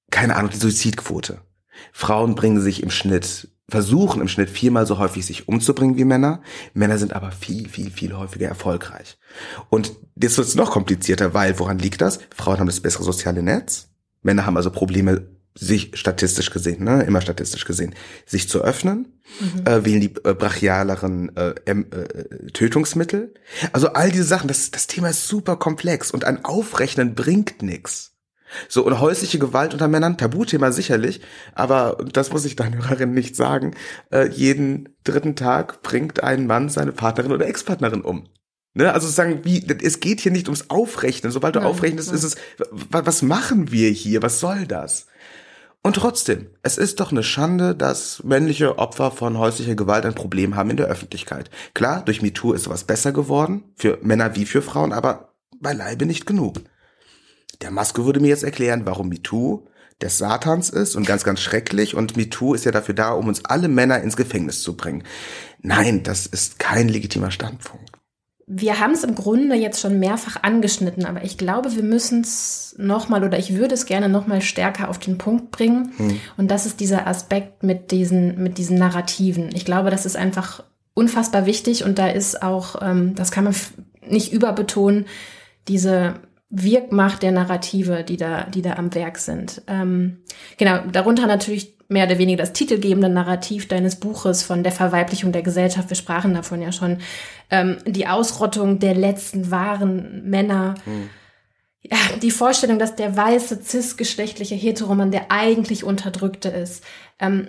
Keine 0.09 0.35
Ahnung, 0.35 0.51
die 0.51 0.57
Suizidquote. 0.57 1.41
Frauen 1.91 2.35
bringen 2.35 2.61
sich 2.61 2.81
im 2.81 2.91
Schnitt 2.91 3.49
versuchen 3.69 4.21
im 4.21 4.27
Schnitt 4.27 4.49
viermal 4.49 4.85
so 4.85 4.97
häufig 4.97 5.25
sich 5.25 5.47
umzubringen 5.47 5.97
wie 5.97 6.03
Männer. 6.03 6.41
Männer 6.73 6.97
sind 6.97 7.13
aber 7.13 7.31
viel, 7.31 7.69
viel, 7.69 7.89
viel 7.91 8.13
häufiger 8.15 8.47
erfolgreich. 8.47 9.17
Und 9.69 9.93
das 10.15 10.37
wird 10.37 10.55
noch 10.55 10.71
komplizierter, 10.71 11.33
weil 11.33 11.57
woran 11.59 11.79
liegt 11.79 12.01
das? 12.01 12.19
Frauen 12.35 12.59
haben 12.59 12.67
das 12.67 12.81
bessere 12.81 13.03
soziale 13.03 13.41
Netz. 13.41 13.89
Männer 14.21 14.45
haben 14.45 14.57
also 14.57 14.71
Probleme, 14.71 15.27
sich 15.55 15.91
statistisch 15.93 16.49
gesehen, 16.49 16.83
ne, 16.83 17.03
immer 17.03 17.21
statistisch 17.21 17.65
gesehen, 17.65 17.93
sich 18.25 18.49
zu 18.49 18.61
öffnen, 18.61 19.13
mhm. 19.39 19.67
äh, 19.67 19.85
wählen 19.85 20.01
die 20.01 20.13
äh, 20.23 20.33
brachialeren 20.33 21.35
äh, 21.35 21.53
äh, 21.65 22.51
Tötungsmittel. 22.53 23.33
Also 23.71 23.89
all 23.89 24.11
diese 24.11 24.23
Sachen, 24.23 24.47
das, 24.47 24.71
das 24.71 24.87
Thema 24.87 25.09
ist 25.09 25.27
super 25.27 25.57
komplex 25.57 26.11
und 26.11 26.25
ein 26.25 26.43
Aufrechnen 26.43 27.13
bringt 27.13 27.61
nix. 27.61 28.12
So, 28.69 28.85
und 28.85 28.99
häusliche 28.99 29.39
Gewalt 29.39 29.73
unter 29.73 29.87
Männern, 29.87 30.17
Tabuthema 30.17 30.71
sicherlich, 30.71 31.21
aber 31.53 31.97
das 32.11 32.31
muss 32.31 32.45
ich 32.45 32.55
deiner 32.55 32.77
Hörerin 32.77 33.13
nicht 33.13 33.35
sagen, 33.35 33.75
äh, 34.11 34.27
jeden 34.29 34.89
dritten 35.03 35.35
Tag 35.35 35.81
bringt 35.81 36.23
ein 36.23 36.47
Mann 36.47 36.69
seine 36.69 36.91
Partnerin 36.91 37.31
oder 37.31 37.47
Ex-Partnerin 37.47 38.01
um. 38.01 38.27
Ne? 38.73 38.91
Also 38.91 39.07
sagen, 39.07 39.41
wie, 39.43 39.65
es 39.83 39.99
geht 39.99 40.21
hier 40.21 40.31
nicht 40.31 40.47
ums 40.47 40.69
Aufrechnen. 40.69 41.31
Sobald 41.31 41.55
du 41.55 41.59
Nein, 41.59 41.69
aufrechnest, 41.69 42.11
ist 42.11 42.23
es, 42.23 42.35
was 42.71 43.21
machen 43.21 43.71
wir 43.71 43.89
hier? 43.89 44.21
Was 44.21 44.39
soll 44.39 44.65
das? 44.65 45.07
Und 45.85 45.97
trotzdem, 45.97 46.47
es 46.63 46.77
ist 46.77 47.01
doch 47.01 47.11
eine 47.11 47.23
Schande, 47.23 47.75
dass 47.75 48.23
männliche 48.23 48.77
Opfer 48.79 49.11
von 49.11 49.37
häuslicher 49.37 49.75
Gewalt 49.75 50.05
ein 50.05 50.15
Problem 50.15 50.55
haben 50.55 50.69
in 50.69 50.77
der 50.77 50.87
Öffentlichkeit. 50.87 51.49
Klar, 51.73 52.03
durch 52.05 52.21
MeToo 52.21 52.53
ist 52.53 52.63
sowas 52.63 52.85
besser 52.85 53.11
geworden, 53.11 53.65
für 53.75 53.99
Männer 54.01 54.35
wie 54.37 54.45
für 54.45 54.61
Frauen, 54.61 54.93
aber 54.93 55.33
beileibe 55.59 56.05
nicht 56.05 56.25
genug. 56.25 56.61
Der 57.61 57.71
Maske 57.71 58.05
würde 58.05 58.19
mir 58.19 58.27
jetzt 58.27 58.43
erklären, 58.43 58.85
warum 58.85 59.09
MeToo 59.09 59.65
des 60.01 60.17
Satans 60.17 60.69
ist 60.69 60.95
und 60.95 61.07
ganz, 61.07 61.23
ganz 61.23 61.39
schrecklich 61.39 61.95
und 61.95 62.17
MeToo 62.17 62.53
ist 62.53 62.65
ja 62.65 62.71
dafür 62.71 62.95
da, 62.95 63.11
um 63.13 63.27
uns 63.27 63.45
alle 63.45 63.67
Männer 63.67 64.01
ins 64.01 64.17
Gefängnis 64.17 64.61
zu 64.61 64.75
bringen. 64.75 65.03
Nein, 65.61 66.03
das 66.03 66.25
ist 66.25 66.59
kein 66.59 66.89
legitimer 66.89 67.31
Standpunkt. 67.31 67.91
Wir 68.45 68.81
haben 68.81 68.91
es 68.91 69.05
im 69.05 69.15
Grunde 69.15 69.55
jetzt 69.55 69.79
schon 69.79 69.99
mehrfach 69.99 70.43
angeschnitten, 70.43 71.05
aber 71.05 71.23
ich 71.23 71.37
glaube, 71.37 71.75
wir 71.75 71.83
müssen 71.83 72.21
es 72.21 72.75
nochmal 72.77 73.23
oder 73.23 73.39
ich 73.39 73.55
würde 73.55 73.73
es 73.73 73.85
gerne 73.85 74.09
nochmal 74.09 74.41
stärker 74.41 74.89
auf 74.89 74.99
den 74.99 75.17
Punkt 75.17 75.51
bringen. 75.51 75.93
Hm. 75.95 76.19
Und 76.35 76.51
das 76.51 76.65
ist 76.65 76.81
dieser 76.81 77.07
Aspekt 77.07 77.63
mit 77.63 77.91
diesen, 77.91 78.43
mit 78.43 78.57
diesen 78.57 78.77
Narrativen. 78.77 79.49
Ich 79.55 79.63
glaube, 79.63 79.91
das 79.91 80.05
ist 80.05 80.17
einfach 80.17 80.63
unfassbar 80.93 81.45
wichtig 81.45 81.85
und 81.85 81.97
da 81.97 82.09
ist 82.09 82.43
auch, 82.43 82.81
ähm, 82.81 83.15
das 83.15 83.31
kann 83.31 83.45
man 83.45 83.55
nicht 84.05 84.33
überbetonen, 84.33 85.05
diese 85.69 86.15
Wirkmacht 86.55 87.23
der 87.23 87.31
Narrative, 87.31 88.03
die 88.03 88.15
da, 88.15 88.43
die 88.43 88.61
da 88.61 88.73
am 88.73 88.93
Werk 88.93 89.17
sind. 89.17 89.63
Ähm, 89.65 90.19
genau, 90.57 90.81
darunter 90.91 91.25
natürlich 91.25 91.73
mehr 91.87 92.05
oder 92.05 92.19
weniger 92.19 92.43
das 92.43 92.53
titelgebende 92.53 93.09
Narrativ 93.09 93.67
deines 93.67 93.95
Buches 93.95 94.43
von 94.43 94.61
der 94.61 94.71
Verweiblichung 94.71 95.31
der 95.31 95.41
Gesellschaft. 95.41 95.89
Wir 95.89 95.97
sprachen 95.97 96.35
davon 96.35 96.61
ja 96.61 96.71
schon. 96.71 96.99
Ähm, 97.49 97.77
die 97.87 98.05
Ausrottung 98.05 98.77
der 98.77 98.93
letzten 98.93 99.49
wahren 99.49 100.29
Männer. 100.29 100.75
Hm. 100.85 101.09
Ja, 101.81 101.97
die 102.21 102.31
Vorstellung, 102.31 102.77
dass 102.77 102.95
der 102.95 103.17
weiße, 103.17 103.63
cisgeschlechtliche 103.63 104.53
Heteroman 104.53 105.09
der 105.09 105.31
eigentlich 105.31 105.83
Unterdrückte 105.83 106.49
ist. 106.49 106.83
Ähm, 107.17 107.47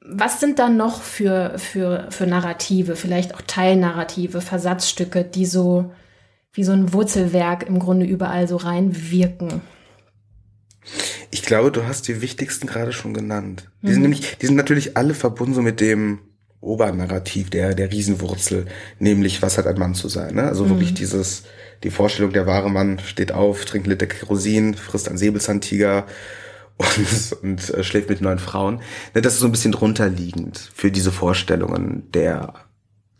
was 0.00 0.38
sind 0.38 0.60
da 0.60 0.68
noch 0.68 1.02
für, 1.02 1.58
für, 1.58 2.06
für 2.10 2.28
Narrative, 2.28 2.94
vielleicht 2.94 3.34
auch 3.34 3.42
Teilnarrative, 3.42 4.40
Versatzstücke, 4.40 5.24
die 5.24 5.46
so 5.46 5.90
wie 6.54 6.64
so 6.64 6.72
ein 6.72 6.92
Wurzelwerk 6.92 7.64
im 7.68 7.78
Grunde 7.78 8.06
überall 8.06 8.48
so 8.48 8.56
reinwirken. 8.56 9.60
Ich 11.30 11.42
glaube, 11.42 11.72
du 11.72 11.86
hast 11.86 12.08
die 12.08 12.20
wichtigsten 12.20 12.66
gerade 12.66 12.92
schon 12.92 13.12
genannt. 13.12 13.70
Die 13.82 13.88
mhm. 13.88 13.92
sind 13.92 14.02
nämlich, 14.02 14.38
die 14.38 14.46
sind 14.46 14.56
natürlich 14.56 14.96
alle 14.96 15.14
verbunden 15.14 15.54
so 15.54 15.62
mit 15.62 15.80
dem 15.80 16.20
Obernarrativ 16.60 17.50
der, 17.50 17.74
der 17.74 17.92
Riesenwurzel, 17.92 18.66
nämlich 18.98 19.42
was 19.42 19.58
hat 19.58 19.66
ein 19.66 19.78
Mann 19.78 19.94
zu 19.94 20.08
sein. 20.08 20.36
Ne? 20.36 20.44
Also 20.44 20.64
mhm. 20.64 20.70
wirklich 20.70 20.94
dieses, 20.94 21.42
die 21.82 21.90
Vorstellung, 21.90 22.32
der 22.32 22.46
wahre 22.46 22.70
Mann 22.70 23.00
steht 23.00 23.32
auf, 23.32 23.64
trinkt 23.64 23.86
Liter 23.86 24.06
Kerosin, 24.06 24.74
frisst 24.74 25.08
einen 25.08 25.18
Säbelzahntiger 25.18 26.06
und, 26.76 27.42
und 27.42 27.74
äh, 27.74 27.84
schläft 27.84 28.08
mit 28.08 28.20
neun 28.20 28.38
Frauen. 28.38 28.80
Ne, 29.14 29.22
das 29.22 29.34
ist 29.34 29.40
so 29.40 29.46
ein 29.46 29.52
bisschen 29.52 29.72
drunter 29.72 30.08
liegend 30.08 30.70
für 30.74 30.90
diese 30.90 31.12
Vorstellungen 31.12 32.10
der 32.12 32.54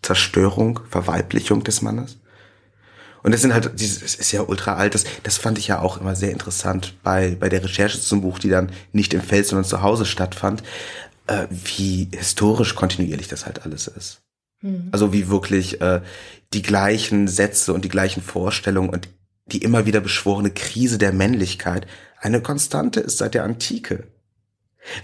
Zerstörung, 0.03 0.81
Verweiblichung 0.89 1.63
des 1.63 1.83
Mannes. 1.83 2.19
Und 3.25 3.33
das 3.33 3.41
sind 3.41 3.55
halt, 3.55 3.65
das 3.65 3.81
ist 3.81 4.33
ja 4.33 4.43
ultra 4.43 4.75
alt, 4.75 4.95
das, 4.95 5.05
das 5.23 5.39
fand 5.39 5.59
ich 5.59 5.67
ja 5.67 5.81
auch 5.81 5.99
immer 5.99 6.15
sehr 6.15 6.31
interessant 6.31 6.95
bei, 7.03 7.37
bei 7.41 7.49
der 7.49 7.65
Recherche 7.65 7.99
zum 7.99 8.21
Buch, 8.21 8.39
die 8.39 8.51
dann 8.51 8.71
nicht 8.93 9.15
im 9.15 9.23
Feld, 9.23 9.47
sondern 9.47 9.65
zu 9.65 9.81
Hause 9.81 10.05
stattfand, 10.05 10.63
äh, 11.27 11.47
wie 11.51 12.11
historisch 12.15 12.75
kontinuierlich 12.75 13.27
das 13.27 13.47
halt 13.47 13.65
alles 13.65 13.87
ist. 13.87 14.21
Mhm. 14.61 14.89
Also 14.93 15.15
wie 15.15 15.29
wirklich 15.31 15.81
äh, 15.81 16.03
die 16.53 16.61
gleichen 16.61 17.27
Sätze 17.27 17.73
und 17.73 17.83
die 17.83 17.89
gleichen 17.89 18.23
Vorstellungen 18.23 18.91
und 18.91 19.09
die 19.47 19.63
immer 19.63 19.87
wieder 19.87 20.01
beschworene 20.01 20.51
Krise 20.51 20.99
der 20.99 21.15
Männlichkeit 21.15 21.87
eine 22.21 22.43
Konstante 22.43 23.01
ist 23.01 23.19
seit 23.19 23.33
der 23.33 23.45
Antike. 23.45 24.07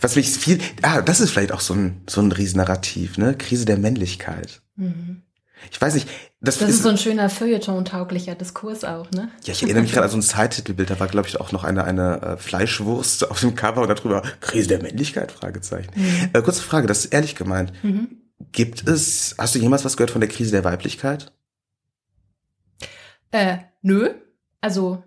Was 0.02 0.16
mich 0.16 0.28
viel, 0.28 0.60
ah, 0.82 1.00
das 1.00 1.20
ist 1.20 1.30
vielleicht 1.30 1.52
auch 1.52 1.60
so 1.60 1.72
ein, 1.72 2.02
so 2.06 2.20
ein 2.20 2.32
Riesennarrativ, 2.32 3.16
ne? 3.16 3.34
Krise 3.34 3.64
der 3.64 3.78
Männlichkeit. 3.78 4.60
Mhm. 4.76 5.22
Ich 5.70 5.80
weiß 5.80 5.94
nicht. 5.94 6.08
Das, 6.40 6.58
das 6.58 6.70
ist, 6.70 6.76
ist 6.76 6.82
so 6.84 6.88
ein 6.88 6.96
schöner 6.96 7.28
Feuilleton-tauglicher 7.28 8.34
Diskurs 8.34 8.84
auch, 8.84 9.10
ne? 9.10 9.30
Ja, 9.44 9.52
ich 9.52 9.62
erinnere 9.62 9.82
mich 9.82 9.92
gerade 9.92 10.04
an 10.04 10.10
so 10.10 10.16
ein 10.16 10.22
Zeittitelbild, 10.22 10.88
da 10.88 10.98
war, 10.98 11.06
glaube 11.06 11.28
ich, 11.28 11.38
auch 11.38 11.52
noch 11.52 11.64
eine, 11.64 11.84
eine 11.84 12.22
äh, 12.22 12.36
Fleischwurst 12.38 13.30
auf 13.30 13.40
dem 13.40 13.54
Cover 13.54 13.82
und 13.82 13.88
darüber 13.88 14.22
Krise 14.40 14.68
der 14.68 14.82
Männlichkeit, 14.82 15.32
Fragezeichen. 15.32 15.90
Mhm. 15.94 16.30
Äh, 16.32 16.42
kurze 16.42 16.62
Frage, 16.62 16.86
das 16.86 17.04
ist 17.04 17.12
ehrlich 17.12 17.34
gemeint. 17.34 17.72
Mhm. 17.82 18.08
Gibt 18.52 18.88
es, 18.88 19.34
hast 19.36 19.54
du 19.54 19.58
jemals 19.58 19.84
was 19.84 19.98
gehört 19.98 20.10
von 20.10 20.22
der 20.22 20.30
Krise 20.30 20.50
der 20.52 20.64
Weiblichkeit? 20.64 21.30
Äh, 23.32 23.58
nö. 23.82 24.10
Also, 24.62 25.04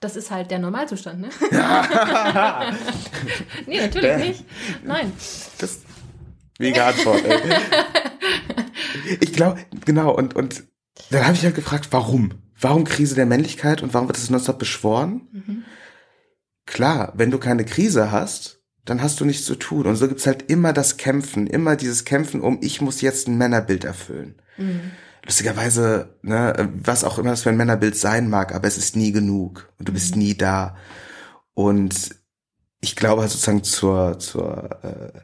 das 0.00 0.16
ist 0.16 0.30
halt 0.30 0.50
der 0.50 0.58
Normalzustand, 0.58 1.20
ne? 1.20 1.28
nee, 3.66 3.80
natürlich 3.80 4.16
nicht. 4.16 4.44
Nein. 4.84 5.12
Das, 5.58 5.80
mega 6.58 6.88
Antwort, 6.88 7.24
ey. 7.24 7.40
ich 9.20 9.32
glaube, 9.32 9.60
genau, 9.84 10.14
und, 10.14 10.34
und 10.36 10.64
dann 11.10 11.24
habe 11.24 11.34
ich 11.34 11.44
halt 11.44 11.54
gefragt, 11.54 11.88
warum? 11.90 12.34
Warum 12.60 12.84
Krise 12.84 13.14
der 13.14 13.26
Männlichkeit 13.26 13.82
und 13.82 13.92
warum 13.94 14.08
wird 14.08 14.18
das 14.18 14.30
nonstop 14.30 14.58
beschworen? 14.58 15.28
Mhm. 15.32 15.64
Klar, 16.66 17.12
wenn 17.16 17.30
du 17.30 17.38
keine 17.38 17.64
Krise 17.64 18.12
hast, 18.12 18.60
dann 18.84 19.02
hast 19.02 19.20
du 19.20 19.24
nichts 19.24 19.44
zu 19.44 19.56
tun. 19.56 19.86
Und 19.86 19.96
so 19.96 20.08
gibt's 20.08 20.26
halt 20.26 20.50
immer 20.50 20.72
das 20.72 20.96
Kämpfen, 20.96 21.46
immer 21.46 21.76
dieses 21.76 22.04
Kämpfen 22.04 22.40
um, 22.40 22.58
ich 22.62 22.80
muss 22.80 23.00
jetzt 23.00 23.28
ein 23.28 23.38
Männerbild 23.38 23.84
erfüllen. 23.84 24.40
Mhm. 24.56 24.92
Lustigerweise, 25.24 26.18
ne, 26.22 26.70
was 26.74 27.04
auch 27.04 27.18
immer 27.18 27.30
das 27.30 27.42
für 27.42 27.50
ein 27.50 27.56
Männerbild 27.56 27.96
sein 27.96 28.28
mag, 28.28 28.54
aber 28.54 28.66
es 28.66 28.76
ist 28.76 28.96
nie 28.96 29.12
genug 29.12 29.72
und 29.78 29.88
du 29.88 29.92
bist 29.92 30.16
mhm. 30.16 30.22
nie 30.22 30.34
da. 30.36 30.76
Und 31.54 32.16
ich 32.80 32.96
glaube 32.96 33.22
halt 33.22 33.30
sozusagen 33.30 33.62
zur, 33.62 34.18
zur 34.18 34.70
äh, 34.82 35.20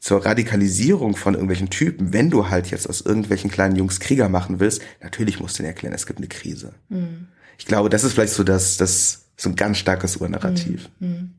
zur 0.00 0.24
Radikalisierung 0.24 1.16
von 1.16 1.34
irgendwelchen 1.34 1.70
Typen, 1.70 2.12
wenn 2.12 2.30
du 2.30 2.48
halt 2.48 2.70
jetzt 2.70 2.88
aus 2.88 3.00
irgendwelchen 3.00 3.50
kleinen 3.50 3.76
Jungs 3.76 4.00
Krieger 4.00 4.28
machen 4.28 4.60
willst, 4.60 4.82
natürlich 5.02 5.40
musst 5.40 5.58
du 5.58 5.62
ihnen 5.62 5.68
erklären, 5.68 5.94
es 5.94 6.06
gibt 6.06 6.18
eine 6.18 6.28
Krise. 6.28 6.72
Mhm. 6.88 7.28
Ich 7.58 7.66
glaube, 7.66 7.90
das 7.90 8.04
ist 8.04 8.12
vielleicht 8.12 8.32
so 8.32 8.44
das, 8.44 8.76
das 8.76 9.24
so 9.36 9.48
ein 9.48 9.56
ganz 9.56 9.78
starkes 9.78 10.16
Urnarrativ. 10.16 10.88
Mhm. 11.00 11.08
mhm. 11.08 11.30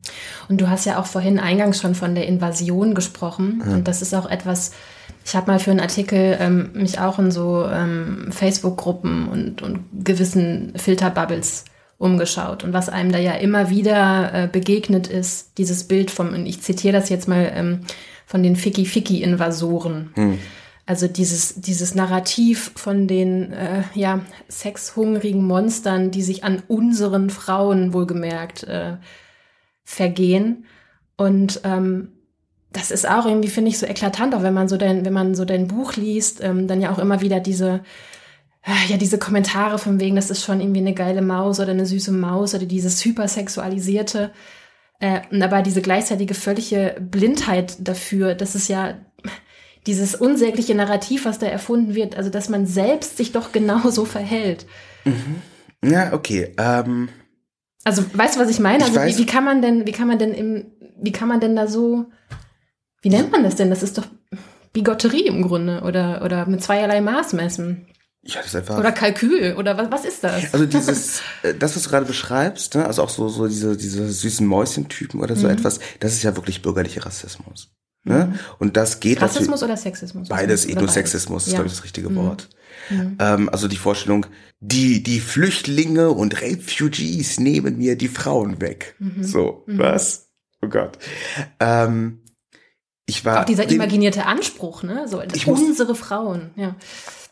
Und 0.48 0.60
du 0.60 0.68
hast 0.68 0.84
ja 0.84 0.98
auch 0.98 1.06
vorhin 1.06 1.38
eingangs 1.38 1.80
schon 1.80 1.94
von 1.94 2.14
der 2.14 2.26
Invasion 2.26 2.94
gesprochen. 2.94 3.62
Mhm. 3.64 3.72
Und 3.72 3.88
das 3.88 4.02
ist 4.02 4.14
auch 4.14 4.28
etwas, 4.28 4.72
ich 5.24 5.36
habe 5.36 5.50
mal 5.50 5.58
für 5.58 5.70
einen 5.70 5.80
Artikel 5.80 6.36
ähm, 6.40 6.70
mich 6.74 6.98
auch 6.98 7.18
in 7.18 7.30
so 7.30 7.66
ähm, 7.66 8.28
Facebook-Gruppen 8.30 9.28
und, 9.28 9.62
und 9.62 9.84
gewissen 10.04 10.72
Filterbubbles 10.76 11.64
umgeschaut. 11.98 12.64
Und 12.64 12.72
was 12.72 12.88
einem 12.88 13.12
da 13.12 13.18
ja 13.18 13.32
immer 13.32 13.68
wieder 13.68 14.32
äh, 14.32 14.48
begegnet 14.48 15.06
ist, 15.06 15.58
dieses 15.58 15.84
Bild 15.84 16.10
vom, 16.10 16.32
und 16.32 16.46
ich 16.46 16.62
zitiere 16.62 16.94
das 16.94 17.10
jetzt 17.10 17.28
mal, 17.28 17.52
ähm, 17.54 17.80
von 18.30 18.44
den 18.44 18.54
Ficky-Ficky-Invasoren. 18.54 20.10
Hm. 20.14 20.38
Also 20.86 21.08
dieses, 21.08 21.60
dieses 21.60 21.96
Narrativ 21.96 22.70
von 22.76 23.08
den 23.08 23.52
äh, 23.52 23.82
ja, 23.94 24.20
sexhungrigen 24.46 25.44
Monstern, 25.44 26.12
die 26.12 26.22
sich 26.22 26.44
an 26.44 26.62
unseren 26.68 27.30
Frauen 27.30 27.92
wohlgemerkt 27.92 28.62
äh, 28.62 28.98
vergehen. 29.82 30.66
Und 31.16 31.60
ähm, 31.64 32.12
das 32.70 32.92
ist 32.92 33.08
auch 33.08 33.26
irgendwie, 33.26 33.48
finde 33.48 33.70
ich, 33.70 33.78
so 33.80 33.86
eklatant, 33.86 34.32
auch 34.36 34.44
wenn 34.44 34.54
man 34.54 34.68
so 34.68 34.76
dein, 34.76 35.04
wenn 35.04 35.12
man 35.12 35.34
so 35.34 35.44
dein 35.44 35.66
Buch 35.66 35.96
liest, 35.96 36.40
ähm, 36.40 36.68
dann 36.68 36.80
ja 36.80 36.92
auch 36.92 37.00
immer 37.00 37.20
wieder 37.20 37.40
diese, 37.40 37.80
äh, 38.62 38.90
ja, 38.92 38.96
diese 38.96 39.18
Kommentare 39.18 39.80
von 39.80 39.98
wegen, 39.98 40.14
das 40.14 40.30
ist 40.30 40.44
schon 40.44 40.60
irgendwie 40.60 40.80
eine 40.80 40.94
geile 40.94 41.22
Maus 41.22 41.58
oder 41.58 41.70
eine 41.70 41.84
süße 41.84 42.12
Maus 42.12 42.54
oder 42.54 42.66
dieses 42.66 43.04
hypersexualisierte, 43.04 44.30
äh, 45.00 45.20
aber 45.42 45.62
diese 45.62 45.82
gleichzeitige 45.82 46.34
völlige 46.34 46.96
Blindheit 47.00 47.76
dafür, 47.80 48.34
das 48.34 48.54
ist 48.54 48.68
ja 48.68 48.98
dieses 49.86 50.14
unsägliche 50.14 50.74
Narrativ, 50.74 51.24
was 51.24 51.38
da 51.38 51.46
erfunden 51.46 51.94
wird, 51.94 52.16
also 52.16 52.30
dass 52.30 52.48
man 52.48 52.66
selbst 52.66 53.16
sich 53.16 53.32
doch 53.32 53.52
genauso 53.52 54.04
verhält. 54.04 54.66
Mhm. 55.04 55.42
Ja, 55.82 56.12
okay. 56.12 56.54
Ähm, 56.58 57.08
also 57.84 58.04
weißt 58.12 58.36
du, 58.36 58.40
was 58.40 58.50
ich 58.50 58.60
meine? 58.60 58.84
Ich 58.84 58.96
Also 58.96 59.00
wie, 59.00 59.22
wie 59.22 59.26
kann 59.26 59.44
man 59.44 59.62
denn, 59.62 59.86
wie 59.86 59.92
kann 59.92 60.06
man 60.06 60.18
denn 60.18 60.34
im, 60.34 60.66
wie 61.00 61.12
kann 61.12 61.28
man 61.28 61.40
denn 61.40 61.56
da 61.56 61.66
so, 61.66 62.06
wie 63.00 63.08
nennt 63.08 63.32
man 63.32 63.42
das 63.42 63.56
denn? 63.56 63.70
Das 63.70 63.82
ist 63.82 63.96
doch 63.96 64.04
Bigotterie 64.74 65.26
im 65.26 65.42
Grunde 65.42 65.80
oder 65.82 66.22
oder 66.22 66.46
mit 66.46 66.62
zweierlei 66.62 67.00
Maß 67.00 67.32
messen 67.32 67.86
ja, 68.22 68.36
das 68.36 68.46
ist 68.46 68.56
einfach. 68.56 68.78
oder 68.78 68.92
Kalkül 68.92 69.54
oder 69.56 69.76
was 69.78 69.90
was 69.90 70.04
ist 70.04 70.22
das? 70.24 70.52
Also 70.52 70.66
dieses, 70.66 71.20
äh, 71.42 71.54
das, 71.54 71.74
was 71.76 71.82
du 71.84 71.90
gerade 71.90 72.06
beschreibst, 72.06 72.74
ne, 72.74 72.84
also 72.86 73.02
auch 73.02 73.10
so, 73.10 73.28
so 73.28 73.46
diese, 73.48 73.76
diese 73.76 74.10
süßen 74.10 74.46
Mäuschentypen 74.46 75.20
oder 75.20 75.36
so 75.36 75.46
Mhm. 75.46 75.54
etwas, 75.54 75.80
das 76.00 76.12
ist 76.12 76.22
ja 76.22 76.36
wirklich 76.36 76.62
bürgerlicher 76.62 77.04
Rassismus. 77.06 77.70
Ne? 78.02 78.38
Und 78.58 78.78
das 78.78 79.00
geht 79.00 79.20
Rassismus 79.20 79.62
oder 79.62 79.76
Sexismus? 79.76 80.28
Beides, 80.30 80.64
Oder 80.64 80.72
Ethnosexismus 80.76 81.46
ist, 81.46 81.52
Ja. 81.52 81.58
glaube 81.58 81.68
ich, 81.68 81.74
das 81.74 81.84
richtige 81.84 82.08
Mhm. 82.08 82.16
Wort. 82.16 82.48
Mhm. 82.88 83.16
Ähm, 83.20 83.48
also 83.50 83.68
die 83.68 83.76
Vorstellung, 83.76 84.24
die, 84.58 85.02
die 85.02 85.20
Flüchtlinge 85.20 86.08
und 86.10 86.40
Refugees 86.40 87.38
nehmen 87.38 87.76
mir 87.76 87.96
die 87.96 88.08
Frauen 88.08 88.58
weg. 88.62 88.94
Mhm. 89.00 89.22
So, 89.22 89.64
Mhm. 89.66 89.78
was? 89.78 90.30
Oh 90.62 90.68
Gott. 90.68 90.98
Ähm, 91.58 92.20
ich 93.04 93.24
war. 93.26 93.40
Auch 93.40 93.44
dieser 93.44 93.68
imaginierte 93.70 94.24
Anspruch, 94.24 94.82
ne? 94.82 95.06
So 95.06 95.22
Ich 95.34 95.46
muss- 95.46 95.60
unsere 95.60 95.94
Frauen, 95.94 96.52
ja. 96.56 96.76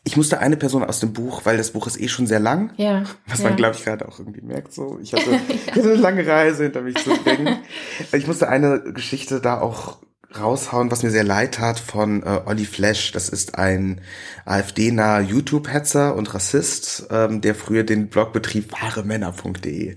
Ich 0.03 0.17
musste 0.17 0.39
eine 0.39 0.57
Person 0.57 0.83
aus 0.83 0.99
dem 0.99 1.13
Buch, 1.13 1.41
weil 1.45 1.57
das 1.57 1.71
Buch 1.71 1.87
ist 1.87 1.99
eh 1.99 2.07
schon 2.07 2.27
sehr 2.27 2.39
lang, 2.39 2.71
Ja. 2.77 3.03
was 3.27 3.39
ja. 3.39 3.45
man, 3.45 3.57
glaube 3.57 3.75
ich, 3.75 3.83
gerade 3.83 4.07
auch 4.07 4.19
irgendwie 4.19 4.41
merkt. 4.41 4.73
So, 4.73 4.99
ich 5.01 5.13
hatte, 5.13 5.29
ich 5.49 5.67
hatte 5.67 5.81
eine 5.81 5.95
lange 5.95 6.25
Reise 6.25 6.63
hinter 6.63 6.81
mich 6.81 6.95
zu 6.95 7.11
bringen. 7.11 7.57
ich 8.11 8.27
musste 8.27 8.47
eine 8.49 8.81
Geschichte 8.93 9.41
da 9.41 9.59
auch 9.59 9.97
raushauen, 10.39 10.91
was 10.91 11.03
mir 11.03 11.09
sehr 11.09 11.23
leid 11.23 11.55
tat 11.55 11.79
von 11.79 12.23
äh, 12.23 12.41
Olli 12.45 12.65
Flash. 12.65 13.11
Das 13.11 13.29
ist 13.29 13.55
ein 13.57 14.01
AfD-naher 14.45 15.21
YouTube-Hetzer 15.21 16.15
und 16.15 16.33
Rassist, 16.33 17.07
ähm, 17.09 17.41
der 17.41 17.55
früher 17.55 17.83
den 17.83 18.09
Blog 18.09 18.31
betrieb 18.31 18.71
wahremänner.de 18.71 19.95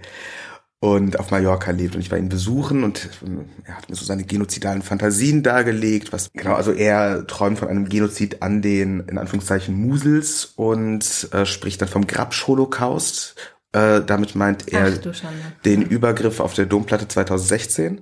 und 0.82 1.20
auf 1.20 1.30
Mallorca 1.30 1.70
lebt. 1.70 1.94
Und 1.94 2.00
ich 2.00 2.10
war 2.10 2.18
ihn 2.18 2.28
besuchen 2.28 2.82
und 2.82 3.08
ähm, 3.24 3.44
er 3.62 3.76
hat 3.76 3.88
mir 3.88 3.94
so 3.94 4.04
seine 4.04 4.24
genozidalen 4.24 4.82
Fantasien 4.82 5.44
dargelegt. 5.44 6.12
Was 6.12 6.32
genau, 6.32 6.54
also 6.54 6.72
er 6.72 7.24
träumt 7.28 7.60
von 7.60 7.68
einem 7.68 7.88
Genozid 7.88 8.42
an 8.42 8.62
den, 8.62 8.98
in 9.06 9.16
Anführungszeichen, 9.16 9.76
Musels 9.76 10.44
und 10.56 11.28
äh, 11.32 11.46
spricht 11.46 11.80
dann 11.80 11.88
vom 11.88 12.08
Grabsch-Holocaust. 12.08 13.36
Äh, 13.70 14.00
damit 14.00 14.34
meint 14.34 14.72
er 14.72 14.92
Ach 14.92 15.62
den 15.64 15.82
Übergriff 15.82 16.40
auf 16.40 16.54
der 16.54 16.66
Domplatte 16.66 17.06
2016. 17.06 18.00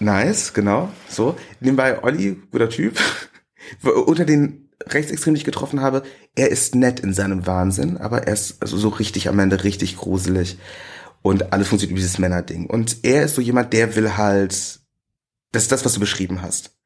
Nice, 0.00 0.54
genau. 0.54 0.88
So. 1.08 1.36
Nebenbei 1.60 2.02
Olli, 2.02 2.42
guter 2.50 2.68
Typ. 2.68 2.98
Unter 4.06 4.24
den 4.24 4.67
Rechtsextremen, 4.86 5.34
die 5.34 5.40
ich 5.40 5.44
getroffen 5.44 5.80
habe, 5.80 6.02
er 6.34 6.50
ist 6.50 6.74
nett 6.74 7.00
in 7.00 7.12
seinem 7.12 7.46
Wahnsinn, 7.46 7.96
aber 7.96 8.26
er 8.26 8.32
ist 8.32 8.62
also 8.62 8.76
so 8.76 8.88
richtig 8.88 9.28
am 9.28 9.38
Ende 9.38 9.64
richtig 9.64 9.96
gruselig. 9.96 10.58
Und 11.20 11.52
alles 11.52 11.68
funktioniert 11.68 11.92
über 11.92 12.00
dieses 12.00 12.18
Männerding. 12.18 12.66
Und 12.66 12.98
er 13.02 13.24
ist 13.24 13.34
so 13.34 13.42
jemand, 13.42 13.72
der 13.72 13.96
will 13.96 14.16
halt, 14.16 14.80
das 15.52 15.62
ist 15.62 15.72
das, 15.72 15.84
was 15.84 15.94
du 15.94 16.00
beschrieben 16.00 16.42
hast. 16.42 16.76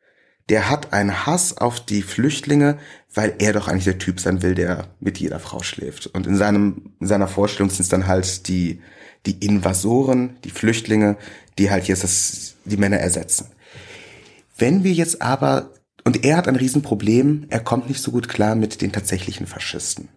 Der 0.49 0.71
hat 0.71 0.93
einen 0.93 1.27
Hass 1.27 1.59
auf 1.59 1.85
die 1.85 2.03
Flüchtlinge, 2.03 2.79
weil 3.15 3.35
er 3.39 3.53
doch 3.53 3.69
eigentlich 3.69 3.85
der 3.85 3.99
Typ 3.99 4.21
sein 4.21 4.43
will, 4.43 4.55
der 4.55 4.89
mit 5.01 5.19
jeder 5.19 5.39
Frau 5.39 5.63
schläft. 5.63 6.07
Und 6.09 6.27
in 6.27 6.37
seinem, 6.37 6.95
in 6.99 7.07
seiner 7.07 7.29
Vorstellung 7.29 7.71
sind 7.71 7.81
es 7.81 7.89
dann 7.89 8.07
halt 8.07 8.49
die, 8.49 8.81
die 9.27 9.45
Invasoren, 9.45 10.37
die 10.45 10.51
Flüchtlinge, 10.51 11.17
die 11.59 11.71
halt 11.71 11.87
jetzt 11.87 12.03
das, 12.03 12.55
die 12.65 12.77
Männer 12.77 12.99
ersetzen. 12.99 13.49
Wenn 14.57 14.83
wir 14.83 14.93
jetzt 14.93 15.23
aber, 15.23 15.71
und 16.05 16.25
er 16.25 16.37
hat 16.37 16.49
ein 16.49 16.57
Riesenproblem, 16.57 17.47
er 17.49 17.61
kommt 17.61 17.89
nicht 17.89 18.03
so 18.03 18.11
gut 18.11 18.29
klar 18.29 18.55
mit 18.55 18.81
den 18.81 18.93
tatsächlichen 18.93 19.47
Faschisten. 19.47 20.09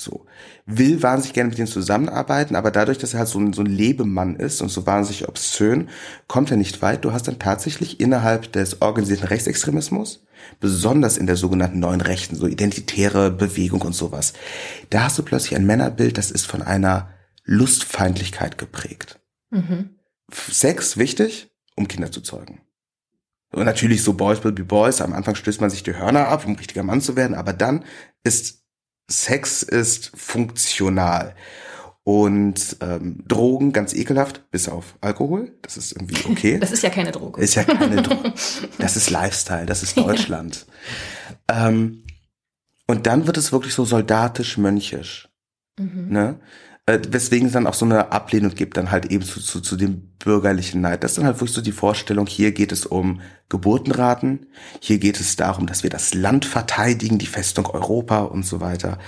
So. 0.00 0.24
Will 0.64 1.02
wahnsinnig 1.02 1.34
gerne 1.34 1.50
mit 1.50 1.58
denen 1.58 1.68
zusammenarbeiten, 1.68 2.56
aber 2.56 2.70
dadurch, 2.70 2.98
dass 2.98 3.12
er 3.12 3.20
halt 3.20 3.28
so 3.28 3.38
ein, 3.38 3.52
so 3.52 3.62
ein 3.62 3.66
Lebemann 3.66 4.36
ist 4.36 4.62
und 4.62 4.70
so 4.70 4.86
wahnsinnig 4.86 5.28
obszön, 5.28 5.88
kommt 6.26 6.50
er 6.50 6.56
nicht 6.56 6.80
weit. 6.80 7.04
Du 7.04 7.12
hast 7.12 7.28
dann 7.28 7.38
tatsächlich 7.38 8.00
innerhalb 8.00 8.52
des 8.52 8.80
organisierten 8.80 9.28
Rechtsextremismus, 9.28 10.24
besonders 10.58 11.18
in 11.18 11.26
der 11.26 11.36
sogenannten 11.36 11.80
neuen 11.80 12.00
Rechten, 12.00 12.36
so 12.36 12.46
identitäre 12.46 13.30
Bewegung 13.30 13.82
und 13.82 13.94
sowas, 13.94 14.32
da 14.88 15.04
hast 15.04 15.18
du 15.18 15.22
plötzlich 15.22 15.56
ein 15.56 15.66
Männerbild, 15.66 16.16
das 16.16 16.30
ist 16.30 16.46
von 16.46 16.62
einer 16.62 17.10
Lustfeindlichkeit 17.44 18.56
geprägt. 18.56 19.20
Mhm. 19.50 19.96
Sex 20.32 20.96
wichtig, 20.96 21.50
um 21.76 21.88
Kinder 21.88 22.10
zu 22.10 22.20
zeugen. 22.22 22.60
Und 23.52 23.64
natürlich 23.64 24.02
so 24.02 24.14
Boys 24.14 24.44
will 24.44 24.52
be 24.52 24.64
Boys, 24.64 25.00
am 25.00 25.12
Anfang 25.12 25.34
stößt 25.34 25.60
man 25.60 25.70
sich 25.70 25.82
die 25.82 25.96
Hörner 25.96 26.28
ab, 26.28 26.46
um 26.46 26.54
richtiger 26.54 26.82
Mann 26.82 27.00
zu 27.00 27.16
werden, 27.16 27.34
aber 27.34 27.52
dann 27.52 27.84
ist 28.22 28.60
Sex 29.10 29.62
ist 29.62 30.12
funktional. 30.14 31.34
Und 32.02 32.76
ähm, 32.80 33.22
Drogen 33.26 33.72
ganz 33.72 33.92
ekelhaft, 33.92 34.50
bis 34.50 34.68
auf 34.68 34.96
Alkohol. 35.00 35.52
Das 35.62 35.76
ist 35.76 35.92
irgendwie 35.92 36.16
okay. 36.28 36.58
Das 36.60 36.70
ist 36.72 36.82
ja 36.82 36.90
keine 36.90 37.12
Droge. 37.12 37.40
Ist 37.40 37.56
ja 37.56 37.64
keine 37.64 38.02
Droge. 38.02 38.32
Das 38.78 38.96
ist 38.96 39.10
Lifestyle, 39.10 39.66
das 39.66 39.82
ist 39.82 39.96
Deutschland. 39.96 40.66
ähm, 41.48 42.04
und 42.86 43.06
dann 43.06 43.26
wird 43.26 43.36
es 43.36 43.52
wirklich 43.52 43.74
so 43.74 43.84
soldatisch-mönchisch. 43.84 45.28
Mhm. 45.78 46.08
Ne? 46.08 46.40
Äh, 46.86 46.98
weswegen 47.10 47.46
es 47.46 47.52
dann 47.52 47.66
auch 47.66 47.74
so 47.74 47.84
eine 47.84 48.10
Ablehnung 48.10 48.54
gibt, 48.54 48.76
dann 48.76 48.90
halt 48.90 49.06
eben 49.06 49.22
zu, 49.24 49.40
zu, 49.40 49.60
zu 49.60 49.76
dem 49.76 50.10
bürgerlichen 50.18 50.80
Neid. 50.80 51.04
Das 51.04 51.12
ist 51.12 51.18
dann 51.18 51.26
halt 51.26 51.36
wirklich 51.36 51.52
so 51.54 51.60
die 51.60 51.72
Vorstellung, 51.72 52.26
hier 52.26 52.52
geht 52.52 52.72
es 52.72 52.86
um 52.86 53.20
Geburtenraten, 53.48 54.46
hier 54.80 54.98
geht 54.98 55.20
es 55.20 55.36
darum, 55.36 55.66
dass 55.66 55.82
wir 55.82 55.90
das 55.90 56.14
Land 56.14 56.44
verteidigen, 56.46 57.18
die 57.18 57.26
Festung 57.26 57.66
Europa 57.66 58.20
und 58.20 58.44
so 58.46 58.60
weiter. 58.60 58.98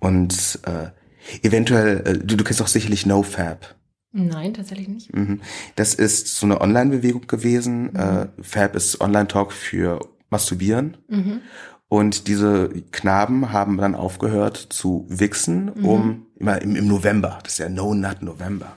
Und 0.00 0.60
äh, 0.64 1.46
eventuell, 1.46 2.02
äh, 2.06 2.18
du, 2.18 2.36
du 2.36 2.44
kennst 2.44 2.60
doch 2.60 2.68
sicherlich 2.68 3.06
NoFab. 3.06 3.74
Nein, 4.12 4.54
tatsächlich 4.54 4.88
nicht. 4.88 5.14
Mhm. 5.14 5.40
Das 5.76 5.94
ist 5.94 6.34
so 6.34 6.46
eine 6.46 6.60
Online-Bewegung 6.60 7.26
gewesen. 7.26 7.94
Äh, 7.94 8.28
Fab 8.40 8.74
ist 8.74 9.00
Online-Talk 9.00 9.52
für 9.52 10.00
Masturbieren. 10.30 10.96
Mhm. 11.08 11.40
Und 11.88 12.26
diese 12.26 12.68
Knaben 12.90 13.52
haben 13.52 13.76
dann 13.78 13.94
aufgehört 13.94 14.56
zu 14.56 15.06
wichsen, 15.08 15.72
Mhm. 15.74 15.84
um 15.84 16.26
immer 16.38 16.60
im, 16.62 16.76
im 16.76 16.88
November, 16.88 17.38
das 17.42 17.54
ist 17.54 17.58
ja 17.58 17.68
No 17.68 17.94
Nut 17.94 18.22
November, 18.22 18.76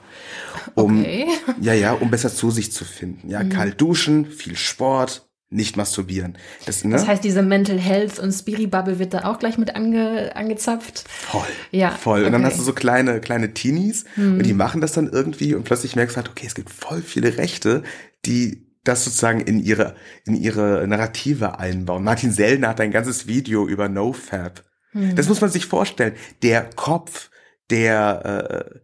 um 0.74 1.00
Okay. 1.00 1.26
Mhm. 1.46 1.54
ja 1.62 1.74
ja, 1.74 1.92
um 1.92 2.10
besser 2.10 2.34
zu 2.34 2.50
sich 2.50 2.72
zu 2.72 2.84
finden. 2.84 3.28
Ja, 3.28 3.44
kalt 3.44 3.80
duschen, 3.80 4.26
viel 4.26 4.56
Sport, 4.56 5.28
nicht 5.52 5.76
masturbieren. 5.76 6.38
Das, 6.66 6.82
ne? 6.84 6.92
Das 6.92 7.06
heißt, 7.06 7.22
diese 7.22 7.42
Mental 7.42 7.78
Health 7.78 8.18
und 8.18 8.32
Spiri-Bubble 8.32 8.98
wird 8.98 9.14
da 9.14 9.24
auch 9.24 9.38
gleich 9.38 9.58
mit 9.58 9.76
ange, 9.76 10.34
angezapft. 10.34 11.04
voll, 11.08 11.46
Ja, 11.70 11.90
voll. 11.90 12.24
Und 12.24 12.32
dann 12.32 12.44
hast 12.44 12.58
du 12.58 12.62
so 12.62 12.72
kleine 12.72 13.20
kleine 13.20 13.52
Teenies 13.52 14.04
und 14.16 14.44
die 14.44 14.54
machen 14.54 14.80
das 14.80 14.92
dann 14.92 15.08
irgendwie 15.08 15.54
und 15.54 15.64
plötzlich 15.64 15.94
merkst 15.94 16.16
du 16.16 16.20
halt, 16.20 16.30
okay, 16.30 16.46
es 16.46 16.54
gibt 16.54 16.70
voll 16.70 17.02
viele 17.02 17.36
Rechte, 17.36 17.82
die 18.24 18.66
das 18.84 19.04
sozusagen 19.04 19.40
in 19.40 19.60
ihre 19.60 19.94
in 20.24 20.34
ihre 20.34 20.86
Narrative 20.88 21.58
einbauen. 21.58 22.02
Martin 22.02 22.32
Sellner 22.32 22.68
hat 22.68 22.80
ein 22.80 22.90
ganzes 22.90 23.26
Video 23.26 23.68
über 23.68 23.88
NoFap. 23.88 24.64
Das 25.14 25.26
muss 25.28 25.40
man 25.40 25.50
sich 25.50 25.64
vorstellen. 25.64 26.14
Der 26.42 26.68
Kopf 26.68 27.30
der 27.72 28.70
äh, 28.74 28.78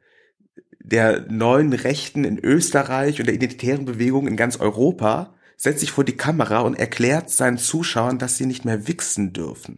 der 0.80 1.26
neuen 1.30 1.72
Rechten 1.74 2.24
in 2.24 2.38
Österreich 2.38 3.20
und 3.20 3.26
der 3.26 3.34
identitären 3.34 3.84
Bewegung 3.84 4.26
in 4.26 4.36
ganz 4.36 4.56
Europa 4.58 5.34
setzt 5.56 5.80
sich 5.80 5.90
vor 5.92 6.04
die 6.04 6.16
Kamera 6.16 6.60
und 6.60 6.74
erklärt 6.78 7.30
seinen 7.30 7.58
Zuschauern, 7.58 8.18
dass 8.18 8.36
sie 8.38 8.46
nicht 8.46 8.64
mehr 8.64 8.88
wichsen 8.88 9.32
dürfen. 9.32 9.76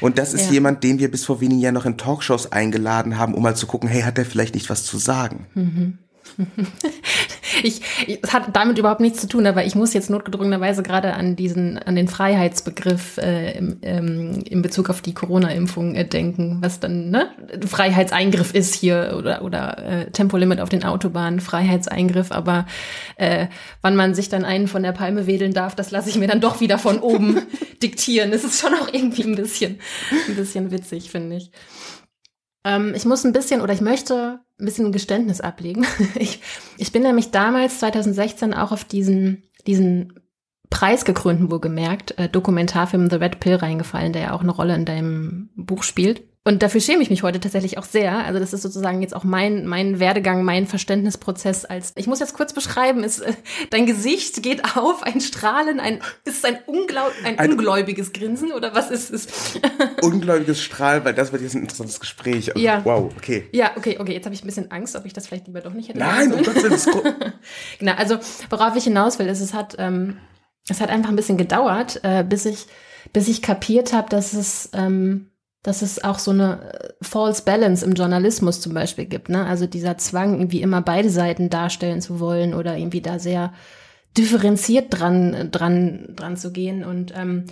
Und 0.00 0.18
das 0.18 0.32
ist 0.32 0.46
Ja. 0.46 0.52
jemand, 0.52 0.84
den 0.84 0.98
wir 1.00 1.10
bis 1.10 1.24
vor 1.24 1.40
wenigen 1.40 1.60
Jahren 1.60 1.74
noch 1.74 1.86
in 1.86 1.98
Talkshows 1.98 2.52
eingeladen 2.52 3.18
haben, 3.18 3.34
um 3.34 3.42
mal 3.42 3.56
zu 3.56 3.66
gucken, 3.66 3.88
hey, 3.88 4.02
hat 4.02 4.16
der 4.16 4.24
vielleicht 4.24 4.54
nicht 4.54 4.70
was 4.70 4.84
zu 4.84 4.96
sagen? 4.96 5.46
Ich, 5.54 6.11
ich- 7.62 7.80
es 8.22 8.32
hat 8.32 8.54
damit 8.56 8.78
überhaupt 8.78 9.00
nichts 9.00 9.20
zu 9.20 9.28
tun, 9.28 9.46
aber 9.46 9.64
ich 9.64 9.74
muss 9.74 9.92
jetzt 9.92 10.10
notgedrungenerweise 10.10 10.82
gerade 10.82 11.14
an 11.14 11.36
diesen, 11.36 11.78
an 11.78 11.96
den 11.96 12.08
Freiheitsbegriff 12.08 13.18
äh, 13.18 13.52
im, 13.58 13.78
ähm, 13.82 14.42
in 14.48 14.62
Bezug 14.62 14.90
auf 14.90 15.00
die 15.02 15.14
Corona-Impfung 15.14 15.94
äh, 15.94 16.04
denken, 16.06 16.58
was 16.60 16.80
dann 16.80 17.10
ne 17.10 17.28
Freiheitseingriff 17.66 18.54
ist 18.54 18.74
hier 18.74 19.14
oder 19.18 19.42
oder 19.42 19.78
äh, 19.78 20.10
Tempolimit 20.10 20.60
auf 20.60 20.68
den 20.68 20.84
Autobahnen, 20.84 21.40
Freiheitseingriff, 21.40 22.32
aber 22.32 22.66
äh, 23.16 23.46
wann 23.82 23.96
man 23.96 24.14
sich 24.14 24.28
dann 24.28 24.44
einen 24.44 24.68
von 24.68 24.82
der 24.82 24.92
Palme 24.92 25.26
wedeln 25.26 25.52
darf, 25.52 25.74
das 25.74 25.90
lasse 25.90 26.08
ich 26.08 26.16
mir 26.18 26.28
dann 26.28 26.40
doch 26.40 26.60
wieder 26.60 26.78
von 26.78 26.98
oben 27.00 27.42
diktieren. 27.82 28.30
Das 28.30 28.44
ist 28.44 28.60
schon 28.60 28.74
auch 28.74 28.88
irgendwie 28.92 29.24
ein 29.24 29.34
bisschen, 29.36 29.78
ein 30.28 30.36
bisschen 30.36 30.70
witzig, 30.70 31.10
finde 31.10 31.36
ich. 31.36 31.50
Ähm, 32.64 32.94
ich 32.94 33.04
muss 33.04 33.24
ein 33.24 33.32
bisschen 33.32 33.60
oder 33.60 33.72
ich 33.72 33.80
möchte 33.80 34.40
ein 34.58 34.64
bisschen 34.64 34.86
ein 34.86 34.92
Geständnis 34.92 35.40
ablegen. 35.40 35.86
Ich, 36.14 36.40
ich 36.78 36.92
bin 36.92 37.02
nämlich 37.02 37.30
damals 37.30 37.80
2016 37.80 38.54
auch 38.54 38.72
auf 38.72 38.84
diesen, 38.84 39.44
diesen 39.66 40.20
preisgekrönten, 40.70 41.50
wohlgemerkt, 41.50 42.18
äh, 42.18 42.28
Dokumentarfilm 42.28 43.10
The 43.10 43.16
Red 43.16 43.40
Pill 43.40 43.56
reingefallen, 43.56 44.12
der 44.12 44.22
ja 44.22 44.32
auch 44.32 44.42
eine 44.42 44.52
Rolle 44.52 44.74
in 44.74 44.84
deinem 44.84 45.50
Buch 45.56 45.82
spielt. 45.82 46.22
Und 46.44 46.64
dafür 46.64 46.80
schäme 46.80 47.02
ich 47.02 47.10
mich 47.10 47.22
heute 47.22 47.38
tatsächlich 47.38 47.78
auch 47.78 47.84
sehr. 47.84 48.24
Also 48.24 48.40
das 48.40 48.52
ist 48.52 48.62
sozusagen 48.62 49.00
jetzt 49.00 49.14
auch 49.14 49.22
mein, 49.22 49.64
mein 49.64 50.00
Werdegang, 50.00 50.42
mein 50.42 50.66
Verständnisprozess 50.66 51.64
als, 51.64 51.92
ich 51.94 52.08
muss 52.08 52.18
jetzt 52.18 52.34
kurz 52.34 52.52
beschreiben, 52.52 53.04
ist, 53.04 53.22
dein 53.70 53.86
Gesicht 53.86 54.42
geht 54.42 54.76
auf, 54.76 55.04
ein 55.04 55.20
Strahlen, 55.20 55.78
ein, 55.78 56.00
ist 56.24 56.38
es 56.38 56.44
ein, 56.44 56.58
unglaub, 56.66 57.12
ein, 57.24 57.38
ein 57.38 57.52
ungläubiges 57.52 58.12
Grinsen 58.12 58.50
oder 58.50 58.74
was 58.74 58.90
ist 58.90 59.12
es? 59.12 59.60
ungläubiges 60.02 60.60
Strahlen, 60.60 61.04
weil 61.04 61.14
das 61.14 61.30
wird 61.30 61.42
jetzt 61.42 61.54
ein 61.54 61.62
interessantes 61.62 62.00
Gespräch. 62.00 62.48
Also, 62.52 62.60
ja. 62.60 62.84
Wow, 62.84 63.12
okay. 63.16 63.48
Ja, 63.52 63.76
okay, 63.76 63.98
okay, 64.00 64.12
jetzt 64.12 64.24
habe 64.24 64.34
ich 64.34 64.42
ein 64.42 64.46
bisschen 64.46 64.72
Angst, 64.72 64.96
ob 64.96 65.06
ich 65.06 65.12
das 65.12 65.28
vielleicht 65.28 65.46
lieber 65.46 65.60
doch 65.60 65.74
nicht 65.74 65.90
hätte. 65.90 66.00
Nein, 66.00 66.32
um 66.32 66.42
Gottes 66.42 66.86
Willen. 66.88 67.14
genau, 67.78 67.92
also 67.92 68.18
worauf 68.50 68.74
ich 68.74 68.82
hinaus 68.84 69.20
will, 69.20 69.28
ist, 69.28 69.40
es 69.40 69.54
hat, 69.54 69.76
ähm, 69.78 70.18
es 70.68 70.80
hat 70.80 70.90
einfach 70.90 71.10
ein 71.10 71.16
bisschen 71.16 71.38
gedauert, 71.38 72.00
äh, 72.02 72.24
bis 72.24 72.46
ich, 72.46 72.66
bis 73.12 73.28
ich 73.28 73.42
kapiert 73.42 73.92
habe, 73.92 74.08
dass 74.08 74.32
es, 74.32 74.70
ähm, 74.72 75.28
dass 75.62 75.82
es 75.82 76.02
auch 76.02 76.18
so 76.18 76.32
eine 76.32 76.72
äh, 76.72 76.88
false 77.02 77.42
balance 77.44 77.84
im 77.84 77.94
Journalismus 77.94 78.60
zum 78.60 78.74
Beispiel 78.74 79.06
gibt. 79.06 79.28
Ne? 79.28 79.46
Also 79.46 79.66
dieser 79.66 79.96
Zwang, 79.98 80.34
irgendwie 80.34 80.62
immer 80.62 80.82
beide 80.82 81.10
Seiten 81.10 81.50
darstellen 81.50 82.00
zu 82.00 82.20
wollen 82.20 82.54
oder 82.54 82.76
irgendwie 82.76 83.00
da 83.00 83.18
sehr 83.18 83.52
differenziert 84.16 84.86
dran, 84.90 85.50
dran, 85.50 86.08
dran 86.16 86.36
zu 86.36 86.52
gehen 86.52 86.84
und 86.84 87.12
ähm, 87.16 87.46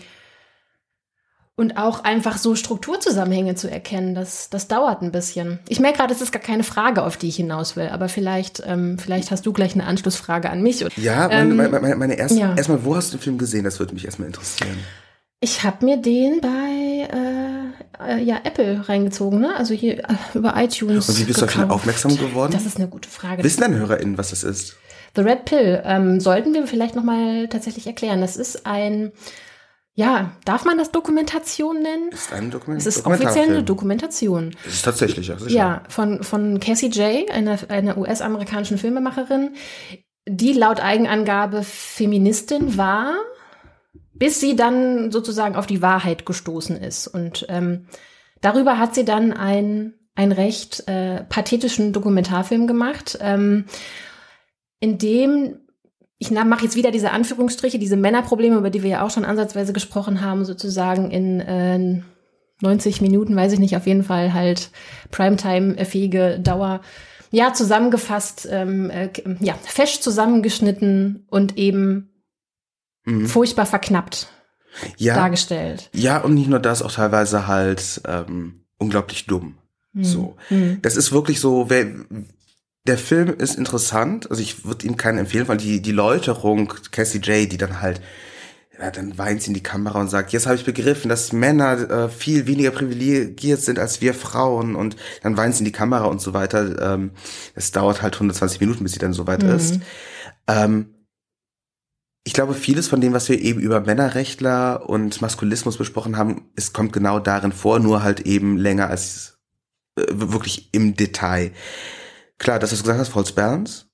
und 1.61 1.77
auch 1.77 2.05
einfach 2.05 2.39
so 2.39 2.55
Strukturzusammenhänge 2.55 3.55
zu 3.55 3.71
erkennen, 3.71 4.15
das, 4.15 4.49
das 4.49 4.67
dauert 4.67 5.03
ein 5.03 5.13
bisschen. 5.13 5.59
Ich 5.69 5.79
merke 5.79 5.99
gerade, 5.99 6.15
es 6.15 6.23
ist 6.23 6.33
gar 6.33 6.41
keine 6.41 6.65
Frage, 6.65 7.05
auf 7.05 7.19
die 7.19 7.29
ich 7.29 7.37
hinaus 7.37 7.77
will, 7.77 7.89
aber 7.89 8.09
vielleicht, 8.09 8.63
ähm, 8.65 8.99
vielleicht 8.99 9.31
hast 9.31 9.45
du 9.45 9.53
gleich 9.53 9.75
eine 9.75 9.85
Anschlussfrage 9.85 10.49
an 10.49 10.63
mich. 10.63 10.87
Ja, 10.97 11.31
ähm, 11.31 11.57
meine, 11.57 11.69
meine, 11.69 11.97
meine 11.97 12.15
erste, 12.15 12.39
ja. 12.39 12.55
erstmal, 12.57 12.83
wo 12.87 12.97
hast 12.97 13.13
du 13.13 13.19
den 13.19 13.23
Film 13.23 13.37
gesehen? 13.37 13.65
Das 13.65 13.79
würde 13.79 13.93
mich 13.93 14.07
erstmal 14.07 14.29
interessieren. 14.29 14.79
Ich 15.41 15.63
habe 15.63 15.85
mir 15.85 15.99
den 15.99 16.41
bei 16.41 16.80
äh, 18.07 18.23
ja, 18.23 18.41
Apple 18.45 18.89
reingezogen, 18.89 19.41
ne? 19.41 19.57
Also 19.57 19.75
hier 19.75 19.99
äh, 20.01 20.15
über 20.35 20.55
iTunes. 20.57 21.09
Und 21.09 21.19
wie 21.19 21.25
bist 21.25 21.41
du 21.41 21.47
auf 21.47 21.57
ihn 21.57 21.71
aufmerksam 21.71 22.17
geworden? 22.17 22.53
Das 22.53 22.67
ist 22.67 22.77
eine 22.77 22.89
gute 22.89 23.09
Frage. 23.09 23.45
Wissen 23.45 23.61
deine 23.61 23.79
HörerInnen, 23.79 24.19
was 24.19 24.31
das 24.31 24.45
ist? 24.45 24.77
The 25.17 25.23
Red 25.23 25.45
Pill 25.45 25.83
ähm, 25.85 26.21
sollten 26.21 26.55
wir 26.55 26.67
vielleicht 26.67 26.95
nochmal 26.95 27.49
tatsächlich 27.49 27.87
erklären. 27.87 28.21
Das 28.21 28.37
ist 28.37 28.67
ein 28.67 29.13
ja, 29.95 30.33
darf 30.45 30.65
man 30.65 30.79
das 30.79 30.93
Dokumentation 30.93 31.83
nennen? 31.83 32.11
Ist 32.11 32.33
ein 32.33 32.51
Dokument 32.51 32.81
Es 32.81 32.87
ist 32.87 33.05
offiziell 33.05 33.51
eine 33.51 33.63
Dokumentation. 33.63 34.57
Es 34.67 34.75
ist 34.75 34.85
tatsächlich, 34.85 35.29
ja. 35.29 35.39
Sicher. 35.39 35.55
Ja, 35.55 35.83
von, 35.89 36.23
von 36.23 36.61
Cassie 36.61 36.89
J., 36.89 37.31
einer, 37.31 37.59
einer 37.69 37.99
US-amerikanischen 37.99 38.79
Filmemacherin, 38.79 39.57
die 40.27 40.53
laut 40.53 40.81
Eigenangabe 40.81 41.63
Feministin 41.65 42.79
war, 42.79 43.15
bis 44.21 44.39
sie 44.39 44.55
dann 44.55 45.11
sozusagen 45.11 45.57
auf 45.57 45.67
die 45.67 45.81
Wahrheit 45.81 46.27
gestoßen 46.27 46.77
ist. 46.77 47.09
Und 47.09 47.47
ähm, 47.49 47.87
darüber 48.43 48.79
hat 48.79 48.95
sie 48.95 49.07
dann 49.07 49.33
ein, 49.33 49.95
ein 50.15 50.31
recht 50.31 50.87
äh, 50.87 51.25
pathetischen 51.25 51.95
Dokumentarfilm 51.95 52.67
gemacht, 52.67 53.19
ähm, 53.21 53.65
in 54.79 54.99
dem 54.99 55.57
ich 56.23 56.31
mache 56.31 56.65
jetzt 56.65 56.77
wieder 56.77 56.91
diese 56.91 57.13
Anführungsstriche, 57.13 57.79
diese 57.79 57.97
Männerprobleme, 57.97 58.57
über 58.57 58.69
die 58.69 58.83
wir 58.83 58.91
ja 58.91 59.07
auch 59.07 59.11
schon 59.11 59.25
ansatzweise 59.25 59.73
gesprochen 59.73 60.21
haben, 60.21 60.45
sozusagen 60.45 61.11
in 61.11 61.41
äh, 61.41 62.03
90 62.61 63.01
Minuten, 63.01 63.35
weiß 63.35 63.55
ich 63.55 63.59
nicht, 63.59 63.75
auf 63.75 63.87
jeden 63.87 64.03
Fall 64.03 64.35
halt 64.35 64.71
Primetime-fähige 65.11 66.39
Dauer. 66.39 66.83
Ja, 67.31 67.55
zusammengefasst, 67.55 68.47
ähm, 68.51 68.91
äh, 68.91 69.09
ja, 69.41 69.55
fesch 69.63 70.01
zusammengeschnitten 70.01 71.27
und 71.31 71.57
eben 71.57 72.10
mhm. 73.05 73.27
furchtbar 73.27 73.67
verknappt 73.67 74.29
ja, 74.97 75.15
dargestellt. 75.15 75.91
Ja, 75.93 76.19
und 76.19 76.35
nicht 76.35 76.49
nur 76.49 76.61
das, 76.61 76.83
auch 76.83 76.93
teilweise 76.93 77.47
halt 77.47 78.01
ähm, 78.07 78.65
unglaublich 78.79 79.27
dumm. 79.27 79.57
Mhm. 79.93 80.05
So. 80.05 80.37
Mhm. 80.49 80.79
Das 80.83 80.97
ist 80.97 81.13
wirklich 81.13 81.41
so, 81.41 81.71
wer, 81.71 81.87
der 82.87 82.99
Film 82.99 83.29
ist 83.29 83.57
interessant, 83.57 84.31
also 84.31 84.43
ich 84.43 84.65
würde 84.65 84.87
ihm 84.87 84.97
keinen 84.97 85.19
empfehlen, 85.19 85.49
weil 85.49 85.59
die, 85.59 85.83
die 85.83 85.93
Läuterung, 85.93 86.73
Cassie 86.91 87.19
J, 87.19 87.51
die 87.51 87.59
dann 87.59 87.81
halt, 87.81 88.01
ja, 88.79 88.91
dann 88.91 89.19
weint 89.19 89.43
sie 89.43 89.49
in 89.49 89.55
die 89.55 89.63
Kamera 89.63 90.01
und 90.01 90.09
sagt, 90.09 90.33
jetzt 90.33 90.47
habe 90.47 90.57
ich 90.57 90.65
begriffen, 90.65 91.11
dass 91.11 91.33
Männer 91.33 91.91
äh, 91.91 92.09
viel 92.09 92.47
weniger 92.47 92.71
privilegiert 92.71 93.61
sind 93.61 93.79
als 93.79 94.01
wir 94.01 94.15
Frauen 94.15 94.75
und 94.75 94.97
dann 95.23 95.37
weint 95.37 95.55
sie 95.55 95.61
in 95.61 95.65
die 95.67 95.73
Kamera 95.73 96.05
und 96.05 96.23
so 96.23 96.33
weiter. 96.33 96.95
Ähm, 96.95 97.11
es 97.55 97.73
dauert 97.73 98.01
halt 98.01 98.15
120 98.15 98.61
Minuten, 98.61 98.83
bis 98.83 98.93
sie 98.93 98.99
dann 98.99 99.13
so 99.13 99.27
weit 99.27 99.43
mhm. 99.43 99.51
ist. 99.51 99.81
Ähm, 100.47 100.95
ich 102.25 102.33
glaube, 102.33 102.55
vieles 102.55 102.89
von 102.89 103.01
dem, 103.01 103.13
was 103.13 103.29
wir 103.29 103.41
eben 103.41 103.61
über 103.61 103.81
Männerrechtler 103.81 104.89
und 104.89 105.21
Maskulismus 105.23 105.79
besprochen 105.79 106.17
haben, 106.17 106.51
es 106.55 106.73
kommt 106.73 106.93
genau 106.93 107.19
darin 107.19 107.53
vor, 107.53 107.79
nur 107.79 108.03
halt 108.03 108.21
eben 108.21 108.57
länger 108.57 108.89
als 108.89 109.39
äh, 109.97 110.05
wirklich 110.09 110.73
im 110.73 110.95
Detail 110.97 111.53
klar, 112.41 112.59
dass 112.59 112.71
du 112.71 112.77
gesagt 112.77 112.99
hast, 112.99 113.11
False 113.11 113.33
Balance. 113.33 113.85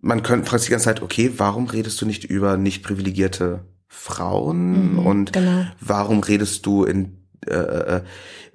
Man 0.00 0.24
könnte 0.24 0.48
fragt 0.48 0.62
sich 0.62 0.68
die 0.68 0.72
ganze 0.72 0.86
Zeit, 0.86 1.02
okay, 1.02 1.32
warum 1.36 1.66
redest 1.66 2.00
du 2.00 2.06
nicht 2.06 2.24
über 2.24 2.56
nicht 2.56 2.82
privilegierte 2.82 3.64
Frauen 3.86 4.94
mhm, 4.94 4.98
und 4.98 5.32
genau. 5.32 5.66
warum 5.80 6.20
redest 6.20 6.66
du 6.66 6.84
in 6.84 7.28
äh, 7.46 7.54
äh, 7.54 8.02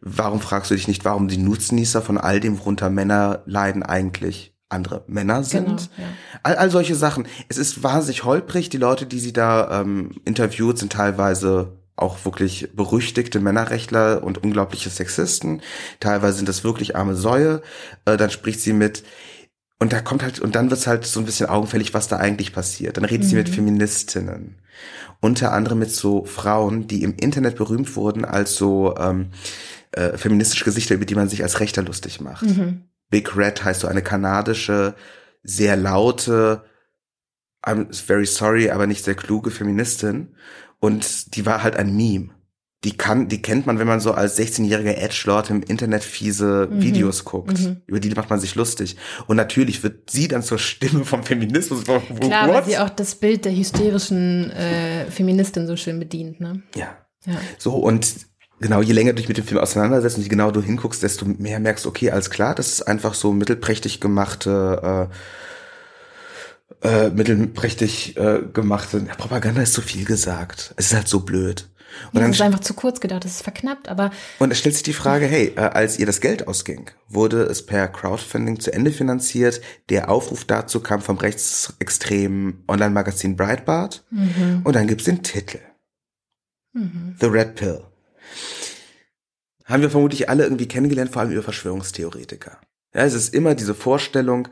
warum 0.02 0.42
fragst 0.42 0.72
du 0.72 0.76
dich 0.76 0.88
nicht, 0.88 1.06
warum 1.06 1.28
die 1.28 1.38
Nutznießer 1.38 2.02
von 2.02 2.18
all 2.18 2.40
dem, 2.40 2.60
worunter 2.60 2.90
Männer 2.90 3.44
leiden, 3.46 3.84
eigentlich 3.84 4.53
andere 4.70 5.04
Männer 5.08 5.44
sind? 5.44 5.66
Genau, 5.68 5.78
ja. 5.98 6.14
all, 6.44 6.56
all 6.56 6.72
solche 6.72 6.96
Sachen. 6.96 7.28
Es 7.50 7.58
ist 7.58 7.84
wahnsinnig 7.84 8.24
holprig. 8.24 8.70
Die 8.70 8.78
Leute, 8.78 9.06
die 9.06 9.20
sie 9.20 9.34
da 9.34 9.82
ähm, 9.82 10.12
interviewt, 10.26 10.78
sind 10.78 10.94
teilweise 10.94 11.78
auch 11.96 12.26
wirklich 12.26 12.70
berüchtigte 12.76 13.40
Männerrechtler 13.40 14.24
und 14.24 14.44
unglaubliche 14.44 14.90
Sexisten. 14.90 15.62
Teilweise 16.00 16.38
sind 16.38 16.50
das 16.50 16.64
wirklich 16.64 16.96
arme 16.96 17.16
Säue. 17.16 17.62
Äh, 18.06 18.18
dann 18.18 18.32
spricht 18.32 18.62
sie 18.62 18.74
mit 18.74 19.04
und 19.84 19.92
da 19.92 20.00
kommt 20.00 20.24
halt, 20.24 20.40
und 20.40 20.56
dann 20.56 20.70
wird's 20.70 20.88
halt 20.88 21.06
so 21.06 21.20
ein 21.20 21.26
bisschen 21.26 21.50
augenfällig, 21.50 21.94
was 21.94 22.08
da 22.08 22.16
eigentlich 22.16 22.54
passiert. 22.54 22.96
Dann 22.96 23.04
redet 23.04 23.26
mhm. 23.26 23.30
sie 23.30 23.36
mit 23.36 23.50
mhm. 23.50 23.54
Feministinnen. 23.54 24.56
Unter 25.20 25.52
anderem 25.52 25.80
mit 25.80 25.92
so 25.92 26.24
Frauen, 26.24 26.88
die 26.88 27.04
im 27.04 27.16
Internet 27.18 27.58
berühmt 27.58 27.96
wurden 27.98 28.24
als 28.24 28.56
so 28.56 28.96
ähm, 28.98 29.32
äh, 29.92 30.18
feministische 30.18 30.64
Gesichter, 30.64 30.96
über 30.96 31.04
die 31.04 31.16
man 31.16 31.28
sich 31.28 31.44
als 31.44 31.60
Rechter 31.60 31.82
lustig 31.82 32.22
macht. 32.22 32.46
Mhm. 32.46 32.86
Big 33.14 33.38
Red 33.38 33.64
heißt 33.64 33.82
so 33.82 33.88
eine 33.88 34.02
kanadische, 34.02 34.96
sehr 35.44 35.78
laute, 35.78 36.64
I'm 37.64 37.94
very 37.94 38.26
sorry, 38.26 38.72
aber 38.72 38.88
nicht 38.88 39.06
sehr 39.06 39.14
kluge 39.14 39.52
Feministin. 39.52 40.36
Und 40.80 41.36
die 41.36 41.46
war 41.46 41.62
halt 41.62 41.76
ein 41.76 41.96
Meme. 41.96 42.30
Die 42.84 42.98
kann, 42.98 43.28
die 43.28 43.40
kennt 43.44 43.68
man, 43.68 43.78
wenn 43.78 43.86
man 43.86 44.00
so 44.00 44.14
als 44.14 44.40
16-jähriger 44.40 44.96
Edgelord 44.96 45.52
im 45.52 45.62
Internet 45.62 46.04
fiese 46.04 46.68
mhm. 46.72 46.82
Videos 46.82 47.24
guckt. 47.24 47.60
Mhm. 47.60 47.84
Über 47.86 48.00
die 48.00 48.10
macht 48.10 48.32
man 48.32 48.40
sich 48.40 48.56
lustig. 48.56 48.98
Und 49.28 49.38
natürlich 49.38 49.84
wird 49.84 50.10
sie 50.10 50.28
dann 50.28 50.42
zur 50.42 50.58
Stimme 50.58 51.06
vom 51.06 51.22
Feminismus. 51.22 51.84
Klar, 51.84 52.02
What? 52.10 52.56
weil 52.56 52.66
sie 52.66 52.80
auch 52.80 52.90
das 52.90 53.14
Bild 53.14 53.46
der 53.46 53.56
hysterischen 53.56 54.50
äh, 54.50 55.06
Feministin 55.12 55.68
so 55.68 55.78
schön 55.78 56.00
bedient, 56.00 56.40
ne? 56.40 56.64
Ja. 56.74 56.98
ja. 57.28 57.36
So, 57.60 57.76
und 57.76 58.08
genau, 58.64 58.82
je 58.82 58.94
länger 58.94 59.12
du 59.12 59.18
dich 59.18 59.28
mit 59.28 59.38
dem 59.38 59.46
Film 59.46 59.60
auseinandersetzt 59.60 60.18
und 60.18 60.24
je 60.24 60.30
genauer 60.30 60.54
du 60.54 60.62
hinguckst, 60.62 61.04
desto 61.04 61.26
mehr 61.26 61.60
merkst, 61.60 61.86
okay, 61.86 62.10
alles 62.10 62.32
klar, 62.32 62.56
das 62.56 62.70
ist 62.70 62.82
einfach 62.82 63.14
so 63.14 63.32
mittelprächtig 63.32 64.00
gemachte 64.00 65.10
äh, 65.12 65.16
äh, 66.84 67.10
mittelprächtig 67.10 68.18
äh, 68.18 68.40
gemacht 68.52 68.90
sind. 68.90 69.08
Ja, 69.08 69.16
Propaganda 69.16 69.62
ist 69.62 69.74
zu 69.74 69.82
viel 69.82 70.06
gesagt. 70.06 70.74
Es 70.78 70.88
ist 70.88 70.94
halt 70.94 71.08
so 71.08 71.22
blöd. 71.22 71.70
Und 72.08 72.16
ja, 72.16 72.22
dann 72.22 72.32
ist 72.32 72.42
einfach 72.42 72.60
zu 72.60 72.74
kurz 72.74 73.00
gedacht, 73.00 73.24
es 73.24 73.36
ist 73.36 73.44
verknappt, 73.44 73.88
aber. 73.88 74.12
Und 74.40 74.52
es 74.52 74.58
stellt 74.58 74.74
sich 74.74 74.84
die 74.84 74.94
Frage, 74.94 75.28
hey, 75.28 75.54
äh, 75.56 75.60
als 75.60 76.00
ihr 76.00 76.08
das 76.08 76.22
Geld 76.22 76.48
ausging, 76.48 76.90
wurde 77.08 77.44
es 77.44 77.66
per 77.66 77.88
Crowdfunding 77.88 78.60
zu 78.60 78.74
Ende 78.74 78.92
finanziert. 78.92 79.62
Der 79.90 80.10
Aufruf 80.10 80.46
dazu 80.46 80.80
kam 80.80 81.02
vom 81.02 81.18
rechtsextremen 81.18 82.64
Online-Magazin 82.68 83.36
Breitbart. 83.36 84.04
Mhm. 84.10 84.62
Und 84.64 84.76
dann 84.76 84.88
gibt's 84.88 85.06
den 85.06 85.22
Titel. 85.22 85.60
Mhm. 86.74 87.16
The 87.20 87.28
Red 87.28 87.56
Pill. 87.56 87.84
Haben 89.66 89.82
wir 89.82 89.90
vermutlich 89.90 90.30
alle 90.30 90.44
irgendwie 90.44 90.68
kennengelernt, 90.68 91.12
vor 91.12 91.22
allem 91.22 91.32
über 91.32 91.44
Verschwörungstheoretiker. 91.44 92.60
Ja, 92.94 93.02
es 93.02 93.14
ist 93.14 93.34
immer 93.34 93.56
diese 93.56 93.76
Vorstellung, 93.76 94.50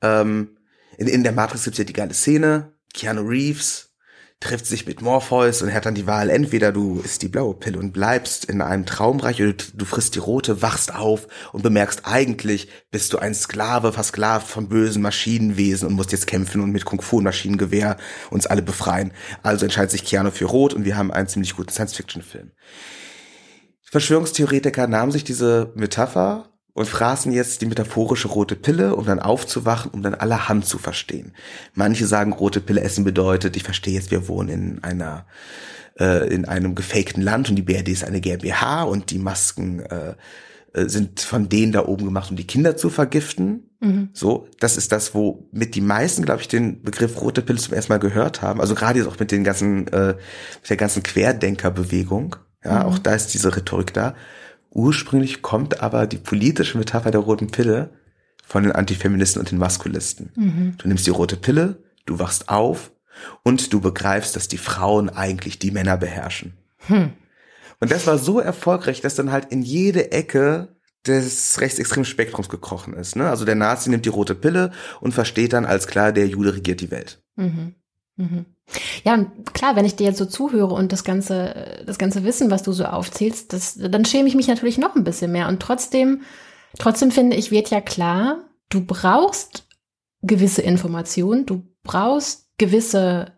ähm, 0.00 0.56
in, 0.96 1.08
in 1.08 1.22
der 1.22 1.32
Matrix 1.32 1.64
gibt's 1.64 1.78
ja 1.78 1.84
die 1.84 1.92
geile 1.92 2.14
Szene, 2.14 2.72
Keanu 2.94 3.22
Reeves 3.22 3.92
trifft 4.42 4.66
sich 4.66 4.86
mit 4.86 5.00
Morpheus 5.00 5.62
und 5.62 5.72
hat 5.72 5.86
dann 5.86 5.94
die 5.94 6.06
Wahl, 6.06 6.28
entweder 6.28 6.72
du 6.72 7.00
isst 7.00 7.22
die 7.22 7.28
blaue 7.28 7.54
Pille 7.54 7.78
und 7.78 7.92
bleibst 7.92 8.44
in 8.44 8.60
einem 8.60 8.84
Traumreich 8.86 9.40
oder 9.40 9.52
du 9.52 9.84
frisst 9.84 10.16
die 10.16 10.18
rote, 10.18 10.62
wachst 10.62 10.94
auf 10.94 11.28
und 11.52 11.62
bemerkst, 11.62 12.02
eigentlich 12.04 12.68
bist 12.90 13.12
du 13.12 13.18
ein 13.18 13.34
Sklave, 13.34 13.92
versklavt 13.92 14.48
von 14.48 14.68
bösen 14.68 15.00
Maschinenwesen 15.00 15.86
und 15.86 15.94
musst 15.94 16.12
jetzt 16.12 16.26
kämpfen 16.26 16.60
und 16.60 16.72
mit 16.72 16.84
Kung 16.84 17.00
Fu 17.00 17.18
und 17.18 17.24
Maschinengewehr 17.24 17.96
uns 18.30 18.46
alle 18.46 18.62
befreien. 18.62 19.12
Also 19.44 19.64
entscheidet 19.64 19.92
sich 19.92 20.04
Keanu 20.04 20.32
für 20.32 20.46
rot 20.46 20.74
und 20.74 20.84
wir 20.84 20.96
haben 20.96 21.12
einen 21.12 21.28
ziemlich 21.28 21.54
guten 21.54 21.70
Science-Fiction-Film. 21.70 22.50
Verschwörungstheoretiker 23.92 24.86
nahmen 24.86 25.12
sich 25.12 25.22
diese 25.22 25.70
Metapher 25.74 26.48
und 26.72 26.88
fraßen 26.88 27.30
jetzt 27.30 27.60
die 27.60 27.66
metaphorische 27.66 28.28
rote 28.28 28.56
Pille, 28.56 28.96
um 28.96 29.04
dann 29.04 29.20
aufzuwachen, 29.20 29.90
um 29.90 30.02
dann 30.02 30.14
allerhand 30.14 30.64
zu 30.64 30.78
verstehen. 30.78 31.34
Manche 31.74 32.06
sagen, 32.06 32.32
rote 32.32 32.62
Pille 32.62 32.80
essen 32.80 33.04
bedeutet, 33.04 33.54
ich 33.54 33.64
verstehe 33.64 33.92
jetzt, 33.92 34.10
wir 34.10 34.28
wohnen 34.28 34.48
in 34.48 34.82
einer 34.82 35.26
äh, 36.00 36.26
in 36.34 36.46
einem 36.46 36.74
gefakten 36.74 37.22
Land 37.22 37.50
und 37.50 37.56
die 37.56 37.62
BRD 37.62 37.88
ist 37.88 38.04
eine 38.04 38.22
GmbH 38.22 38.84
und 38.84 39.10
die 39.10 39.18
Masken 39.18 39.80
äh, 39.80 40.14
äh, 40.72 40.88
sind 40.88 41.20
von 41.20 41.50
denen 41.50 41.72
da 41.72 41.84
oben 41.84 42.06
gemacht, 42.06 42.30
um 42.30 42.36
die 42.38 42.46
Kinder 42.46 42.78
zu 42.78 42.88
vergiften. 42.88 43.76
Mhm. 43.80 44.08
So, 44.14 44.48
das 44.58 44.78
ist 44.78 44.90
das, 44.90 45.14
wo 45.14 45.50
mit 45.52 45.74
die 45.74 45.82
meisten, 45.82 46.24
glaube 46.24 46.40
ich, 46.40 46.48
den 46.48 46.80
Begriff 46.80 47.20
rote 47.20 47.42
Pille 47.42 47.58
zum 47.58 47.74
ersten 47.74 47.92
Mal 47.92 47.98
gehört 47.98 48.40
haben. 48.40 48.58
Also 48.58 48.74
gerade 48.74 49.00
jetzt 49.00 49.08
auch 49.08 49.18
mit 49.18 49.32
den 49.32 49.44
ganzen, 49.44 49.86
äh, 49.88 50.14
mit 50.62 50.70
der 50.70 50.78
ganzen 50.78 51.02
Querdenkerbewegung. 51.02 52.36
Ja, 52.64 52.80
mhm. 52.80 52.86
auch 52.86 52.98
da 52.98 53.14
ist 53.14 53.28
diese 53.28 53.54
Rhetorik 53.54 53.92
da. 53.92 54.14
Ursprünglich 54.70 55.42
kommt 55.42 55.80
aber 55.80 56.06
die 56.06 56.18
politische 56.18 56.78
Metapher 56.78 57.10
der 57.10 57.20
roten 57.20 57.50
Pille 57.50 57.90
von 58.44 58.62
den 58.62 58.72
Antifeministen 58.72 59.40
und 59.40 59.50
den 59.50 59.58
Maskulisten. 59.58 60.30
Mhm. 60.34 60.74
Du 60.78 60.88
nimmst 60.88 61.06
die 61.06 61.10
rote 61.10 61.36
Pille, 61.36 61.82
du 62.06 62.18
wachst 62.18 62.48
auf 62.48 62.90
und 63.42 63.72
du 63.72 63.80
begreifst, 63.80 64.36
dass 64.36 64.48
die 64.48 64.58
Frauen 64.58 65.10
eigentlich 65.10 65.58
die 65.58 65.70
Männer 65.70 65.96
beherrschen. 65.96 66.54
Hm. 66.86 67.12
Und 67.80 67.90
das 67.90 68.06
war 68.06 68.18
so 68.18 68.40
erfolgreich, 68.40 69.00
dass 69.00 69.14
dann 69.14 69.32
halt 69.32 69.46
in 69.50 69.62
jede 69.62 70.12
Ecke 70.12 70.68
des 71.06 71.60
rechtsextremen 71.60 72.04
Spektrums 72.04 72.48
gekrochen 72.48 72.94
ist. 72.94 73.16
Ne? 73.16 73.28
Also 73.28 73.44
der 73.44 73.56
Nazi 73.56 73.90
nimmt 73.90 74.04
die 74.04 74.10
rote 74.10 74.34
Pille 74.34 74.70
und 75.00 75.12
versteht 75.12 75.52
dann 75.52 75.64
als 75.64 75.88
klar, 75.88 76.12
der 76.12 76.28
Jude 76.28 76.54
regiert 76.54 76.80
die 76.80 76.90
Welt. 76.90 77.22
Mhm. 77.36 77.74
Mhm. 78.16 78.46
Ja, 79.04 79.14
und 79.14 79.54
klar, 79.54 79.76
wenn 79.76 79.84
ich 79.84 79.96
dir 79.96 80.06
jetzt 80.06 80.18
so 80.18 80.26
zuhöre 80.26 80.74
und 80.74 80.92
das 80.92 81.04
ganze, 81.04 81.82
das 81.86 81.98
ganze 81.98 82.24
Wissen, 82.24 82.50
was 82.50 82.62
du 82.62 82.72
so 82.72 82.84
aufzählst, 82.84 83.52
das, 83.52 83.76
dann 83.76 84.04
schäme 84.04 84.28
ich 84.28 84.34
mich 84.34 84.48
natürlich 84.48 84.78
noch 84.78 84.94
ein 84.94 85.04
bisschen 85.04 85.32
mehr. 85.32 85.48
Und 85.48 85.60
trotzdem, 85.60 86.22
trotzdem 86.78 87.10
finde 87.10 87.36
ich, 87.36 87.50
wird 87.50 87.70
ja 87.70 87.80
klar, 87.80 88.44
du 88.68 88.84
brauchst 88.84 89.66
gewisse 90.22 90.62
Informationen, 90.62 91.46
du 91.46 91.62
brauchst 91.82 92.48
gewisse, 92.58 93.32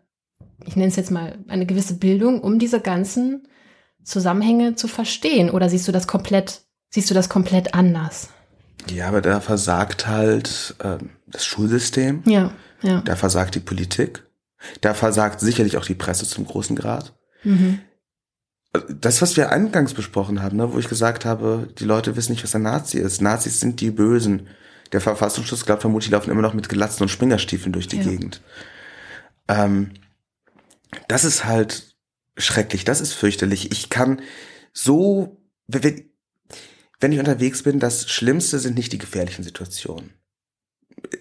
ich 0.65 0.75
nenne 0.75 0.89
es 0.89 0.95
jetzt 0.95 1.11
mal 1.11 1.37
eine 1.47 1.65
gewisse 1.65 1.95
Bildung, 1.95 2.41
um 2.41 2.59
diese 2.59 2.79
ganzen 2.79 3.47
Zusammenhänge 4.03 4.75
zu 4.75 4.87
verstehen. 4.87 5.49
Oder 5.49 5.69
siehst 5.69 5.87
du 5.87 5.91
das 5.91 6.07
komplett, 6.07 6.61
siehst 6.89 7.09
du 7.09 7.13
das 7.13 7.27
komplett 7.27 7.73
anders? 7.73 8.29
Ja, 8.89 9.07
aber 9.07 9.21
da 9.21 9.39
versagt 9.39 10.07
halt 10.07 10.75
äh, 10.79 10.97
das 11.27 11.45
Schulsystem. 11.45 12.21
Ja, 12.25 12.51
ja. 12.81 13.01
Da 13.01 13.15
versagt 13.15 13.55
die 13.55 13.59
Politik. 13.59 14.23
Da 14.81 14.93
versagt 14.93 15.39
sicherlich 15.39 15.77
auch 15.77 15.85
die 15.85 15.95
Presse 15.95 16.25
zum 16.25 16.45
großen 16.45 16.75
Grad. 16.75 17.13
Mhm. 17.43 17.79
Das, 18.89 19.21
was 19.21 19.37
wir 19.37 19.51
eingangs 19.51 19.93
besprochen 19.93 20.41
haben, 20.41 20.57
ne, 20.57 20.73
wo 20.73 20.79
ich 20.79 20.89
gesagt 20.89 21.23
habe, 21.23 21.69
die 21.79 21.85
Leute 21.85 22.15
wissen 22.15 22.33
nicht, 22.33 22.43
was 22.43 22.55
ein 22.55 22.63
Nazi 22.63 22.97
ist. 22.97 23.21
Nazis 23.21 23.59
sind 23.59 23.79
die 23.79 23.91
Bösen. 23.91 24.47
Der 24.91 25.01
Verfassungsschutz 25.01 25.65
glaubt 25.65 25.81
vermutlich, 25.81 26.09
die 26.09 26.13
laufen 26.13 26.29
immer 26.29 26.41
noch 26.41 26.53
mit 26.53 26.69
Glatzen 26.69 27.03
und 27.03 27.09
Springerstiefeln 27.09 27.71
durch 27.71 27.87
die 27.87 27.97
ja. 27.97 28.03
Gegend. 28.03 28.41
Ähm, 29.47 29.91
das 31.07 31.23
ist 31.23 31.45
halt 31.45 31.95
schrecklich, 32.37 32.83
das 32.83 33.01
ist 33.01 33.13
fürchterlich. 33.13 33.71
Ich 33.71 33.89
kann 33.89 34.21
so, 34.73 35.41
wenn 35.67 37.11
ich 37.11 37.19
unterwegs 37.19 37.63
bin, 37.63 37.79
das 37.79 38.09
Schlimmste 38.09 38.59
sind 38.59 38.75
nicht 38.75 38.93
die 38.93 38.97
gefährlichen 38.97 39.43
Situationen. 39.43 40.13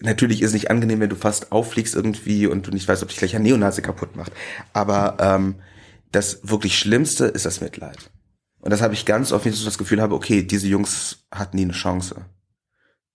Natürlich 0.03 0.43
ist 0.43 0.49
es 0.49 0.55
nicht 0.55 0.71
angenehm, 0.71 1.01
wenn 1.01 1.11
du 1.11 1.17
fast 1.17 1.53
auffliegst 1.53 1.95
irgendwie 1.95 2.47
und 2.47 2.67
du 2.67 2.71
nicht 2.71 2.87
weißt, 2.87 3.03
ob 3.03 3.09
dich 3.09 3.19
gleich 3.19 3.37
ein 3.37 3.43
Neonazi 3.43 3.83
kaputt 3.83 4.17
macht. 4.17 4.33
Aber 4.73 5.17
ähm, 5.21 5.57
das 6.13 6.41
wirklich 6.43 6.79
Schlimmste 6.79 7.27
ist 7.27 7.47
das 7.47 7.61
Mitleid. 7.61 8.11
Und 8.61 8.71
das 8.71 8.81
habe 8.81 8.95
ich 8.95 9.05
ganz 9.05 9.33
oft, 9.33 9.45
wenn 9.45 9.53
ich 9.53 9.59
so 9.59 9.65
das 9.65 9.79
Gefühl 9.79 10.01
habe, 10.01 10.15
okay, 10.15 10.43
diese 10.43 10.69
Jungs 10.69 11.27
hatten 11.31 11.57
nie 11.57 11.65
eine 11.65 11.73
Chance. 11.73 12.25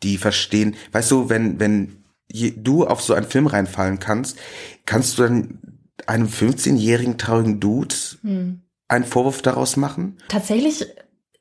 Die 0.04 0.18
verstehen, 0.18 0.76
weißt 0.92 1.10
du, 1.12 1.30
wenn, 1.30 1.60
wenn 1.60 2.04
du 2.30 2.86
auf 2.86 3.02
so 3.02 3.14
einen 3.14 3.26
Film 3.26 3.48
reinfallen 3.48 4.00
kannst, 4.00 4.38
kannst 4.86 5.18
du 5.18 5.24
dann 5.24 5.60
einem 6.06 6.28
15-jährigen 6.28 7.18
traurigen 7.18 7.60
Dude 7.60 7.96
hm. 8.22 8.62
einen 8.88 9.06
Vorwurf 9.06 9.42
daraus 9.42 9.76
machen? 9.76 10.18
Tatsächlich 10.28 10.86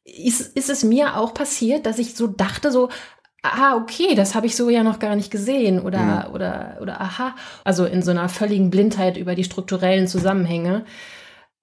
ist, 0.04 0.56
ist 0.56 0.70
es 0.70 0.84
mir 0.84 1.16
auch 1.16 1.34
passiert, 1.34 1.86
dass 1.86 1.98
ich 1.98 2.14
so 2.14 2.26
dachte, 2.26 2.72
so, 2.72 2.88
ah, 3.42 3.76
okay, 3.76 4.14
das 4.14 4.34
habe 4.34 4.46
ich 4.46 4.56
so 4.56 4.68
ja 4.68 4.82
noch 4.82 4.98
gar 4.98 5.16
nicht 5.16 5.30
gesehen 5.30 5.80
oder, 5.80 6.26
hm. 6.26 6.34
oder, 6.34 6.78
oder 6.80 7.00
aha. 7.00 7.34
Also 7.64 7.84
in 7.84 8.02
so 8.02 8.10
einer 8.10 8.28
völligen 8.28 8.70
Blindheit 8.70 9.16
über 9.16 9.34
die 9.34 9.44
strukturellen 9.44 10.08
Zusammenhänge 10.08 10.84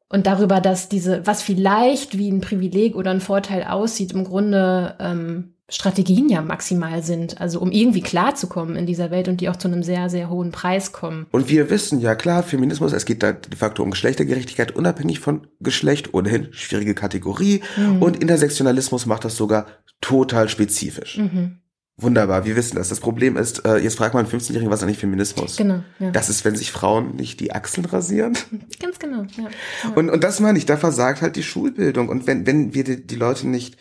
und 0.09 0.27
darüber, 0.27 0.61
dass 0.61 0.87
diese, 0.87 1.25
was 1.25 1.41
vielleicht 1.41 2.17
wie 2.17 2.29
ein 2.29 2.41
Privileg 2.41 2.95
oder 2.95 3.11
ein 3.11 3.21
Vorteil 3.21 3.63
aussieht, 3.63 4.13
im 4.13 4.23
Grunde 4.23 4.95
ähm, 4.99 5.55
Strategien 5.67 6.29
ja 6.29 6.43
maximal 6.43 7.01
sind, 7.01 7.41
also 7.41 7.59
um 7.59 7.71
irgendwie 7.71 8.01
klarzukommen 8.01 8.75
in 8.75 8.85
dieser 8.85 9.09
Welt 9.09 9.27
und 9.27 9.41
die 9.41 9.49
auch 9.49 9.55
zu 9.55 9.67
einem 9.67 9.81
sehr, 9.81 10.09
sehr 10.11 10.29
hohen 10.29 10.51
Preis 10.51 10.91
kommen. 10.91 11.25
Und 11.31 11.49
wir 11.49 11.71
wissen 11.71 11.99
ja 11.99 12.13
klar, 12.13 12.43
Feminismus, 12.43 12.93
es 12.93 13.05
geht 13.05 13.23
da 13.23 13.33
de 13.33 13.57
facto 13.57 13.81
um 13.81 13.89
Geschlechtergerechtigkeit, 13.89 14.75
unabhängig 14.75 15.19
von 15.19 15.47
Geschlecht, 15.59 16.13
ohnehin 16.13 16.49
schwierige 16.51 16.93
Kategorie. 16.93 17.63
Mhm. 17.75 18.01
Und 18.03 18.21
Intersektionalismus 18.21 19.07
macht 19.07 19.25
das 19.25 19.35
sogar 19.35 19.65
total 20.01 20.49
spezifisch. 20.49 21.17
Mhm. 21.17 21.61
Wunderbar, 21.97 22.43
wir 22.43 22.57
wissen 22.57 22.75
das. 22.75 22.89
Das 22.89 22.99
Problem 22.99 23.37
ist, 23.37 23.65
äh, 23.65 23.77
jetzt 23.77 23.95
fragt 23.95 24.13
man 24.13 24.25
einen 24.25 24.33
15-Jährigen, 24.33 24.69
was 24.69 24.79
ist 24.79 24.83
eigentlich 24.83 24.97
Feminismus? 24.97 25.55
Genau. 25.55 25.81
Ja. 25.99 26.11
Das 26.11 26.29
ist, 26.29 26.43
wenn 26.43 26.55
sich 26.55 26.71
Frauen 26.71 27.15
nicht 27.15 27.39
die 27.39 27.53
Achseln 27.53 27.85
rasieren. 27.85 28.37
Ganz 28.81 28.99
genau, 28.99 29.23
ja. 29.37 29.43
ja. 29.83 29.89
Und, 29.95 30.09
und 30.09 30.23
das 30.23 30.41
meine 30.41 30.57
ich, 30.57 30.65
da 30.65 30.75
versagt 30.75 31.21
halt 31.21 31.37
die 31.37 31.43
Schulbildung. 31.43 32.09
Und 32.09 32.27
wenn, 32.27 32.45
wenn 32.45 32.73
wir 32.73 32.83
die, 32.83 33.07
die 33.07 33.15
Leute 33.15 33.47
nicht 33.47 33.77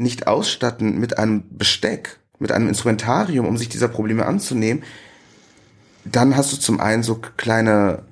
nicht 0.00 0.26
ausstatten 0.26 0.98
mit 0.98 1.18
einem 1.18 1.44
Besteck, 1.50 2.18
mit 2.38 2.52
einem 2.52 2.68
Instrumentarium, 2.68 3.46
um 3.46 3.58
sich 3.58 3.68
dieser 3.68 3.88
Probleme 3.88 4.24
anzunehmen, 4.24 4.82
dann 6.06 6.36
hast 6.36 6.52
du 6.52 6.56
zum 6.56 6.80
einen 6.80 7.02
so 7.02 7.16
kleine 7.36 8.04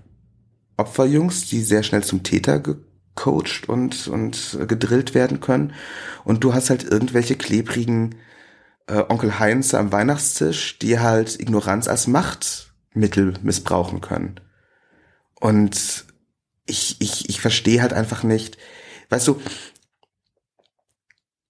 Opferjungs, 0.76 1.47
die 1.47 1.62
sehr 1.62 1.82
schnell 1.82 2.05
zum 2.05 2.22
Täter 2.22 2.61
gecoacht 2.61 3.68
und, 3.68 4.07
und 4.07 4.59
gedrillt 4.68 5.14
werden 5.14 5.41
können. 5.41 5.72
Und 6.24 6.45
du 6.45 6.53
hast 6.53 6.68
halt 6.68 6.84
irgendwelche 6.84 7.36
klebrigen 7.36 8.16
äh, 8.89 9.05
Onkel 9.09 9.39
Heinz 9.39 9.74
am 9.74 9.93
Weihnachtstisch, 9.93 10.78
die 10.78 10.99
halt 10.99 11.39
Ignoranz 11.39 11.89
als 11.89 12.07
Machtmittel 12.07 13.34
missbrauchen 13.43 14.01
können. 14.01 14.41
Und 15.41 16.05
ich, 16.66 16.97
ich, 17.01 17.28
ich 17.28 17.41
verstehe 17.41 17.80
halt 17.80 17.93
einfach 17.93 18.22
nicht, 18.22 18.59
weißt 19.11 19.28
du, 19.28 19.41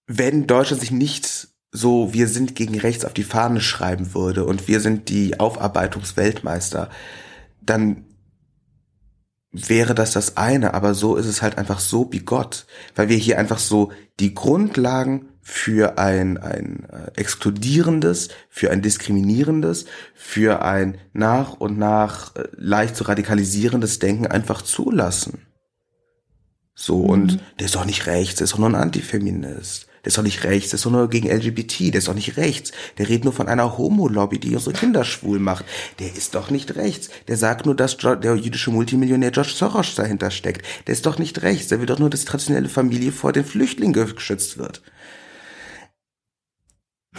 wenn 0.06 0.46
Deutschland 0.46 0.80
sich 0.80 0.90
nicht 0.90 1.48
so 1.70 2.12
wir 2.12 2.28
sind 2.28 2.54
gegen 2.54 2.78
rechts 2.78 3.04
auf 3.04 3.12
die 3.12 3.24
Fahne 3.24 3.60
schreiben 3.60 4.14
würde 4.14 4.44
und 4.44 4.68
wir 4.68 4.80
sind 4.80 5.08
die 5.10 5.38
Aufarbeitungsweltmeister, 5.38 6.90
dann 7.60 8.06
wäre 9.50 9.94
das 9.94 10.12
das 10.12 10.36
eine, 10.36 10.74
aber 10.74 10.94
so 10.94 11.16
ist 11.16 11.26
es 11.26 11.42
halt 11.42 11.58
einfach 11.58 11.80
so 11.80 12.04
bigott, 12.04 12.66
weil 12.94 13.08
wir 13.08 13.16
hier 13.16 13.38
einfach 13.38 13.58
so 13.58 13.92
die 14.18 14.34
Grundlagen 14.34 15.28
für 15.48 15.96
ein, 15.96 16.36
ein 16.36 16.86
äh, 16.92 17.18
exkludierendes, 17.18 18.28
für 18.50 18.70
ein 18.70 18.82
diskriminierendes, 18.82 19.86
für 20.14 20.62
ein 20.62 20.98
nach 21.14 21.54
und 21.54 21.78
nach 21.78 22.36
äh, 22.36 22.48
leicht 22.52 22.94
zu 22.96 23.04
radikalisierendes 23.04 23.98
Denken 23.98 24.26
einfach 24.26 24.60
zulassen. 24.60 25.46
So, 26.74 26.98
mhm. 26.98 27.10
und 27.10 27.40
der 27.58 27.64
ist 27.64 27.74
doch 27.74 27.86
nicht 27.86 28.06
rechts, 28.06 28.36
der 28.36 28.44
ist 28.44 28.52
doch 28.52 28.58
nur 28.58 28.68
ein 28.68 28.74
Antifeminist. 28.74 29.86
Der 30.04 30.08
ist 30.08 30.18
doch 30.18 30.22
nicht 30.22 30.44
rechts, 30.44 30.68
der 30.70 30.76
ist 30.76 30.84
doch 30.84 30.90
nur 30.90 31.08
gegen 31.08 31.30
LGBT, 31.30 31.94
der 31.94 31.98
ist 31.98 32.08
doch 32.08 32.14
nicht 32.14 32.36
rechts. 32.36 32.72
Der 32.98 33.08
redet 33.08 33.24
nur 33.24 33.32
von 33.32 33.48
einer 33.48 33.78
Homo-Lobby, 33.78 34.38
die 34.38 34.54
unsere 34.54 34.74
Kinder 34.74 35.02
schwul 35.02 35.38
macht. 35.38 35.64
Der 35.98 36.14
ist 36.14 36.34
doch 36.34 36.50
nicht 36.50 36.76
rechts. 36.76 37.08
Der 37.26 37.38
sagt 37.38 37.64
nur, 37.64 37.74
dass 37.74 37.96
der 37.96 38.36
jüdische 38.36 38.70
Multimillionär 38.70 39.30
George 39.30 39.54
Soros 39.54 39.94
dahinter 39.94 40.30
steckt. 40.30 40.64
Der 40.86 40.92
ist 40.92 41.06
doch 41.06 41.18
nicht 41.18 41.40
rechts. 41.40 41.68
Der 41.68 41.80
will 41.80 41.86
doch 41.86 41.98
nur, 41.98 42.10
dass 42.10 42.20
die 42.20 42.26
traditionelle 42.26 42.68
Familie 42.68 43.12
vor 43.12 43.32
den 43.32 43.46
Flüchtlingen 43.46 44.14
geschützt 44.14 44.58
wird. 44.58 44.82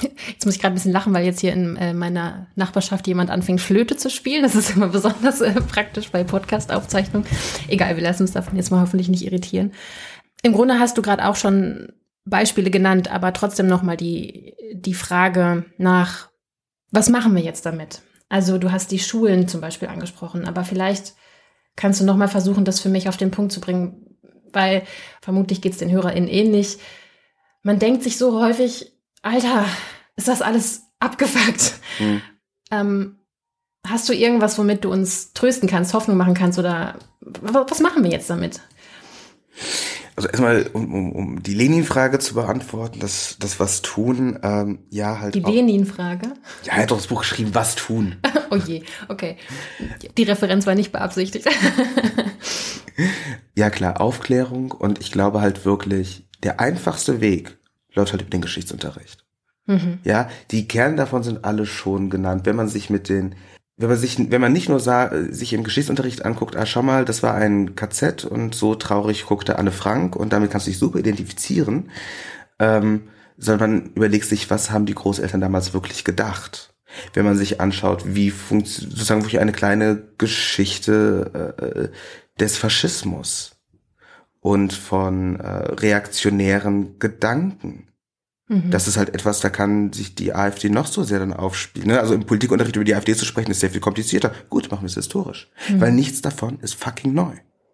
Jetzt 0.02 0.45
muss 0.45 0.56
ich 0.56 0.62
gerade 0.62 0.74
ein 0.74 0.76
bisschen 0.76 0.91
lachen, 0.91 1.14
weil 1.14 1.26
jetzt 1.26 1.41
hier 1.41 1.54
in 1.54 1.76
äh, 1.76 1.93
meiner 1.93 2.47
Nachbarschaft 2.56 3.08
jemand 3.08 3.30
anfängt, 3.30 3.62
Flöte 3.62 3.97
zu 3.97 4.10
spielen. 4.10 4.43
Das 4.43 4.56
ist 4.56 4.76
immer 4.76 4.88
besonders 4.88 5.41
äh, 5.41 5.54
praktisch 5.62 6.10
bei 6.10 6.24
Podcast-Aufzeichnungen. 6.24 7.28
Egal, 7.68 7.95
wir 7.95 8.04
lassen 8.04 8.24
uns 8.24 8.32
davon 8.32 8.56
jetzt 8.56 8.72
mal 8.72 8.82
hoffentlich 8.82 9.10
nicht 9.10 9.26
irritieren. 9.26 9.72
Im 10.41 10.54
Grunde 10.54 10.80
hast 10.80 10.97
du 10.97 11.02
gerade 11.02 11.28
auch 11.28 11.36
schon 11.36 11.91
Beispiele 12.26 12.70
genannt, 12.70 13.12
aber 13.12 13.34
trotzdem 13.34 13.68
nochmal 13.68 13.97
die, 13.97 14.56
die 14.74 14.93
Frage 14.93 15.66
nach, 15.78 16.30
was 16.91 17.10
machen 17.10 17.36
wir 17.36 17.41
jetzt 17.41 17.66
damit? 17.66 18.02
Also 18.30 18.58
du 18.58 18.72
hast 18.72 18.91
die 18.91 19.00
Schulen 19.00 19.47
zum 19.47 19.62
Beispiel 19.62 19.88
angesprochen, 19.88 20.47
aber 20.47 20.64
vielleicht 20.64 21.16
kannst 21.76 22.00
du 22.00 22.06
nochmal 22.06 22.28
versuchen, 22.28 22.66
das 22.66 22.80
für 22.80 22.89
mich 22.89 23.10
auf 23.10 23.18
den 23.18 23.32
Punkt 23.32 23.52
zu 23.52 23.60
bringen, 23.60 24.18
weil 24.54 24.84
vermutlich 25.22 25.62
geht 25.62 25.74
es 25.74 25.80
den 25.80 25.91
HörerInnen 25.91 26.30
ähnlich. 26.30 26.78
Man 27.64 27.80
denkt 27.80 28.04
sich 28.04 28.18
so 28.18 28.39
häufig, 28.39 28.93
Alter, 29.22 29.66
ist 30.16 30.28
das 30.28 30.42
alles 30.42 30.84
abgefuckt? 31.00 31.74
Mhm. 32.00 32.22
Ähm, 32.72 33.20
hast 33.86 34.08
du 34.10 34.14
irgendwas, 34.14 34.58
womit 34.58 34.84
du 34.84 34.92
uns 34.92 35.34
trösten 35.34 35.70
kannst, 35.70 35.94
Hoffnung 35.94 36.18
machen 36.18 36.34
kannst 36.34 36.60
oder 36.60 36.96
was 37.22 37.80
machen 37.80 38.04
wir 38.04 38.12
jetzt 38.12 38.30
damit? 38.30 38.62
Also 40.16 40.28
erstmal, 40.28 40.70
um, 40.74 40.94
um, 40.94 41.12
um 41.14 41.44
die 41.44 41.54
Lenin-Frage 41.54 42.20
zu 42.20 42.34
beantworten, 42.34 43.00
das, 43.00 43.38
das 43.40 43.60
was 43.60 43.82
tun, 43.82 44.38
ähm, 44.44 44.80
ja 44.90 45.20
halt. 45.20 45.36
Die 45.36 45.40
Lenin-Frage? 45.40 46.34
Ja, 46.64 46.74
er 46.74 46.82
hat 46.84 46.92
doch 46.92 46.98
das 46.98 47.08
Buch 47.08 47.22
geschrieben, 47.22 47.52
was 47.54 47.76
tun. 47.76 48.18
oh 48.52 48.56
je, 48.56 48.84
okay. 49.08 49.38
Die 50.18 50.24
Referenz 50.24 50.68
war 50.68 50.76
nicht 50.76 50.92
beabsichtigt. 50.92 51.48
ja 53.56 53.70
klar, 53.70 54.02
Aufklärung 54.02 54.72
und 54.72 55.00
ich 55.00 55.12
glaube 55.12 55.40
halt 55.40 55.64
wirklich, 55.64 56.28
der 56.44 56.60
einfachste 56.60 57.22
Weg 57.22 57.59
läuft 58.00 58.14
halt 58.14 58.22
über 58.22 58.32
den 58.32 58.41
Geschichtsunterricht. 58.41 59.26
Mhm. 59.66 60.00
Ja, 60.04 60.30
die 60.52 60.68
Kerne 60.68 60.95
davon 60.95 61.24
sind 61.24 61.45
alle 61.45 61.66
schon 61.66 62.10
genannt. 62.10 62.45
Wenn 62.45 62.56
man 62.56 62.68
sich 62.68 62.89
mit 62.89 63.08
den 63.10 63.36
wenn 63.80 63.88
man 63.88 63.97
sich, 63.97 64.30
wenn 64.30 64.41
man 64.41 64.52
nicht 64.52 64.68
nur 64.68 64.82
sah, 64.82 65.10
sich 65.32 65.54
im 65.54 65.64
Geschichtsunterricht 65.64 66.26
anguckt, 66.26 66.58
ah, 66.58 66.66
schau 66.66 66.82
mal, 66.82 67.06
das 67.06 67.24
war 67.24 67.34
ein 67.34 67.76
KZ 67.76 68.26
und 68.26 68.54
so 68.54 68.76
traurig 68.76 69.26
guckte 69.26 69.58
Anne 69.58 69.72
Frank 69.72 70.18
und 70.18 70.34
damit 70.34 70.52
kannst 70.52 70.68
du 70.68 70.72
dich 70.72 70.78
super 70.78 71.00
identifizieren, 71.00 71.89
ähm, 72.60 73.04
sondern 73.38 73.72
man 73.72 73.91
überlegt 73.95 74.26
sich, 74.26 74.50
was 74.50 74.70
haben 74.72 74.86
die 74.86 74.95
Großeltern 74.95 75.39
damals 75.39 75.74
wirklich 75.74 76.04
gedacht? 76.04 76.74
Wenn 77.14 77.24
man 77.24 77.38
sich 77.38 77.62
anschaut, 77.62 78.04
wie 78.06 78.32
funktioniert 78.32 78.91
sozusagen 78.91 79.22
wirklich 79.22 79.39
eine 79.39 79.54
kleine 79.54 80.04
Geschichte 80.18 81.93
äh, 81.93 82.38
des 82.38 82.58
Faschismus 82.58 83.56
und 84.41 84.74
von 84.74 85.39
äh, 85.39 85.47
reaktionären 85.47 87.00
Gedanken 87.00 87.89
Mhm. 88.50 88.72
Das 88.72 88.88
ist 88.88 88.97
halt 88.97 89.14
etwas, 89.14 89.39
da 89.39 89.50
kann 89.50 89.93
sich 89.93 90.16
die 90.16 90.34
AfD 90.34 90.70
noch 90.70 90.88
so 90.88 91.04
sehr 91.04 91.20
dann 91.20 91.34
aufspielen. 91.34 91.88
Ne? 91.88 92.00
Also 92.00 92.16
im 92.16 92.26
Politikunterricht 92.26 92.76
über 92.76 92.84
die 92.84 92.95
AfD 92.95 93.16
zu 93.16 93.26
sprechen, 93.26 93.52
ist 93.52 93.62
sehr 93.62 93.70
viel 93.70 93.80
komplizierter. 93.80 94.34
Gut, 94.50 94.70
machen 94.72 94.82
wir 94.82 94.88
es 94.88 94.95
historisch. 94.95 95.50
Mhm. 95.70 95.82
Weil 95.82 95.91
nichts 95.93 96.22
davon 96.22 96.60
ist 96.60 96.74
fucking 96.74 97.14
neu. 97.14 97.34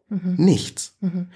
Mhm. 0.09 0.35
Nichts. 0.37 0.95
Mhm. 0.99 1.29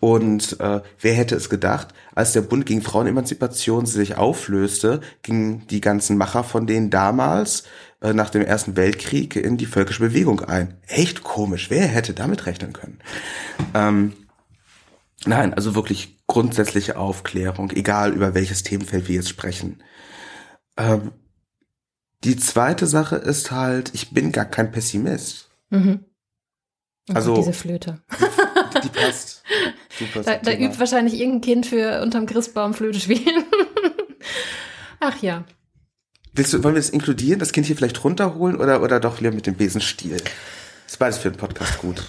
Und 0.00 0.58
äh, 0.60 0.80
wer 1.00 1.14
hätte 1.14 1.34
es 1.34 1.50
gedacht, 1.50 1.88
als 2.14 2.32
der 2.32 2.40
Bund 2.40 2.64
gegen 2.64 2.80
Frauenemanzipation 2.80 3.84
sich 3.86 4.16
auflöste, 4.16 5.00
gingen 5.22 5.66
die 5.66 5.80
ganzen 5.80 6.16
Macher 6.16 6.44
von 6.44 6.66
denen 6.66 6.88
damals 6.88 7.64
äh, 8.00 8.14
nach 8.14 8.30
dem 8.30 8.42
Ersten 8.42 8.76
Weltkrieg 8.76 9.36
in 9.36 9.56
die 9.56 9.66
völkische 9.66 10.00
Bewegung 10.00 10.40
ein. 10.40 10.74
Echt 10.86 11.24
komisch. 11.24 11.70
Wer 11.70 11.86
hätte 11.88 12.14
damit 12.14 12.46
rechnen 12.46 12.72
können? 12.72 13.00
Ähm, 13.74 14.14
nein, 15.24 15.54
also 15.54 15.74
wirklich 15.74 16.18
grundsätzliche 16.26 16.98
Aufklärung, 16.98 17.70
egal 17.70 18.12
über 18.12 18.34
welches 18.34 18.62
Themenfeld 18.62 19.08
wir 19.08 19.16
jetzt 19.16 19.28
sprechen. 19.28 19.82
Ähm, 20.76 21.12
die 22.24 22.36
zweite 22.36 22.86
Sache 22.86 23.16
ist 23.16 23.50
halt, 23.50 23.94
ich 23.94 24.10
bin 24.10 24.32
gar 24.32 24.46
kein 24.46 24.72
Pessimist. 24.72 25.50
Mhm. 25.70 26.04
Oh 27.08 27.14
also 27.14 27.36
diese 27.36 27.52
Flöte. 27.52 28.02
Die, 28.74 28.80
die 28.80 28.88
passt. 28.88 29.42
Super 29.96 30.22
da, 30.24 30.36
da 30.36 30.52
übt 30.52 30.78
wahrscheinlich 30.80 31.14
irgendein 31.14 31.40
Kind 31.40 31.66
für 31.66 32.02
unterm 32.02 32.26
Christbaum 32.26 32.74
Flöte 32.74 32.98
spielen. 33.00 33.44
Ach 35.00 35.16
ja. 35.22 35.44
Willst 36.32 36.52
du, 36.52 36.62
wollen 36.64 36.74
wir 36.74 36.80
das 36.80 36.90
inkludieren, 36.90 37.38
das 37.38 37.52
Kind 37.52 37.66
hier 37.66 37.76
vielleicht 37.76 38.02
runterholen 38.02 38.56
oder, 38.56 38.82
oder 38.82 39.00
doch 39.00 39.20
wieder 39.20 39.30
mit 39.30 39.46
dem 39.46 39.54
Besenstiel? 39.54 40.16
Ist 40.86 40.98
beides 40.98 41.18
für 41.18 41.30
den 41.30 41.38
Podcast 41.38 41.78
gut. 41.78 42.02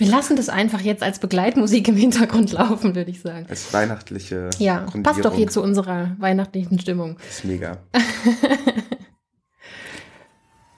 Wir 0.00 0.08
lassen 0.08 0.34
das 0.34 0.48
einfach 0.48 0.80
jetzt 0.80 1.02
als 1.02 1.18
Begleitmusik 1.18 1.86
im 1.86 1.94
Hintergrund 1.94 2.52
laufen, 2.52 2.94
würde 2.94 3.10
ich 3.10 3.20
sagen. 3.20 3.44
Als 3.50 3.70
weihnachtliche. 3.74 4.48
Ja, 4.58 4.86
passt 5.02 5.22
doch 5.22 5.34
hier 5.34 5.48
zu 5.48 5.62
unserer 5.62 6.16
weihnachtlichen 6.18 6.78
Stimmung. 6.78 7.18
Das 7.18 7.40
ist 7.40 7.44
mega. 7.44 7.76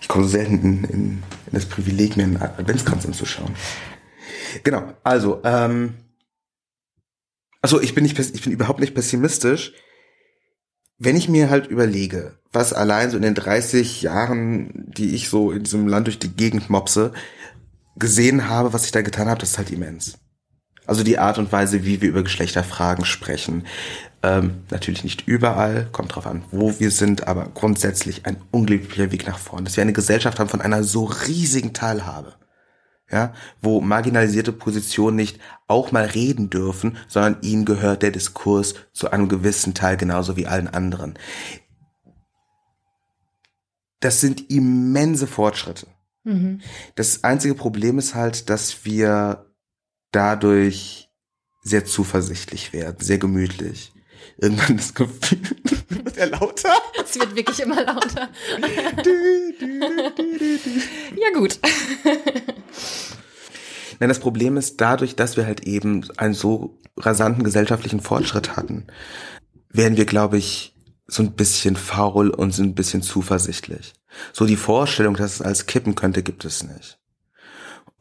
ich 0.00 0.08
komme 0.08 0.26
selten 0.26 0.54
in, 0.54 0.84
in, 0.84 0.90
in, 0.90 1.22
das 1.52 1.66
Privileg, 1.66 2.16
mir 2.16 2.24
einen 2.24 2.36
Adventskranz 2.42 3.06
anzuschauen. 3.06 3.54
Genau, 4.64 4.92
also, 5.04 5.40
ähm, 5.44 5.94
also 7.60 7.80
ich 7.80 7.94
bin 7.94 8.02
nicht, 8.02 8.18
ich 8.18 8.42
bin 8.42 8.52
überhaupt 8.52 8.80
nicht 8.80 8.96
pessimistisch. 8.96 9.72
Wenn 10.98 11.14
ich 11.14 11.28
mir 11.28 11.48
halt 11.48 11.68
überlege, 11.68 12.40
was 12.50 12.72
allein 12.72 13.10
so 13.10 13.18
in 13.18 13.22
den 13.22 13.36
30 13.36 14.02
Jahren, 14.02 14.92
die 14.96 15.14
ich 15.14 15.28
so 15.28 15.52
in 15.52 15.62
diesem 15.62 15.86
Land 15.86 16.08
durch 16.08 16.18
die 16.18 16.34
Gegend 16.34 16.70
mopse, 16.70 17.12
gesehen 17.96 18.48
habe, 18.48 18.72
was 18.72 18.84
ich 18.84 18.92
da 18.92 19.02
getan 19.02 19.28
habe, 19.28 19.40
das 19.40 19.50
ist 19.50 19.58
halt 19.58 19.70
immens. 19.70 20.18
Also 20.86 21.04
die 21.04 21.18
Art 21.18 21.38
und 21.38 21.52
Weise, 21.52 21.84
wie 21.84 22.00
wir 22.00 22.08
über 22.08 22.22
Geschlechterfragen 22.22 23.04
sprechen. 23.04 23.66
Ähm, 24.22 24.64
natürlich 24.70 25.04
nicht 25.04 25.26
überall, 25.26 25.88
kommt 25.92 26.14
drauf 26.14 26.26
an, 26.26 26.44
wo 26.50 26.78
wir 26.78 26.90
sind, 26.90 27.28
aber 27.28 27.48
grundsätzlich 27.54 28.26
ein 28.26 28.36
unglaublicher 28.50 29.10
Weg 29.12 29.26
nach 29.26 29.38
vorn. 29.38 29.64
Dass 29.64 29.76
wir 29.76 29.82
eine 29.82 29.92
Gesellschaft 29.92 30.38
haben 30.38 30.48
von 30.48 30.60
einer 30.60 30.84
so 30.84 31.04
riesigen 31.04 31.72
Teilhabe. 31.72 32.34
Ja, 33.10 33.34
wo 33.60 33.82
marginalisierte 33.82 34.52
Positionen 34.52 35.16
nicht 35.16 35.38
auch 35.68 35.92
mal 35.92 36.06
reden 36.06 36.48
dürfen, 36.48 36.96
sondern 37.08 37.42
ihnen 37.42 37.66
gehört 37.66 38.02
der 38.02 38.10
Diskurs 38.10 38.74
zu 38.94 39.10
einem 39.10 39.28
gewissen 39.28 39.74
Teil 39.74 39.98
genauso 39.98 40.36
wie 40.36 40.46
allen 40.46 40.66
anderen. 40.66 41.18
Das 44.00 44.20
sind 44.20 44.50
immense 44.50 45.26
Fortschritte. 45.26 45.86
Mhm. 46.24 46.60
Das 46.94 47.24
einzige 47.24 47.54
Problem 47.54 47.98
ist 47.98 48.14
halt, 48.14 48.48
dass 48.50 48.84
wir 48.84 49.46
dadurch 50.12 51.08
sehr 51.62 51.84
zuversichtlich 51.84 52.72
werden, 52.72 52.96
sehr 53.00 53.18
gemütlich. 53.18 53.92
Irgendwann 54.38 54.76
das 54.76 54.94
Gefühl, 54.94 55.40
wird 55.88 56.16
er 56.16 56.26
lauter? 56.26 56.72
Es 57.02 57.18
wird 57.18 57.34
wirklich 57.34 57.60
immer 57.60 57.82
lauter. 57.84 58.28
ja 61.16 61.30
gut. 61.34 61.58
Nein, 64.00 64.08
das 64.08 64.20
Problem 64.20 64.56
ist 64.56 64.80
dadurch, 64.80 65.16
dass 65.16 65.36
wir 65.36 65.46
halt 65.46 65.66
eben 65.66 66.08
einen 66.16 66.34
so 66.34 66.78
rasanten 66.96 67.44
gesellschaftlichen 67.44 68.00
Fortschritt 68.00 68.56
hatten, 68.56 68.86
werden 69.70 69.96
wir, 69.96 70.06
glaube 70.06 70.38
ich, 70.38 70.71
so 71.06 71.22
ein 71.22 71.32
bisschen 71.32 71.76
faul 71.76 72.30
und 72.30 72.52
sind 72.52 72.70
ein 72.70 72.74
bisschen 72.74 73.02
zuversichtlich. 73.02 73.92
So 74.32 74.46
die 74.46 74.56
Vorstellung, 74.56 75.14
dass 75.14 75.34
es 75.34 75.42
alles 75.42 75.66
kippen 75.66 75.94
könnte, 75.94 76.22
gibt 76.22 76.44
es 76.44 76.62
nicht. 76.62 77.01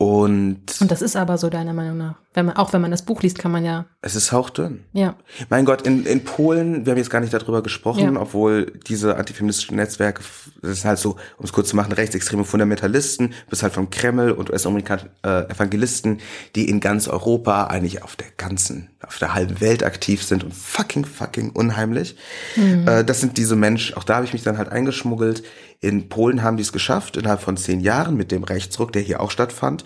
Und, 0.02 0.82
und 0.82 0.90
das 0.90 1.04
ist 1.04 1.16
aber 1.16 1.38
so 1.38 1.52
deiner 1.52 1.74
Meinung 1.74 1.96
nach. 1.96 2.16
Wenn 2.34 2.48
man, 2.48 2.56
auch 2.56 2.74
wenn 2.74 2.82
man 2.82 2.90
das 2.90 3.04
Buch 3.04 3.22
liest, 3.22 3.38
kann 3.38 3.52
man 3.52 3.64
ja. 3.64 3.86
Es 4.02 4.16
ist 4.16 4.32
hauchdünn. 4.32 4.84
Ja. 4.94 5.14
Mein 5.50 5.64
Gott, 5.64 5.84
in, 5.84 6.08
in 6.08 6.24
Polen, 6.24 6.88
wir 6.88 6.92
haben 6.92 6.98
jetzt 6.98 7.12
gar 7.12 7.20
nicht 7.20 7.32
darüber 7.32 7.62
gesprochen, 7.62 8.16
ja. 8.16 8.20
obwohl 8.20 8.72
diese 8.88 9.18
antifeministischen 9.18 9.76
Netzwerke, 9.76 10.24
das 10.64 10.72
ist 10.72 10.86
halt 10.86 10.98
so, 10.98 11.18
um 11.38 11.46
es 11.46 11.54
kurz 11.54 11.70
zu 11.70 11.76
machen, 11.76 11.92
rechtsextreme 11.92 12.46
Fundamentalisten, 12.46 13.36
bis 13.48 13.62
halt 13.62 13.74
vom 13.74 13.92
Kreml 13.92 14.32
und 14.32 14.50
US-amerikanischen 14.50 15.12
äh, 15.24 15.52
Evangelisten, 15.52 16.20
die 16.56 16.68
in 16.68 16.80
ganz 16.80 17.08
Europa, 17.08 17.66
eigentlich 17.66 18.02
auf 18.02 18.16
der 18.16 18.28
ganzen, 18.38 18.90
auf 19.06 19.20
der 19.20 19.36
halben 19.36 19.62
Welt 19.62 19.84
aktiv 19.84 20.24
sind 20.24 20.44
und 20.44 20.52
fucking, 20.56 21.06
fucking 21.06 21.52
unheimlich. 21.52 22.16
Mhm. 22.56 22.88
Äh, 22.88 23.04
das 23.06 23.20
sind 23.20 23.38
diese 23.38 23.56
Menschen, 23.56 23.98
auch 23.98 24.04
da 24.04 24.16
habe 24.16 24.26
ich 24.26 24.34
mich 24.34 24.42
dann 24.42 24.58
halt 24.58 24.70
eingeschmuggelt 24.70 25.44
in 25.82 26.10
Polen 26.10 26.44
haben 26.44 26.58
die 26.58 26.64
es 26.64 26.72
geschafft, 26.72 27.18
innerhalb 27.18 27.42
von 27.42 27.58
zehn 27.58 27.80
Jahren 27.80 28.16
mit 28.16 28.32
dem 28.32 28.44
Rechtsruck, 28.44 28.94
der 28.94 29.02
hier 29.02 29.20
auch 29.20 29.32
stattfand, 29.32 29.84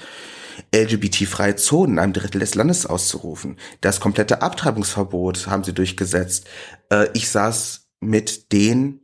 LGBT-freie 0.73 1.55
Zonen 1.55 1.93
in 1.93 1.99
einem 1.99 2.13
Drittel 2.13 2.39
des 2.39 2.55
Landes 2.55 2.85
auszurufen. 2.85 3.57
Das 3.81 3.99
komplette 3.99 4.41
Abtreibungsverbot 4.41 5.47
haben 5.47 5.63
sie 5.63 5.73
durchgesetzt. 5.73 6.47
Äh, 6.91 7.07
ich 7.13 7.29
saß 7.29 7.87
mit 8.01 8.51
den 8.51 9.01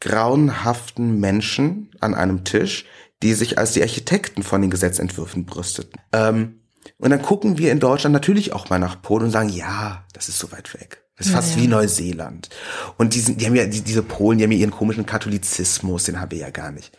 grauenhaften 0.00 1.20
Menschen 1.20 1.90
an 2.00 2.14
einem 2.14 2.44
Tisch, 2.44 2.86
die 3.22 3.34
sich 3.34 3.58
als 3.58 3.72
die 3.72 3.82
Architekten 3.82 4.42
von 4.42 4.60
den 4.60 4.70
Gesetzentwürfen 4.70 5.44
brüsteten. 5.44 6.00
Ähm, 6.12 6.60
und 6.98 7.10
dann 7.10 7.22
gucken 7.22 7.58
wir 7.58 7.70
in 7.70 7.78
Deutschland 7.78 8.12
natürlich 8.12 8.52
auch 8.52 8.68
mal 8.70 8.78
nach 8.78 9.00
Polen 9.02 9.26
und 9.26 9.30
sagen, 9.30 9.48
ja, 9.48 10.04
das 10.12 10.28
ist 10.28 10.38
so 10.38 10.50
weit 10.50 10.74
weg. 10.74 11.01
Das 11.16 11.26
ist 11.26 11.32
fast 11.34 11.50
ja, 11.50 11.56
ja. 11.56 11.62
wie 11.62 11.68
Neuseeland. 11.68 12.48
Und 12.96 13.14
die, 13.14 13.20
sind, 13.20 13.40
die 13.40 13.46
haben 13.46 13.54
ja, 13.54 13.66
die, 13.66 13.82
diese 13.82 14.02
Polen, 14.02 14.38
die 14.38 14.44
haben 14.44 14.52
ja 14.52 14.58
ihren 14.58 14.70
komischen 14.70 15.06
Katholizismus, 15.06 16.04
den 16.04 16.20
haben 16.20 16.30
wir 16.30 16.38
ja 16.38 16.50
gar 16.50 16.72
nicht. 16.72 16.96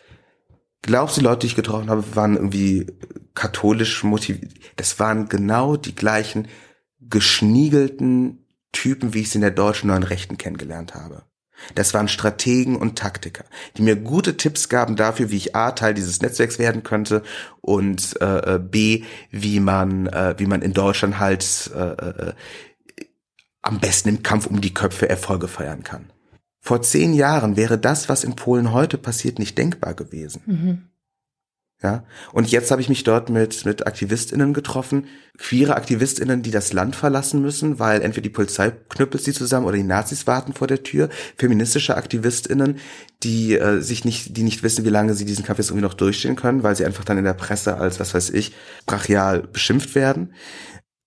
Glaubst 0.82 1.18
du, 1.18 1.22
die 1.22 1.26
Leute, 1.26 1.40
die 1.40 1.48
ich 1.48 1.56
getroffen 1.56 1.90
habe, 1.90 2.04
waren 2.16 2.36
irgendwie 2.36 2.88
katholisch 3.34 4.04
motiviert? 4.04 4.54
Das 4.76 5.00
waren 5.00 5.30
genau 5.30 5.78
die 5.78 5.96
gleichen 5.96 6.48
geschniegelten 7.00 8.46
Typen, 8.72 9.14
wie 9.14 9.22
ich 9.22 9.30
sie 9.30 9.38
in 9.38 9.42
der 9.42 9.52
deutschen 9.52 9.88
neuen 9.88 10.04
Rechten 10.04 10.38
kennengelernt 10.38 10.94
habe. 10.94 11.24
Das 11.76 11.94
waren 11.94 12.08
Strategen 12.08 12.76
und 12.76 12.98
Taktiker, 12.98 13.46
die 13.78 13.84
mir 13.84 13.96
gute 13.96 14.36
Tipps 14.36 14.68
gaben 14.68 14.96
dafür, 14.96 15.30
wie 15.30 15.38
ich 15.38 15.56
A 15.56 15.72
Teil 15.72 15.94
dieses 15.94 16.22
Netzwerks 16.22 16.60
werden 16.60 16.84
könnte 16.84 17.24
und 17.62 18.20
äh, 18.22 18.56
äh 18.56 18.60
B, 18.60 19.04
wie 19.30 19.60
man, 19.60 20.08
äh, 20.08 20.36
wie 20.38 20.46
man 20.46 20.62
in 20.62 20.74
Deutschland 20.74 21.20
halt 21.20 21.72
äh, 21.74 21.80
äh 21.80 22.34
am 23.64 23.80
besten 23.80 24.10
im 24.10 24.22
Kampf 24.22 24.46
um 24.46 24.62
die 24.62 24.74
Köpfe 24.74 25.10
Erfolge 25.10 25.48
feiern 25.48 25.84
kann. 25.84 26.12
Vor 26.60 26.82
zehn 26.82 27.14
Jahren 27.14 27.58
wäre 27.58 27.80
das, 27.80 28.08
was 28.08 28.24
in 28.24 28.36
Polen 28.36 28.72
heute 28.72 28.98
passiert, 28.98 29.40
nicht 29.40 29.58
denkbar 29.58 29.96
gewesen. 29.96 30.42
Mhm. 30.46 30.84
Ja, 31.82 32.06
und 32.32 32.50
jetzt 32.50 32.72
habe 32.72 32.82
ich 32.82 32.88
mich 32.88 33.04
dort 33.04 33.30
mit, 33.30 33.66
mit 33.66 33.86
AktivistInnen 33.86 34.54
getroffen, 34.54 35.08
queere 35.38 35.76
AktivistInnen, 35.76 36.42
die 36.42 36.52
das 36.52 36.72
Land 36.72 36.96
verlassen 36.96 37.42
müssen, 37.42 37.78
weil 37.78 38.02
entweder 38.02 38.24
die 38.24 38.30
Polizei 38.30 38.72
knüppelt 38.72 39.22
sie 39.22 39.34
zusammen 39.34 39.66
oder 39.66 39.76
die 39.76 39.84
Nazis 39.84 40.26
warten 40.26 40.54
vor 40.54 40.68
der 40.68 40.84
Tür, 40.84 41.10
feministische 41.36 41.98
AktivistInnen, 41.98 42.80
die 43.24 43.58
äh, 43.58 43.82
sich 43.82 44.06
nicht, 44.06 44.38
die 44.38 44.44
nicht 44.44 44.64
wissen, 44.64 44.86
wie 44.86 44.90
lange 44.90 45.14
sie 45.14 45.26
diesen 45.26 45.44
Kampf 45.44 45.60
jetzt 45.60 45.72
irgendwie 45.72 45.86
noch 45.86 45.94
durchstehen 45.94 46.38
können, 46.38 46.64
weil 46.64 46.78
sie 46.78 46.86
einfach 46.86 47.04
dann 47.04 47.18
in 47.18 47.26
der 47.26 47.34
Presse 47.34 47.76
als, 47.76 48.00
was 48.00 48.14
weiß 48.14 48.30
ich, 48.30 48.54
brachial 48.86 49.42
beschimpft 49.42 49.94
werden 49.96 50.34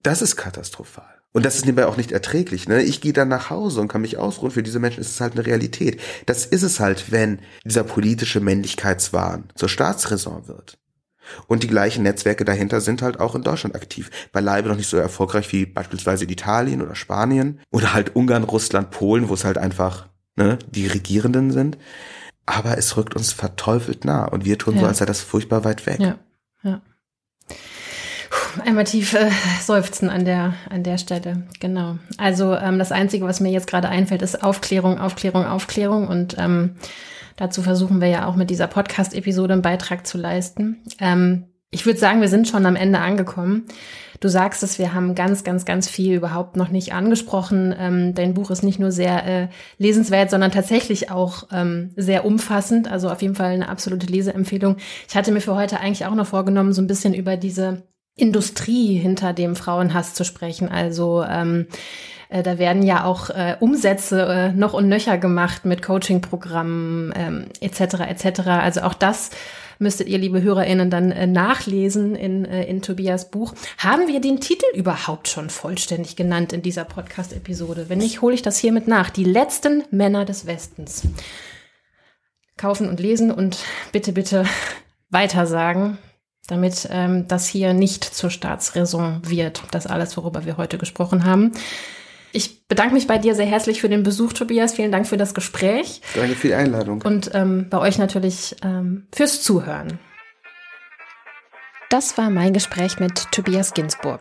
Das 0.02 0.20
ist 0.20 0.36
katastrophal. 0.36 1.15
Und 1.36 1.44
das 1.44 1.56
ist 1.56 1.66
nebenbei 1.66 1.84
auch 1.84 1.98
nicht 1.98 2.12
erträglich. 2.12 2.66
Ne? 2.66 2.82
Ich 2.82 3.02
gehe 3.02 3.12
dann 3.12 3.28
nach 3.28 3.50
Hause 3.50 3.82
und 3.82 3.88
kann 3.88 4.00
mich 4.00 4.16
ausruhen. 4.16 4.52
Für 4.52 4.62
diese 4.62 4.78
Menschen 4.78 5.02
ist 5.02 5.10
es 5.10 5.20
halt 5.20 5.34
eine 5.34 5.44
Realität. 5.44 6.00
Das 6.24 6.46
ist 6.46 6.62
es 6.62 6.80
halt, 6.80 7.12
wenn 7.12 7.40
dieser 7.62 7.84
politische 7.84 8.40
Männlichkeitswahn 8.40 9.44
zur 9.54 9.68
Staatsräson 9.68 10.48
wird. 10.48 10.78
Und 11.46 11.62
die 11.62 11.68
gleichen 11.68 12.04
Netzwerke 12.04 12.46
dahinter 12.46 12.80
sind 12.80 13.02
halt 13.02 13.20
auch 13.20 13.34
in 13.34 13.42
Deutschland 13.42 13.74
aktiv. 13.74 14.10
Beileibe 14.32 14.70
noch 14.70 14.76
nicht 14.76 14.88
so 14.88 14.96
erfolgreich 14.96 15.52
wie 15.52 15.66
beispielsweise 15.66 16.24
in 16.24 16.30
Italien 16.30 16.80
oder 16.80 16.94
Spanien 16.94 17.60
oder 17.70 17.92
halt 17.92 18.16
Ungarn, 18.16 18.44
Russland, 18.44 18.90
Polen, 18.90 19.28
wo 19.28 19.34
es 19.34 19.44
halt 19.44 19.58
einfach 19.58 20.08
ne, 20.36 20.58
die 20.70 20.86
Regierenden 20.86 21.50
sind. 21.50 21.76
Aber 22.46 22.78
es 22.78 22.96
rückt 22.96 23.14
uns 23.14 23.34
verteufelt 23.34 24.06
nah 24.06 24.24
und 24.24 24.46
wir 24.46 24.56
tun 24.56 24.76
ja. 24.76 24.80
so, 24.80 24.86
als 24.86 24.98
sei 24.98 25.04
das 25.04 25.20
furchtbar 25.20 25.64
weit 25.64 25.84
weg. 25.84 26.00
Ja, 26.00 26.18
ja. 26.62 26.80
Einmal 28.64 28.84
tief 28.84 29.14
äh, 29.14 29.30
seufzen 29.62 30.10
an 30.10 30.24
der, 30.24 30.54
an 30.70 30.82
der 30.82 30.98
Stelle. 30.98 31.44
Genau. 31.60 31.98
Also 32.18 32.54
ähm, 32.54 32.78
das 32.78 32.92
Einzige, 32.92 33.24
was 33.24 33.40
mir 33.40 33.50
jetzt 33.50 33.66
gerade 33.66 33.88
einfällt, 33.88 34.22
ist 34.22 34.42
Aufklärung, 34.42 34.98
Aufklärung, 34.98 35.44
Aufklärung. 35.44 36.08
Und 36.08 36.36
ähm, 36.38 36.76
dazu 37.36 37.62
versuchen 37.62 38.00
wir 38.00 38.08
ja 38.08 38.26
auch 38.26 38.36
mit 38.36 38.50
dieser 38.50 38.66
Podcast-Episode 38.66 39.54
einen 39.54 39.62
Beitrag 39.62 40.06
zu 40.06 40.18
leisten. 40.18 40.82
Ähm, 41.00 41.46
ich 41.70 41.84
würde 41.84 41.98
sagen, 41.98 42.20
wir 42.20 42.28
sind 42.28 42.48
schon 42.48 42.64
am 42.64 42.76
Ende 42.76 43.00
angekommen. 43.00 43.66
Du 44.20 44.28
sagst 44.28 44.62
es, 44.62 44.78
wir 44.78 44.94
haben 44.94 45.14
ganz, 45.14 45.44
ganz, 45.44 45.64
ganz 45.64 45.88
viel 45.88 46.14
überhaupt 46.14 46.56
noch 46.56 46.70
nicht 46.70 46.94
angesprochen. 46.94 47.74
Ähm, 47.78 48.14
dein 48.14 48.34
Buch 48.34 48.50
ist 48.50 48.62
nicht 48.62 48.78
nur 48.78 48.92
sehr 48.92 49.26
äh, 49.26 49.48
lesenswert, 49.78 50.30
sondern 50.30 50.52
tatsächlich 50.52 51.10
auch 51.10 51.48
ähm, 51.52 51.92
sehr 51.96 52.24
umfassend. 52.24 52.90
Also 52.90 53.10
auf 53.10 53.20
jeden 53.20 53.34
Fall 53.34 53.50
eine 53.50 53.68
absolute 53.68 54.06
Leseempfehlung. 54.06 54.76
Ich 55.08 55.16
hatte 55.16 55.32
mir 55.32 55.40
für 55.40 55.54
heute 55.54 55.80
eigentlich 55.80 56.06
auch 56.06 56.14
noch 56.14 56.26
vorgenommen, 56.26 56.72
so 56.72 56.80
ein 56.80 56.86
bisschen 56.86 57.12
über 57.12 57.36
diese 57.36 57.82
Industrie 58.16 58.96
hinter 58.96 59.32
dem 59.32 59.56
Frauenhass 59.56 60.14
zu 60.14 60.24
sprechen. 60.24 60.68
Also 60.68 61.22
ähm, 61.22 61.66
äh, 62.30 62.42
da 62.42 62.58
werden 62.58 62.82
ja 62.82 63.04
auch 63.04 63.30
äh, 63.30 63.56
Umsätze 63.60 64.22
äh, 64.22 64.52
noch 64.52 64.72
und 64.72 64.88
nöcher 64.88 65.18
gemacht 65.18 65.64
mit 65.64 65.82
Coaching-Programmen 65.82 67.12
ähm, 67.14 67.44
etc. 67.60 68.00
etc. 68.08 68.48
Also 68.48 68.80
auch 68.82 68.94
das 68.94 69.30
müsstet 69.78 70.08
ihr, 70.08 70.16
liebe 70.16 70.42
HörerInnen, 70.42 70.88
dann 70.88 71.12
äh, 71.12 71.26
nachlesen 71.26 72.14
in, 72.14 72.46
äh, 72.46 72.64
in 72.64 72.80
Tobias 72.80 73.30
Buch. 73.30 73.54
Haben 73.76 74.08
wir 74.08 74.22
den 74.22 74.40
Titel 74.40 74.64
überhaupt 74.74 75.28
schon 75.28 75.50
vollständig 75.50 76.16
genannt 76.16 76.54
in 76.54 76.62
dieser 76.62 76.84
Podcast-Episode? 76.84 77.90
Wenn 77.90 77.98
nicht, 77.98 78.22
hole 78.22 78.34
ich 78.34 78.40
das 78.40 78.58
hiermit 78.58 78.88
nach. 78.88 79.10
Die 79.10 79.24
letzten 79.24 79.84
Männer 79.90 80.24
des 80.24 80.46
Westens. 80.46 81.02
Kaufen 82.56 82.88
und 82.88 83.00
lesen 83.00 83.30
und 83.30 83.58
bitte, 83.92 84.12
bitte 84.12 84.46
weitersagen 85.10 85.98
damit 86.46 86.88
ähm, 86.90 87.26
das 87.28 87.46
hier 87.46 87.74
nicht 87.74 88.04
zur 88.04 88.30
Staatsräson 88.30 89.22
wird, 89.24 89.62
das 89.70 89.86
alles, 89.86 90.16
worüber 90.16 90.44
wir 90.44 90.56
heute 90.56 90.78
gesprochen 90.78 91.24
haben. 91.24 91.52
Ich 92.32 92.66
bedanke 92.68 92.94
mich 92.94 93.06
bei 93.06 93.18
dir 93.18 93.34
sehr 93.34 93.46
herzlich 93.46 93.80
für 93.80 93.88
den 93.88 94.02
Besuch, 94.02 94.32
Tobias. 94.32 94.74
Vielen 94.74 94.92
Dank 94.92 95.06
für 95.06 95.16
das 95.16 95.34
Gespräch. 95.34 96.02
Danke 96.14 96.34
für 96.34 96.48
die 96.48 96.54
Einladung. 96.54 97.00
Und 97.02 97.30
ähm, 97.34 97.68
bei 97.70 97.78
euch 97.78 97.98
natürlich 97.98 98.56
ähm, 98.62 99.06
fürs 99.12 99.42
Zuhören. 99.42 99.98
Das 101.88 102.18
war 102.18 102.30
mein 102.30 102.52
Gespräch 102.52 102.98
mit 102.98 103.30
Tobias 103.30 103.72
Ginsburg. 103.72 104.20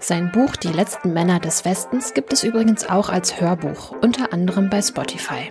Sein 0.00 0.30
Buch 0.32 0.54
Die 0.54 0.68
letzten 0.68 1.14
Männer 1.14 1.40
des 1.40 1.64
Westens 1.64 2.12
gibt 2.12 2.32
es 2.32 2.44
übrigens 2.44 2.88
auch 2.88 3.08
als 3.08 3.40
Hörbuch, 3.40 3.92
unter 4.02 4.32
anderem 4.34 4.68
bei 4.68 4.82
Spotify. 4.82 5.50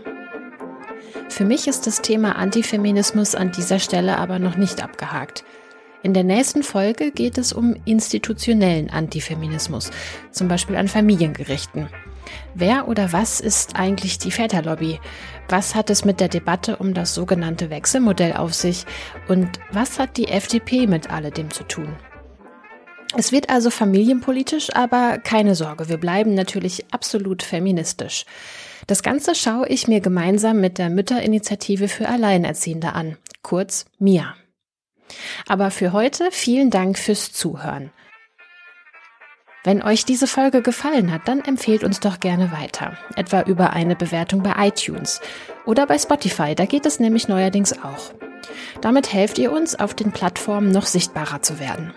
Für 1.27 1.43
mich 1.43 1.67
ist 1.67 1.87
das 1.87 2.01
Thema 2.01 2.37
Antifeminismus 2.37 3.33
an 3.35 3.51
dieser 3.51 3.79
Stelle 3.79 4.17
aber 4.19 4.37
noch 4.37 4.57
nicht 4.57 4.83
abgehakt. 4.83 5.43
In 6.05 6.13
der 6.13 6.23
nächsten 6.23 6.61
Folge 6.61 7.09
geht 7.09 7.39
es 7.39 7.51
um 7.51 7.75
institutionellen 7.83 8.91
Antifeminismus, 8.91 9.89
zum 10.29 10.47
Beispiel 10.47 10.75
an 10.75 10.87
Familiengerichten. 10.87 11.89
Wer 12.53 12.87
oder 12.87 13.11
was 13.11 13.39
ist 13.39 13.75
eigentlich 13.75 14.19
die 14.19 14.29
Väterlobby? 14.29 14.99
Was 15.49 15.73
hat 15.73 15.89
es 15.89 16.05
mit 16.05 16.19
der 16.19 16.27
Debatte 16.27 16.77
um 16.77 16.93
das 16.93 17.15
sogenannte 17.15 17.71
Wechselmodell 17.71 18.33
auf 18.33 18.53
sich? 18.53 18.85
Und 19.27 19.59
was 19.71 19.97
hat 19.97 20.17
die 20.17 20.27
FDP 20.27 20.85
mit 20.85 21.09
alledem 21.09 21.49
zu 21.49 21.63
tun? 21.63 21.95
Es 23.17 23.31
wird 23.31 23.49
also 23.49 23.71
familienpolitisch, 23.71 24.75
aber 24.75 25.17
keine 25.17 25.55
Sorge, 25.55 25.89
wir 25.89 25.97
bleiben 25.97 26.35
natürlich 26.35 26.85
absolut 26.91 27.41
feministisch. 27.41 28.25
Das 28.85 29.01
Ganze 29.01 29.33
schaue 29.33 29.67
ich 29.69 29.87
mir 29.87 30.01
gemeinsam 30.01 30.61
mit 30.61 30.77
der 30.77 30.91
Mütterinitiative 30.91 31.87
für 31.87 32.07
Alleinerziehende 32.07 32.93
an, 32.93 33.17
kurz 33.41 33.85
MIA. 33.97 34.35
Aber 35.47 35.71
für 35.71 35.93
heute 35.93 36.29
vielen 36.31 36.69
Dank 36.69 36.97
fürs 36.97 37.31
Zuhören. 37.31 37.91
Wenn 39.63 39.81
euch 39.81 40.05
diese 40.05 40.27
Folge 40.27 40.61
gefallen 40.61 41.11
hat, 41.11 41.27
dann 41.27 41.39
empfehlt 41.41 41.83
uns 41.83 41.99
doch 41.99 42.19
gerne 42.19 42.51
weiter, 42.51 42.97
etwa 43.15 43.41
über 43.41 43.71
eine 43.71 43.95
Bewertung 43.95 44.43
bei 44.43 44.53
iTunes 44.67 45.21
oder 45.65 45.87
bei 45.87 45.97
Spotify, 45.97 46.53
da 46.53 46.65
geht 46.65 46.85
es 46.85 46.99
nämlich 46.99 47.27
neuerdings 47.27 47.73
auch. 47.73 48.13
Damit 48.81 49.11
helft 49.11 49.39
ihr 49.39 49.51
uns, 49.51 49.73
auf 49.73 49.95
den 49.95 50.11
Plattformen 50.11 50.69
noch 50.71 50.85
sichtbarer 50.85 51.41
zu 51.41 51.59
werden. 51.59 51.93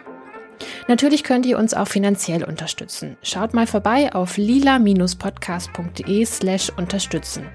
Natürlich 0.88 1.24
könnt 1.24 1.44
ihr 1.44 1.58
uns 1.58 1.74
auch 1.74 1.88
finanziell 1.88 2.42
unterstützen. 2.42 3.18
Schaut 3.22 3.52
mal 3.52 3.66
vorbei 3.66 4.14
auf 4.14 4.38
lila-podcast.de 4.38 6.24
slash 6.24 6.70
unterstützen. 6.76 7.46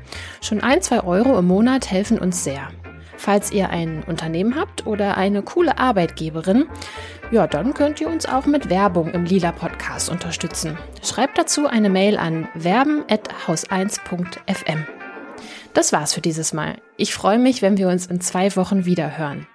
Schon 0.41 0.61
ein, 0.61 0.83
zwei 0.83 1.03
Euro 1.03 1.39
im 1.39 1.47
Monat 1.47 1.89
helfen 1.89 2.19
uns 2.19 2.43
sehr. 2.43 2.69
Falls 3.23 3.51
ihr 3.53 3.69
ein 3.69 4.03
Unternehmen 4.03 4.59
habt 4.59 4.85
oder 4.85 5.15
eine 5.15 5.43
coole 5.43 5.77
Arbeitgeberin, 5.77 6.65
ja, 7.31 7.47
dann 7.47 7.73
könnt 7.73 8.01
ihr 8.01 8.09
uns 8.09 8.25
auch 8.25 8.45
mit 8.45 8.69
Werbung 8.69 9.13
im 9.13 9.23
Lila 9.23 9.53
Podcast 9.53 10.09
unterstützen. 10.09 10.77
Schreibt 11.01 11.37
dazu 11.37 11.65
eine 11.65 11.89
Mail 11.89 12.17
an 12.17 12.49
werben@haus1.fm. 12.53 14.85
Das 15.73 15.93
war's 15.93 16.13
für 16.13 16.19
dieses 16.19 16.51
Mal. 16.51 16.81
Ich 16.97 17.13
freue 17.13 17.39
mich, 17.39 17.61
wenn 17.61 17.77
wir 17.77 17.87
uns 17.87 18.07
in 18.07 18.19
zwei 18.19 18.53
Wochen 18.57 18.83
wieder 18.83 19.17
hören. 19.17 19.47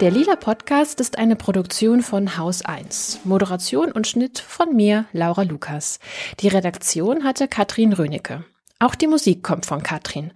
Der 0.00 0.12
Lila 0.12 0.36
Podcast 0.36 1.00
ist 1.00 1.18
eine 1.18 1.34
Produktion 1.34 2.02
von 2.02 2.38
Haus 2.38 2.62
1. 2.62 3.22
Moderation 3.24 3.90
und 3.90 4.06
Schnitt 4.06 4.38
von 4.38 4.76
mir, 4.76 5.06
Laura 5.12 5.42
Lukas. 5.42 5.98
Die 6.38 6.46
Redaktion 6.46 7.24
hatte 7.24 7.48
Katrin 7.48 7.92
Rönecke. 7.92 8.44
Auch 8.78 8.94
die 8.94 9.08
Musik 9.08 9.42
kommt 9.42 9.66
von 9.66 9.82
Katrin. 9.82 10.32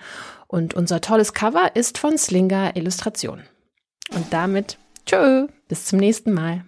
Und 0.49 0.75
unser 0.75 1.01
tolles 1.01 1.33
Cover 1.33 1.77
ist 1.77 1.99
von 1.99 2.19
Slinger 2.19 2.75
Illustration. 2.75 3.45
Und 4.13 4.33
damit, 4.33 4.79
tschö, 5.07 5.47
bis 5.69 5.85
zum 5.85 6.01
nächsten 6.01 6.33
Mal. 6.33 6.65